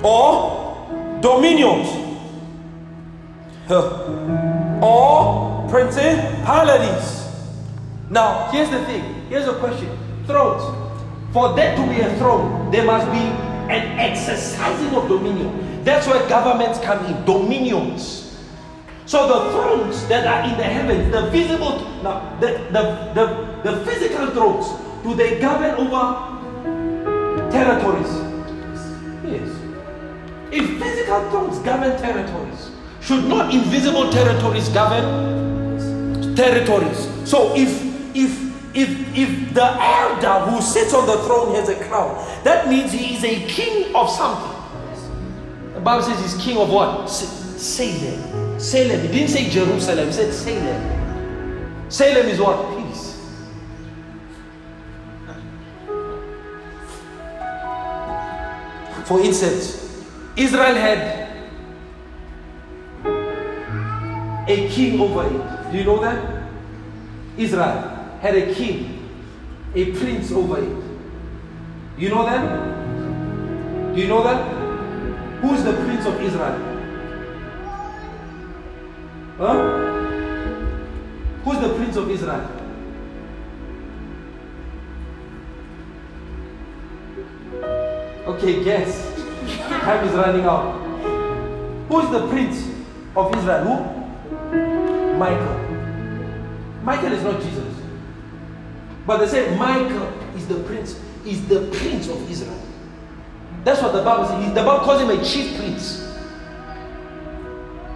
[0.03, 1.89] or dominions
[4.79, 7.33] or principalities.
[8.11, 9.25] Now, here's the thing.
[9.27, 9.89] Here's a question.
[10.27, 10.61] Thrones.
[11.33, 13.17] For there to be a throne, there must be
[13.73, 15.83] an exercising of dominion.
[15.83, 17.25] That's where governments come in.
[17.25, 18.37] Dominions.
[19.07, 23.85] So the thrones that are in the heavens, the visible, now the, the, the, the
[23.85, 26.27] physical thrones, do they govern over
[27.49, 28.11] territories?
[29.23, 29.49] Yes.
[30.51, 37.07] If physical thrones govern territories, should not invisible territories govern territories?
[37.23, 37.69] So if
[38.15, 38.31] if
[38.75, 43.15] if if the elder who sits on the throne has a crown, that means he
[43.15, 44.55] is a king of something.
[45.73, 47.07] The Bible says he's king of what?
[47.07, 48.59] Salem.
[48.59, 49.01] Salem.
[49.01, 51.89] He didn't say Jerusalem, he said Salem.
[51.89, 52.77] Salem is what?
[59.07, 60.05] For instance,
[60.35, 61.29] Israel had
[64.49, 65.71] a king over it.
[65.71, 66.43] Do you know that?
[67.37, 69.07] Israel had a king,
[69.73, 70.83] a prince over it.
[71.97, 73.95] You know that?
[73.95, 74.43] Do you know that?
[75.41, 76.59] Who is the prince of Israel?
[79.37, 79.87] Huh?
[81.45, 82.56] Who's the prince of Israel?
[88.37, 89.15] Okay, guess.
[89.67, 90.77] Time is running out.
[91.89, 92.69] Who is the prince
[93.15, 93.63] of Israel?
[93.63, 95.17] Who?
[95.17, 95.57] Michael.
[96.83, 97.75] Michael is not Jesus.
[99.07, 102.61] But they say Michael is the prince, is the prince of Israel.
[103.63, 104.53] That's what the Bible says.
[104.53, 106.07] The Bible calls him a chief prince.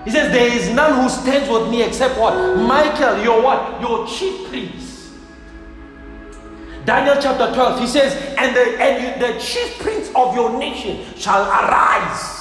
[0.06, 2.58] He says, There is none who stands with me except what?
[2.58, 3.80] Michael, your what?
[3.80, 4.91] Your chief prince.
[6.86, 11.06] Daniel chapter 12, he says, and the, and you, the chief prince of your nation
[11.16, 12.40] shall arise.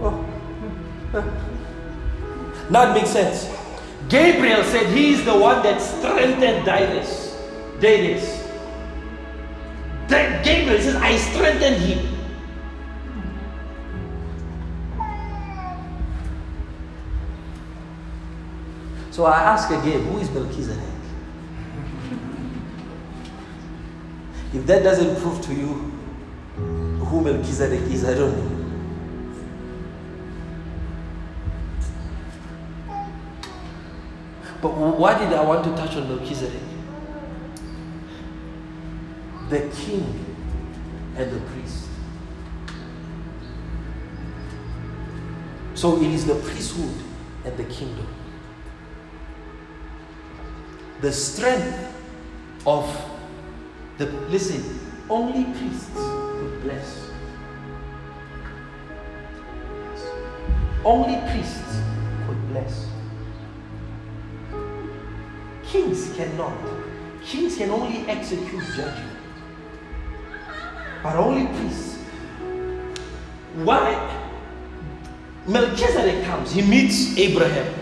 [0.00, 0.24] Oh.
[2.70, 3.48] That makes sense.
[4.08, 7.34] Gabriel said he is the one that strengthened Darius.
[7.80, 8.46] Darius.
[10.08, 12.14] That Gabriel says, I strengthened him.
[19.10, 20.97] So I ask again, who is Melchizedek?
[24.54, 25.92] If that doesn't prove to you
[26.56, 28.58] who Melchizedek is, I don't know.
[34.60, 36.62] But why did I want to touch on Melchizedek?
[39.50, 40.36] The king
[41.16, 41.88] and the priest.
[45.74, 46.94] So it is the priesthood
[47.44, 48.06] and the kingdom.
[51.00, 51.94] The strength
[52.66, 53.17] of
[53.98, 54.78] the listen,
[55.10, 57.10] only priests could bless.
[60.84, 61.80] Only priests
[62.26, 62.88] could bless.
[65.64, 66.56] Kings cannot.
[67.22, 69.18] Kings can only execute judgment.
[71.02, 71.98] But only priests.
[73.64, 74.14] Why?
[75.46, 77.74] Melchizedek comes, he meets Abraham,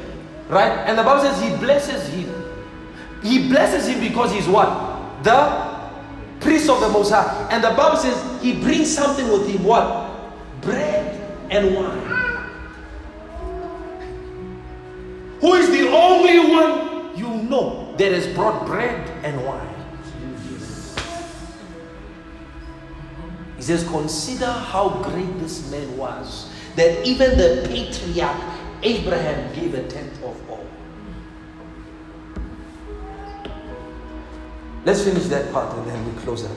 [0.49, 0.71] right?
[0.87, 2.33] And the Bible says he blesses him.
[3.23, 5.23] He blesses him because he's what?
[5.25, 5.76] The
[6.47, 7.49] priest of the Most High.
[7.51, 10.63] And the Bible says he brings something with him what?
[10.63, 11.21] Bread
[11.51, 12.17] and wine.
[15.41, 19.75] Who is the only one you know that has brought bread and wine?
[23.57, 28.41] He says, Consider how great this man was, that even the patriarch
[28.83, 30.46] Abraham gave a tenth of
[34.87, 36.57] Let's finish that part and then we close up.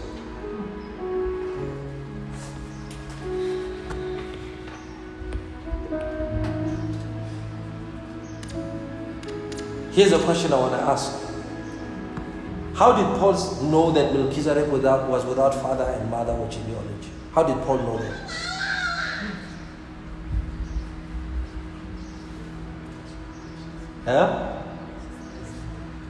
[9.91, 11.11] Here's a question I want to ask
[12.76, 13.34] How did Paul
[13.64, 17.10] know that Melchizedek without, was without father and mother or genealogy?
[17.34, 18.30] How did Paul know that?
[24.06, 24.61] Huh?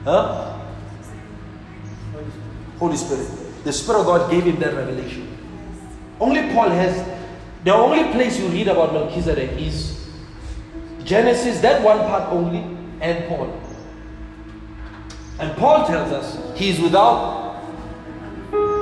[0.04, 0.59] Huh?
[2.80, 3.28] Holy Spirit.
[3.62, 5.28] The Spirit of God gave him that revelation.
[6.18, 7.06] Only Paul has,
[7.62, 10.08] the only place you read about Melchizedek is
[11.04, 12.60] Genesis, that one part only,
[13.00, 13.60] and Paul.
[15.38, 17.60] And Paul tells us he is without.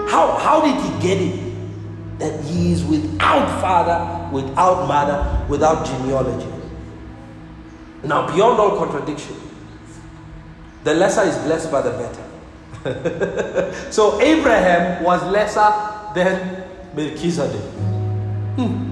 [0.09, 2.19] How, how did he get it?
[2.19, 6.51] That he is without father, without mother, without genealogy.
[8.03, 9.37] Now, beyond all contradiction,
[10.85, 12.28] the lesser is blessed by the better.
[13.91, 15.69] so, Abraham was lesser
[16.15, 16.65] than
[16.95, 17.61] Melchizedek.
[18.57, 18.89] Hmm.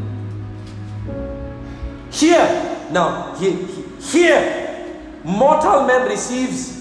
[2.10, 4.86] Here, now, here,
[5.24, 6.74] mortal man receives.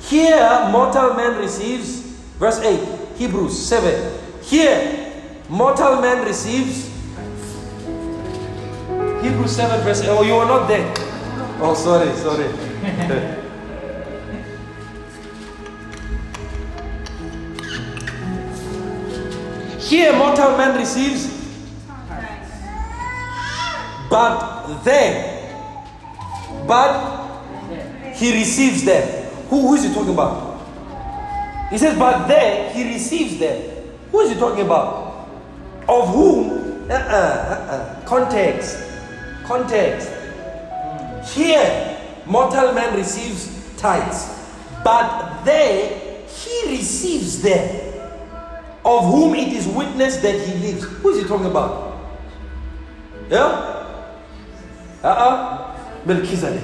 [0.00, 2.00] Here, mortal man receives,
[2.38, 4.20] verse 8, Hebrews 7.
[4.42, 5.12] Here,
[5.48, 6.94] mortal man receives
[9.24, 10.92] Hebrews 7 verse Oh, you are not there.
[11.60, 13.40] Oh, sorry, sorry.
[19.94, 21.28] Here, mortal man receives,
[24.10, 25.54] but there,
[26.66, 27.30] but
[28.12, 29.06] he receives them.
[29.50, 30.58] Who, who is he talking about?
[31.70, 33.62] He says, but there he receives them.
[34.10, 35.28] Who is he talking about?
[35.88, 36.90] Of whom?
[36.90, 38.04] Uh-uh, uh-uh.
[38.04, 38.76] Context.
[39.44, 40.10] Context.
[41.36, 43.46] Here, mortal man receives
[43.76, 44.28] tithes,
[44.82, 47.83] but there he receives them.
[48.84, 50.84] Of whom it is witnessed that he lives.
[50.84, 51.98] Who is he talking about?
[53.30, 53.46] Yeah?
[55.02, 56.62] Uh uh Melchizedek.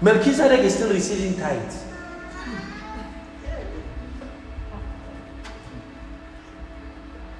[0.00, 1.84] Melchizedek is still receiving tithes.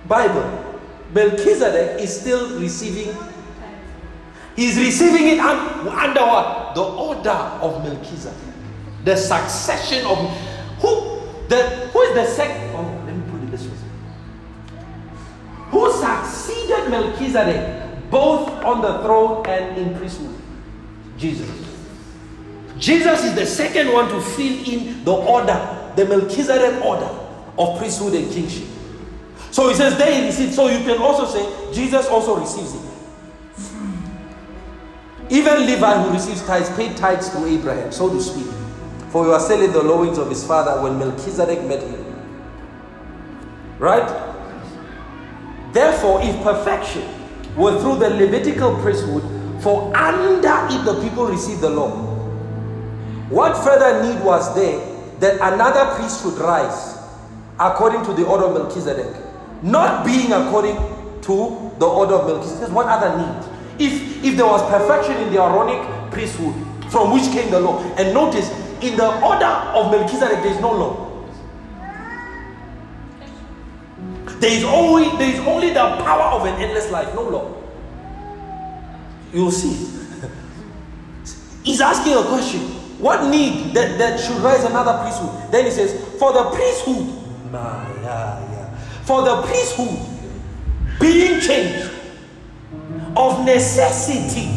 [0.06, 0.78] Bible.
[1.12, 3.14] Melchizedek is still receiving
[4.56, 6.74] He's receiving it under what?
[6.74, 8.36] The order of Melchizedek.
[9.04, 10.18] The succession of
[10.78, 13.01] who the who is the second oh,
[15.72, 20.36] Who succeeded Melchizedek both on the throne and in priesthood?
[21.16, 21.50] Jesus.
[22.78, 27.08] Jesus is the second one to fill in the order, the Melchizedek order
[27.58, 28.68] of priesthood and kingship.
[29.50, 30.52] So he says they receive.
[30.52, 32.80] So you can also say Jesus also receives it.
[35.30, 38.46] Even Levi, who receives tithes, paid tithes to Abraham, so to speak.
[39.10, 42.04] For he was selling the loins of his father when Melchizedek met him.
[43.78, 44.31] Right?
[45.72, 47.02] Therefore, if perfection
[47.56, 49.22] were through the Levitical priesthood,
[49.62, 50.38] for under
[50.74, 51.90] it the people received the law,
[53.30, 54.78] what further need was there
[55.20, 56.98] that another priest should rise
[57.58, 59.14] according to the order of Melchizedek,
[59.62, 60.76] not being according
[61.22, 62.74] to the order of Melchizedek?
[62.74, 63.86] What other need?
[63.86, 66.54] If, if there was perfection in the Aaronic priesthood,
[66.90, 68.50] from which came the law, and notice,
[68.82, 71.01] in the order of Melchizedek, there is no law.
[74.42, 77.54] There is only there is only the power of an endless life, no law.
[79.32, 79.88] You'll see.
[81.62, 82.60] He's asking a question.
[82.98, 85.52] What need that, that should rise another priesthood?
[85.52, 87.06] Then he says, For the priesthood.
[89.04, 89.98] For the priesthood
[91.00, 91.90] being changed
[93.16, 94.50] of necessity,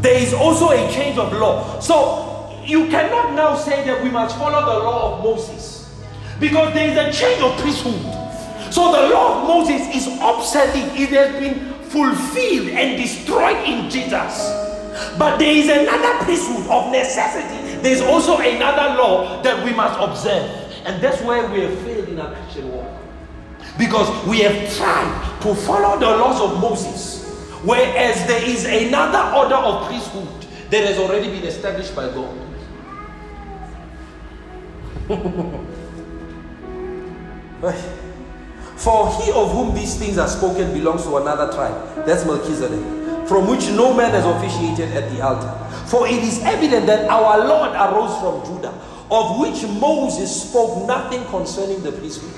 [0.00, 1.78] there is also a change of law.
[1.78, 5.94] So you cannot now say that we must follow the law of Moses
[6.40, 8.25] because there is a change of priesthood.
[8.70, 14.50] So the law of Moses is obsolete, it has been fulfilled and destroyed in Jesus.
[15.18, 17.76] But there is another priesthood of necessity.
[17.82, 20.50] There is also another law that we must observe.
[20.84, 22.90] And that's where we have failed in our Christian walk.
[23.78, 27.16] Because we have tried to follow the laws of Moses
[27.66, 30.28] Whereas there is another order of priesthood
[30.70, 32.38] that has already been established by God.
[38.76, 42.06] For he of whom these things are spoken belongs to another tribe.
[42.06, 45.50] That's Melchizedek, from which no man has officiated at the altar.
[45.86, 48.74] For it is evident that our Lord arose from Judah,
[49.10, 52.32] of which Moses spoke nothing concerning the priesthood.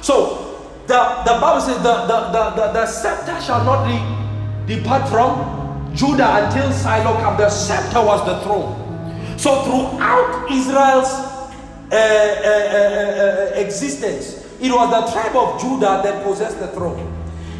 [0.00, 0.54] So
[0.86, 5.94] the, the Bible says the, the, the, the, the scepter shall not re, depart from
[5.94, 7.36] Judah until Shiloh come.
[7.36, 9.38] The scepter was the throne.
[9.38, 11.08] So throughout Israel's
[11.90, 17.12] uh, uh, uh, existence, it was the tribe of Judah that possessed the throne.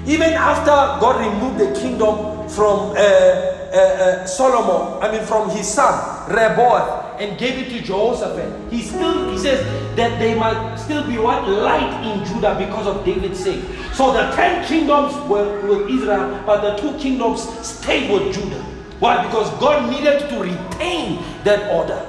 [0.06, 0.70] Even after
[1.00, 5.92] God removed the kingdom from uh, uh, uh, Solomon, I mean from his son,
[6.30, 8.72] Rehoboth, and gave it to Jehoshaphat.
[8.72, 9.64] He still he says
[9.96, 13.62] that they might still be what light in Judah because of David's sake.
[13.92, 18.62] So the ten kingdoms were with Israel, but the two kingdoms stayed with Judah.
[18.98, 19.26] Why?
[19.26, 22.00] Because God needed to retain that order.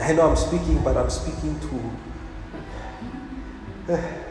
[0.00, 1.90] I know I'm speaking, but I'm speaking to.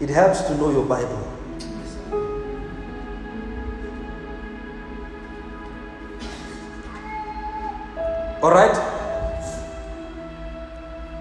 [0.00, 1.32] It helps to know your Bible.
[8.42, 8.74] All right?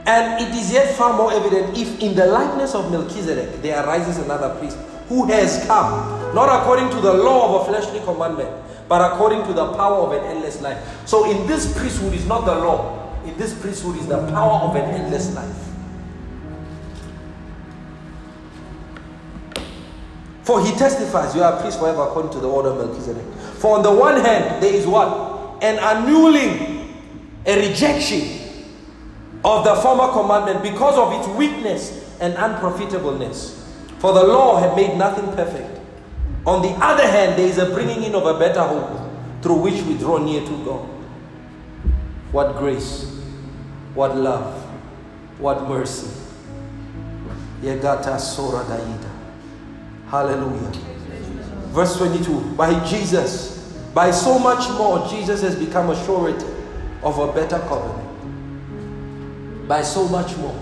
[0.07, 4.18] And it is yet far more evident if in the likeness of Melchizedek there arises
[4.18, 4.76] another priest
[5.07, 8.49] who has come, not according to the law of a fleshly commandment,
[8.92, 11.08] but according to the power of an endless life.
[11.08, 14.76] So in this priesthood is not the law, in this priesthood is the power of
[14.76, 15.56] an endless life.
[20.44, 23.24] For he testifies, you are a priest forever according to the order of Melchizedek.
[23.60, 25.64] For on the one hand, there is what?
[25.64, 26.94] An annulling,
[27.46, 28.76] a rejection
[29.46, 33.58] of the former commandment because of its weakness and unprofitableness.
[34.00, 35.70] For the law had made nothing perfect.
[36.46, 39.00] On the other hand, there is a bringing in of a better hope
[39.42, 40.88] through which we draw near to God.
[42.32, 43.22] What grace,
[43.94, 44.64] what love,
[45.38, 46.08] what mercy.
[47.62, 49.10] Yegata Sora Daida.
[50.08, 50.72] Hallelujah.
[51.70, 53.60] Verse 22 By Jesus,
[53.94, 56.46] by so much more, Jesus has become a surety
[57.04, 58.08] of a better covenant.
[59.68, 60.60] By so much more,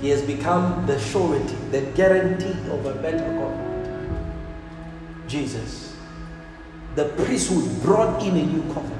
[0.00, 3.65] he has become the surety, the guarantee of a better covenant.
[5.26, 5.96] Jesus,
[6.94, 8.96] the priesthood brought in a new covenant.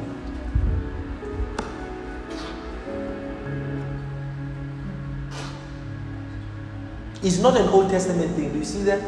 [7.23, 8.53] It's not an Old Testament thing.
[8.53, 9.01] Do you see that?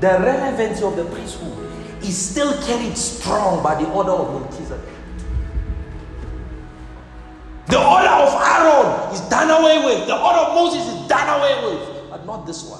[0.00, 1.70] The relevancy of the priesthood
[2.02, 4.80] is still carried strong by the order of Melchizedek.
[7.66, 10.06] The order of Aaron is done away with.
[10.06, 12.10] The order of Moses is done away with.
[12.10, 12.79] But not this one.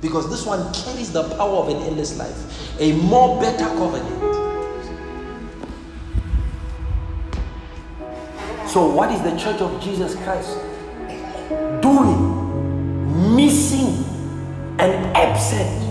[0.00, 2.80] Because this one carries the power of an endless life.
[2.80, 4.20] A more better covenant.
[8.68, 10.56] So, what is the church of Jesus Christ
[11.82, 13.36] doing?
[13.36, 14.04] Missing
[14.78, 15.90] and absent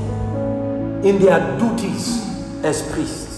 [1.05, 2.25] in their duties
[2.63, 3.28] as priests.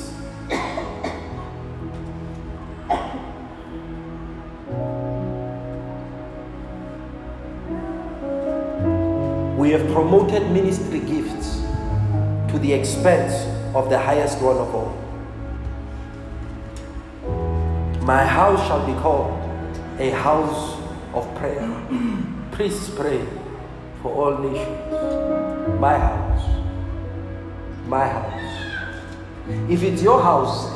[9.72, 11.62] We have promoted ministry gifts
[12.52, 14.92] to the expense of the highest one of all.
[18.04, 19.32] My house shall be called
[19.98, 20.78] a house
[21.14, 21.64] of prayer.
[22.52, 23.26] Priests pray
[24.02, 25.80] for all nations.
[25.80, 26.66] My house.
[27.88, 28.92] My house.
[29.70, 30.68] If it's your house,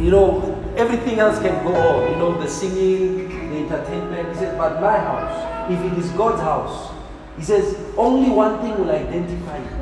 [0.00, 2.12] you know, everything else can go on.
[2.12, 4.56] You know, the singing, the entertainment.
[4.56, 6.85] But my house, if it is God's house,
[7.38, 9.76] he says, only one thing will identify it.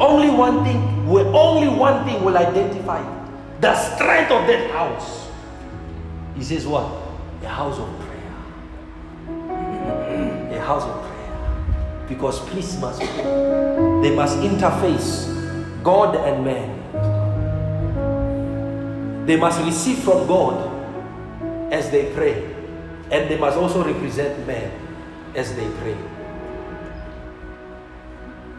[0.00, 3.60] Only one thing will only one thing will identify it.
[3.60, 5.28] The strength of that house.
[6.34, 6.84] He says what?
[7.42, 8.32] A house of prayer.
[10.52, 12.06] A house of prayer.
[12.08, 13.00] Because priests must.
[13.00, 15.32] They must interface
[15.82, 16.76] God and man.
[19.26, 20.72] They must receive from God
[21.72, 22.55] as they pray.
[23.10, 24.70] And they must also represent man
[25.34, 25.96] as they pray.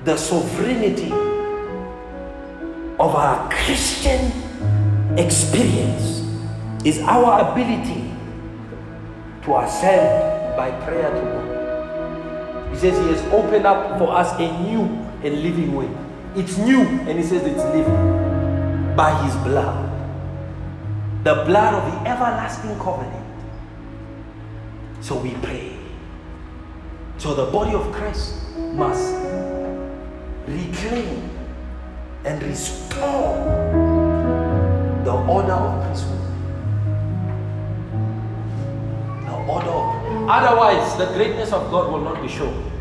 [0.06, 1.12] The sovereignty
[3.00, 4.32] of our Christian
[5.18, 6.24] experience
[6.86, 8.14] is our ability
[9.44, 12.72] to ascend by prayer to God.
[12.72, 14.84] He says He has opened up for us a new
[15.24, 15.90] and living way.
[16.36, 19.84] It's new, and He says it's living by His blood.
[21.24, 23.27] The blood of the everlasting covenant.
[25.02, 25.78] So we pray.
[27.18, 29.14] So the body of Christ must
[30.48, 31.30] reclaim
[32.26, 33.36] and restore
[35.04, 36.20] the order of priesthood.
[39.26, 42.72] The order of otherwise the greatness of God will not be shown.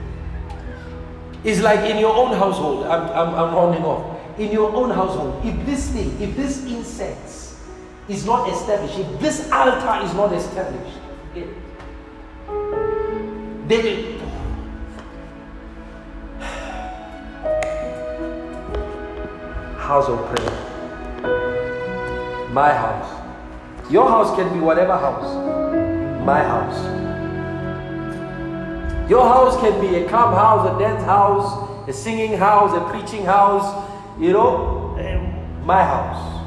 [1.44, 2.86] It's like in your own household.
[2.86, 4.18] I'm, I'm, I'm rounding off.
[4.38, 7.56] In your own household, if this thing, if this incense
[8.08, 10.98] is not established, if this altar is not established,
[13.72, 14.20] it.
[19.76, 20.50] House of prayer.
[22.52, 23.90] My house.
[23.90, 25.34] Your house can be whatever house.
[26.24, 26.76] My house.
[29.08, 33.24] Your house can be a club house, a dance house, a singing house, a preaching
[33.24, 33.88] house.
[34.18, 36.44] You know, um, my house.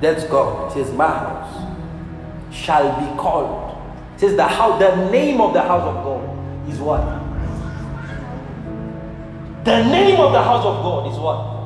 [0.00, 0.70] That's God.
[0.70, 3.76] It says, My house shall be called.
[4.14, 6.29] It says, The house, the name of the house of God
[6.68, 7.00] is what?
[9.64, 11.60] The name of the house of God is what?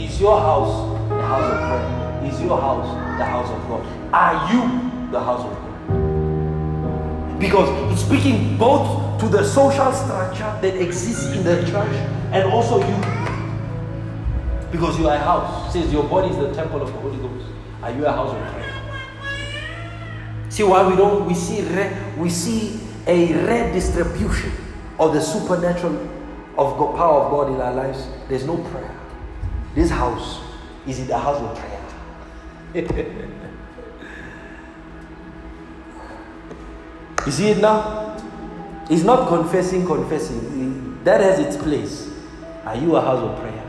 [0.00, 2.30] Is your house the house of prayer?
[2.30, 3.86] Is your house the house of God?
[4.12, 7.38] Are you the house of God?
[7.38, 11.94] Because it's speaking both to the social structure that exists in the church
[12.32, 12.96] and also you.
[14.70, 15.68] Because you are a house.
[15.74, 17.46] It says your body is the temple of the Holy Ghost.
[17.82, 18.74] Are you a house of prayer?
[20.50, 24.52] See why we don't we see re, we see a redistribution
[24.98, 25.94] of the supernatural
[26.58, 28.06] of God, power of God in our lives.
[28.28, 28.94] There's no prayer.
[29.74, 30.40] This house
[30.86, 31.80] is in the house of prayer.
[37.26, 38.16] you see it now?
[38.90, 41.02] It's not confessing, confessing.
[41.04, 42.10] That has its place.
[42.64, 43.64] Are you a house of prayer?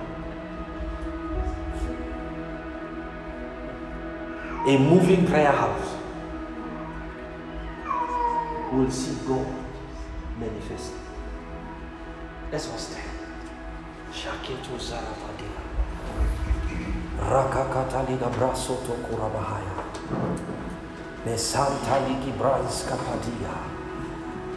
[4.67, 5.88] a moving prayer house,
[8.71, 9.47] will see God
[10.39, 10.93] manifest.
[12.51, 13.09] Let's all stand.
[14.13, 15.63] Shaketu Zarapadina.
[17.19, 19.83] Rakakataliga brasoto kurabahaya.
[21.25, 23.53] Nesanta ligi branska padia.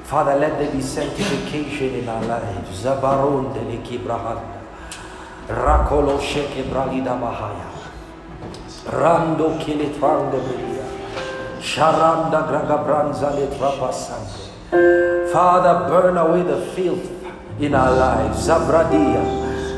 [0.05, 2.83] Father, let there be sanctification in our lives.
[2.83, 4.61] Zabaron de liki brahanda.
[5.49, 7.71] Rakolo sheke bralida bahaya.
[8.87, 10.82] Rando kilitrande belia.
[11.63, 14.51] Sharanda gragabranza litrapasande.
[15.33, 17.09] Father, burn away the filth
[17.61, 18.49] in our lives.
[18.49, 19.23] Zabradia.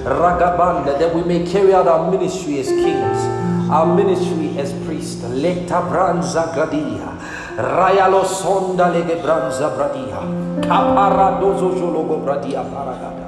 [0.04, 5.22] Ragabanda, that we may carry out our ministry as kings, our ministry as priests.
[5.24, 7.18] Leta branza gradia.
[7.56, 10.20] Rayalo sonda lege branza bradia.
[10.62, 13.23] Kapara dozo jologo bradia paragada.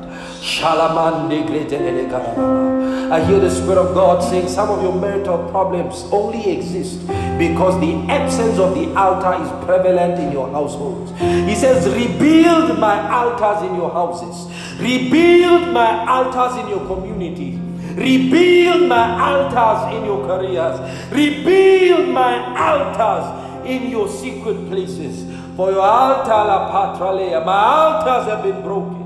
[3.10, 7.00] I hear the Spirit of God saying some of your marital problems only exist
[7.36, 11.10] because the absence of the altar is prevalent in your households.
[11.18, 14.46] He says, Rebuild my altars in your houses,
[14.80, 17.58] rebuild my altars in your community.
[17.96, 20.78] Rebuild my altars in your careers.
[21.10, 25.24] Rebuild my altars in your secret places.
[25.56, 29.05] For your altar, la patralea, my altars have been broken.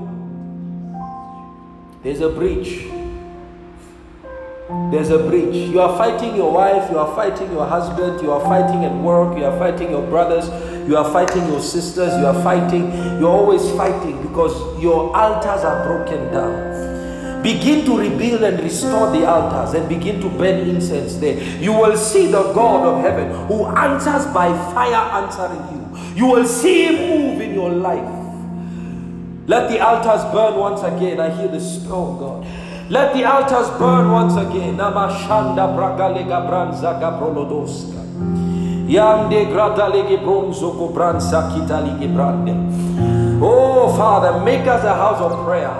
[2.03, 2.91] There's a breach
[4.89, 5.53] there's a breach.
[5.53, 9.37] You are fighting your wife, you are fighting your husband, you are fighting at work,
[9.37, 10.47] you are fighting your brothers,
[10.87, 15.85] you are fighting your sisters, you are fighting, you're always fighting because your altars are
[15.85, 17.41] broken down.
[17.43, 21.41] Begin to rebuild and restore the altars and begin to burn incense there.
[21.59, 26.15] You will see the God of heaven who answers by fire answering you.
[26.15, 28.20] You will see him move in your life.
[29.47, 31.19] Let the altars burn once again.
[31.19, 32.45] I hear the of God.
[32.89, 34.77] Let the altars burn once again.
[34.77, 35.73] Namashanda
[36.99, 38.01] gabrolodoska.
[38.87, 39.47] Yande.
[43.43, 45.73] Oh, Father, make us a house of prayer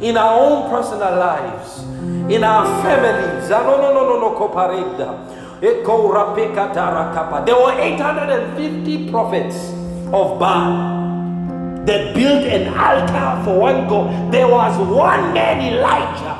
[0.00, 1.82] in our own personal lives,
[2.30, 3.50] in our families.
[3.50, 5.16] Ah, No, no, no, no, no, copareda.
[5.62, 7.46] Eko.
[7.46, 9.70] There were 850 prophets
[10.12, 10.97] of Baal
[11.86, 14.32] that built an altar for one God.
[14.32, 16.36] There was one man, Elijah,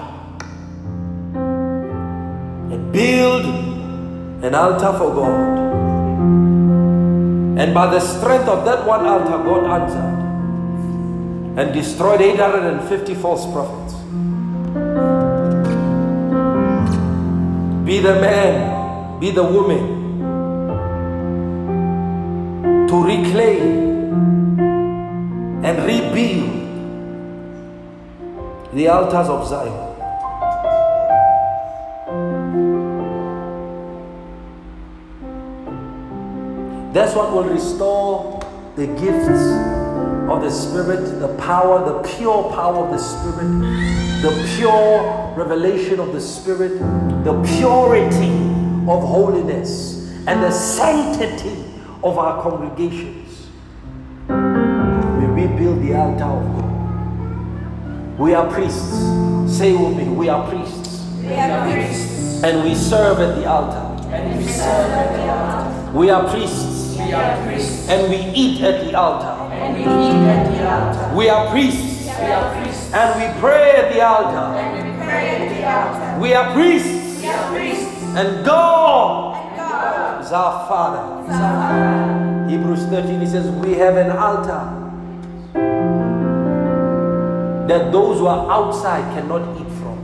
[2.74, 3.47] and built
[4.44, 5.59] an altar for God.
[7.59, 10.19] And by the strength of that one altar, God answered
[11.59, 13.94] and destroyed 850 false prophets.
[17.85, 19.98] Be the man, be the woman
[22.86, 23.97] to reclaim
[25.64, 26.59] and rebuild
[28.72, 29.89] the altars of Zion.
[36.93, 38.40] That's what will restore
[38.76, 39.43] the gifts
[40.30, 43.48] of the Spirit, the power, the pure power of the Spirit,
[44.22, 46.78] the pure revelation of the Spirit,
[47.24, 48.30] the purity
[48.90, 51.64] of holiness, and the sanctity
[52.05, 53.17] of our congregations.
[55.59, 58.18] We rebuild the altar of God.
[58.18, 58.93] We are priests.
[59.59, 61.05] Say with me, we are priests.
[61.20, 62.44] We are priests.
[62.44, 64.06] And we serve at the altar.
[64.14, 65.98] And we serve at the altar.
[65.98, 66.97] We are priests.
[66.97, 67.89] We are priests.
[67.89, 69.52] And we eat at the altar.
[69.52, 71.16] And we eat at the altar.
[71.16, 72.05] We are priests.
[72.06, 72.93] We are priests.
[72.94, 74.59] And we pray at the altar.
[74.59, 76.20] And we pray at the altar.
[76.20, 77.20] We are priests.
[77.20, 78.02] We are priests.
[78.14, 81.28] And God And God is our Father.
[81.28, 82.48] is our Father.
[82.48, 84.88] Hebrews 13, he says, We have an altar
[87.68, 89.98] that those who are outside cannot eat from.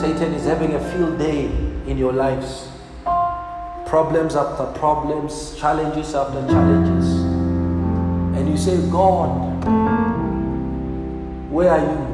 [0.00, 1.46] Satan is having a field day
[1.86, 2.68] in your lives.
[3.86, 7.12] Problems after problems, challenges after challenges.
[8.38, 9.28] And you say, God,
[11.50, 12.08] where are you?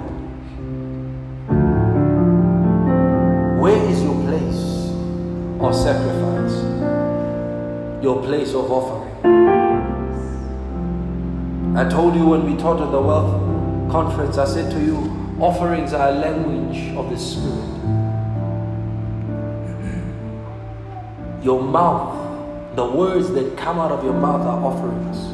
[3.61, 4.14] Where is your
[5.65, 6.55] of sacrifice?
[8.03, 9.15] Your place of offering?
[11.77, 14.97] I told you when we taught at the wealth conference, I said to you,
[15.41, 17.75] offerings are a language of the Spirit.
[21.43, 25.33] Your mouth, the words that come out of your mouth are offerings.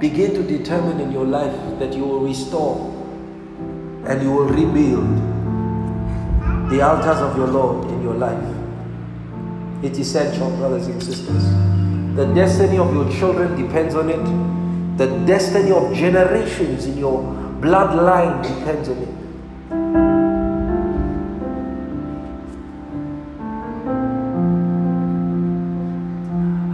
[0.00, 2.90] Begin to determine in your life that you will restore
[4.06, 5.41] and you will rebuild
[6.72, 8.42] the altars of your Lord in your life.
[9.84, 11.44] It's essential, brothers and sisters.
[12.16, 14.96] The destiny of your children depends on it.
[14.96, 17.20] The destiny of generations in your
[17.60, 19.08] bloodline depends on it.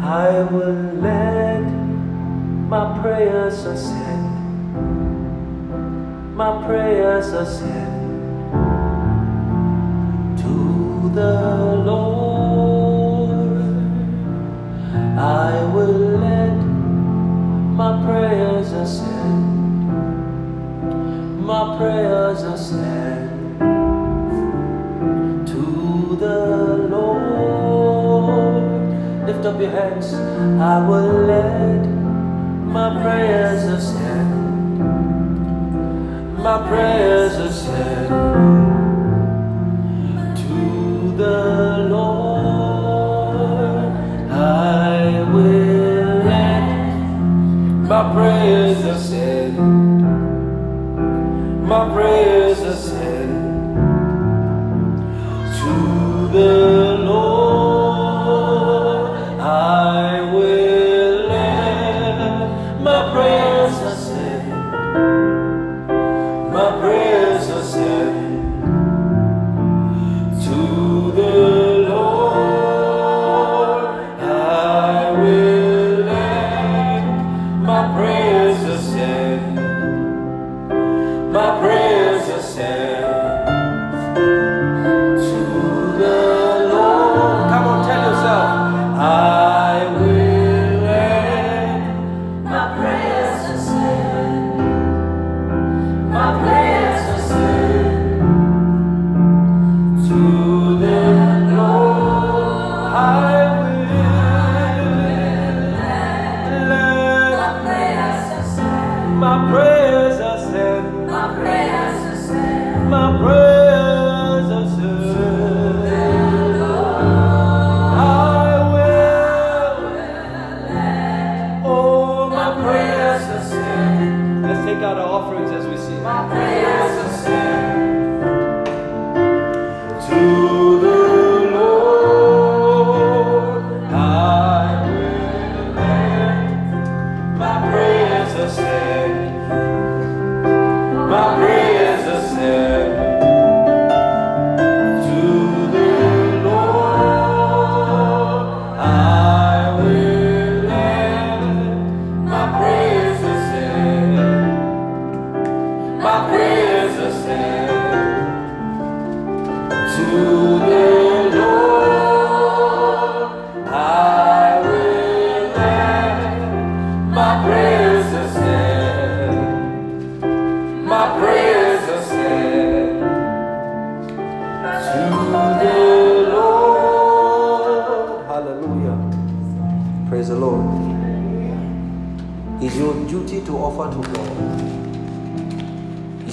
[0.05, 1.63] I will let
[2.71, 4.27] my prayers ascend,
[6.37, 7.98] my prayers ascend
[11.15, 13.51] the Lord.
[15.19, 16.57] I will let
[17.81, 19.89] my prayers ascend,
[21.45, 23.59] my prayers ascend
[25.49, 28.63] to the Lord.
[29.27, 30.15] Lift up your hands.
[30.15, 31.87] I will let
[32.67, 34.79] my prayers ascend,
[36.43, 38.68] my prayers ascend
[47.89, 49.59] my prayers ascend,
[51.67, 53.75] my prayers ascend
[55.59, 57.48] to the Lord.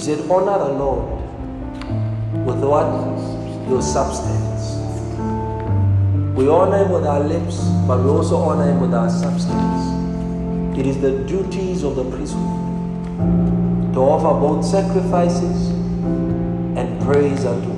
[0.06, 1.20] Said, Honor the Lord
[2.46, 2.86] with what?
[3.68, 4.76] Your substance.
[6.36, 7.58] We honor Him with our lips,
[7.88, 10.78] but we also honor Him with our substance.
[10.78, 15.70] It is the duties of the priesthood to offer both sacrifices
[16.78, 17.75] and praise unto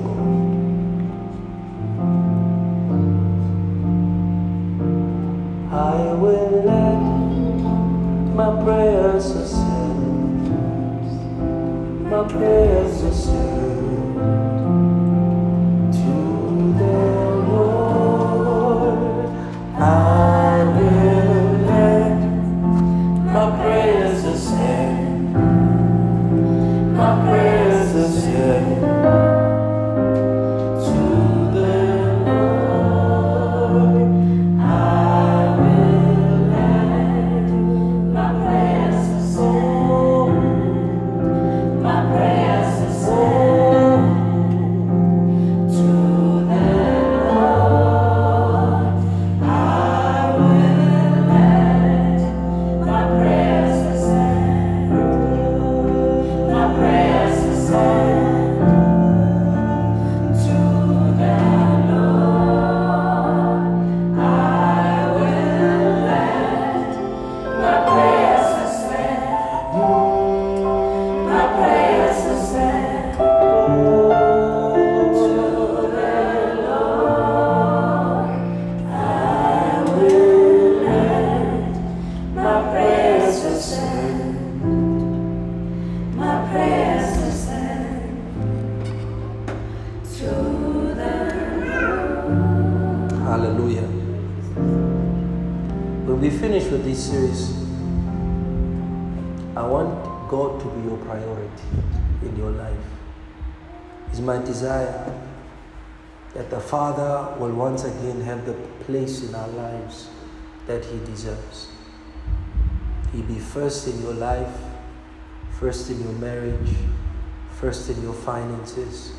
[117.59, 119.11] first in your finances,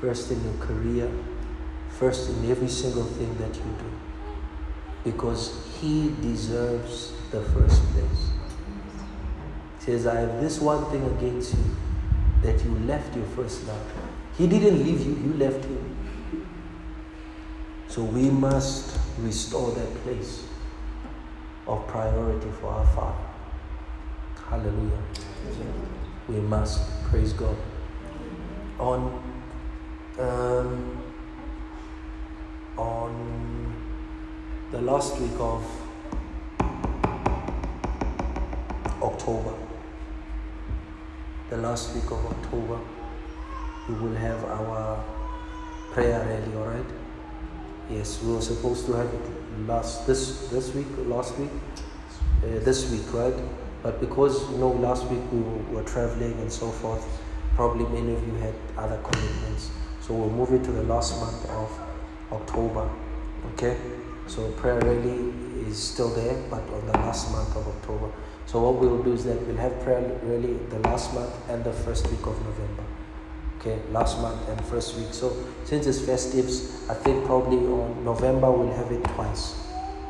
[0.00, 1.10] first in your career,
[1.88, 3.90] first in every single thing that you do.
[5.04, 8.30] Because He deserves the first place.
[9.78, 11.76] He says, I have this one thing against you
[12.42, 13.92] that you left your first love.
[14.36, 16.46] He didn't leave you, you left Him.
[17.88, 20.44] So we must restore that place
[21.66, 23.24] of priority for our Father.
[24.50, 25.02] Hallelujah.
[26.28, 26.82] We must.
[27.04, 27.56] Praise God.
[28.78, 29.22] On
[30.18, 31.02] um,
[32.76, 33.74] on
[34.70, 35.64] the last week of
[39.02, 39.54] October,
[41.48, 42.78] the last week of October,
[43.88, 45.02] we will have our
[45.92, 46.90] prayer rally, all right?
[47.88, 51.50] Yes, we were supposed to have it last this this week, last week,
[52.44, 53.34] uh, this week, right?
[53.82, 57.06] But because you know last week we were, were traveling and so forth,
[57.56, 59.70] probably many of you had other commitments.
[60.00, 61.80] So we'll move it to the last month of
[62.30, 62.88] October.
[63.54, 63.76] Okay?
[64.26, 65.32] So prayer rally
[65.66, 68.12] is still there, but on the last month of October.
[68.44, 71.72] So what we'll do is that we'll have prayer rally the last month and the
[71.72, 72.84] first week of November.
[73.58, 75.08] Okay, last month and first week.
[75.12, 79.66] So since it's festives, I think probably on November we'll have it twice.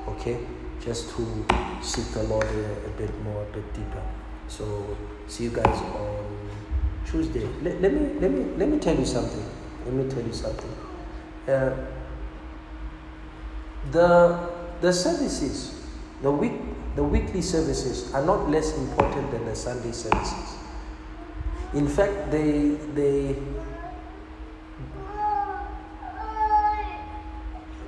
[0.08, 0.38] Okay,
[0.80, 1.46] just to
[1.80, 4.02] seek the Lord a, a bit more, a bit deeper.
[4.48, 6.25] So see you guys on
[7.10, 7.46] Tuesday.
[7.62, 9.44] Let, let me let me let me tell you something.
[9.84, 10.70] Let me tell you something.
[11.48, 11.76] Uh,
[13.92, 15.86] the the services,
[16.22, 16.52] the week
[16.96, 20.56] the weekly services are not less important than the Sunday services.
[21.74, 23.34] In fact, they they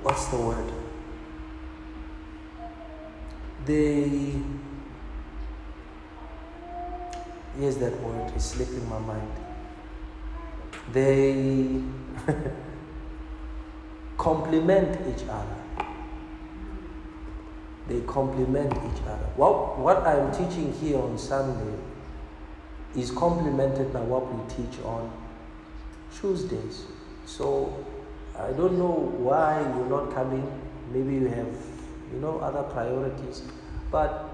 [0.01, 0.71] what's the word?
[3.65, 4.41] They
[7.59, 9.31] here's that word, it's slipping my mind.
[10.93, 11.81] They
[14.17, 15.55] complement each other.
[17.87, 19.25] They complement each other.
[19.35, 21.77] What, what I'm teaching here on Sunday
[22.95, 25.11] is complemented by what we teach on
[26.19, 26.85] Tuesdays.
[27.25, 27.85] So
[28.37, 30.49] I don't know why you're not coming.
[30.91, 31.55] Maybe you have,
[32.13, 33.43] you know, other priorities.
[33.91, 34.28] But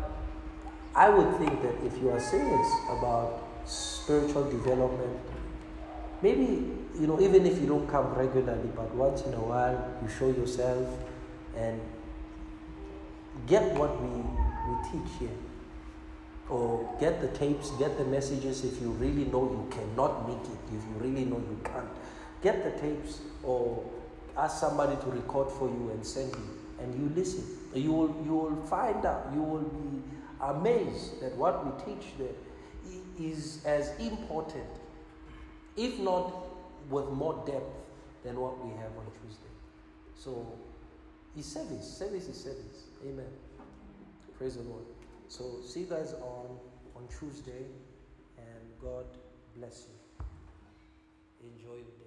[0.95, 5.19] I would think that if you are serious about spiritual development,
[6.21, 10.07] maybe, you know, even if you don't come regularly, but once in a while you
[10.07, 10.87] show yourself
[11.57, 11.81] and
[13.45, 15.37] get what we, we teach here
[16.47, 20.59] or get the tapes, get the messages if you really know you cannot make it,
[20.67, 21.89] if you really know you can't.
[22.41, 23.83] Get the tapes or
[24.37, 26.49] ask somebody to record for you and send you,
[26.79, 27.43] and you listen.
[27.73, 30.01] You will, you will find out, you will be
[30.51, 32.27] amazed that what we teach there
[33.19, 34.69] is as important,
[35.77, 36.33] if not
[36.89, 37.73] with more depth
[38.23, 39.53] than what we have on Tuesday.
[40.15, 40.57] So,
[41.37, 41.85] it's service.
[41.85, 42.85] Service is service.
[43.05, 43.25] Amen.
[44.37, 44.83] Praise the Lord.
[45.27, 46.57] So see you guys on
[46.95, 47.65] on Tuesday,
[48.37, 49.05] and God
[49.57, 50.25] bless you.
[51.49, 52.04] Enjoy your day.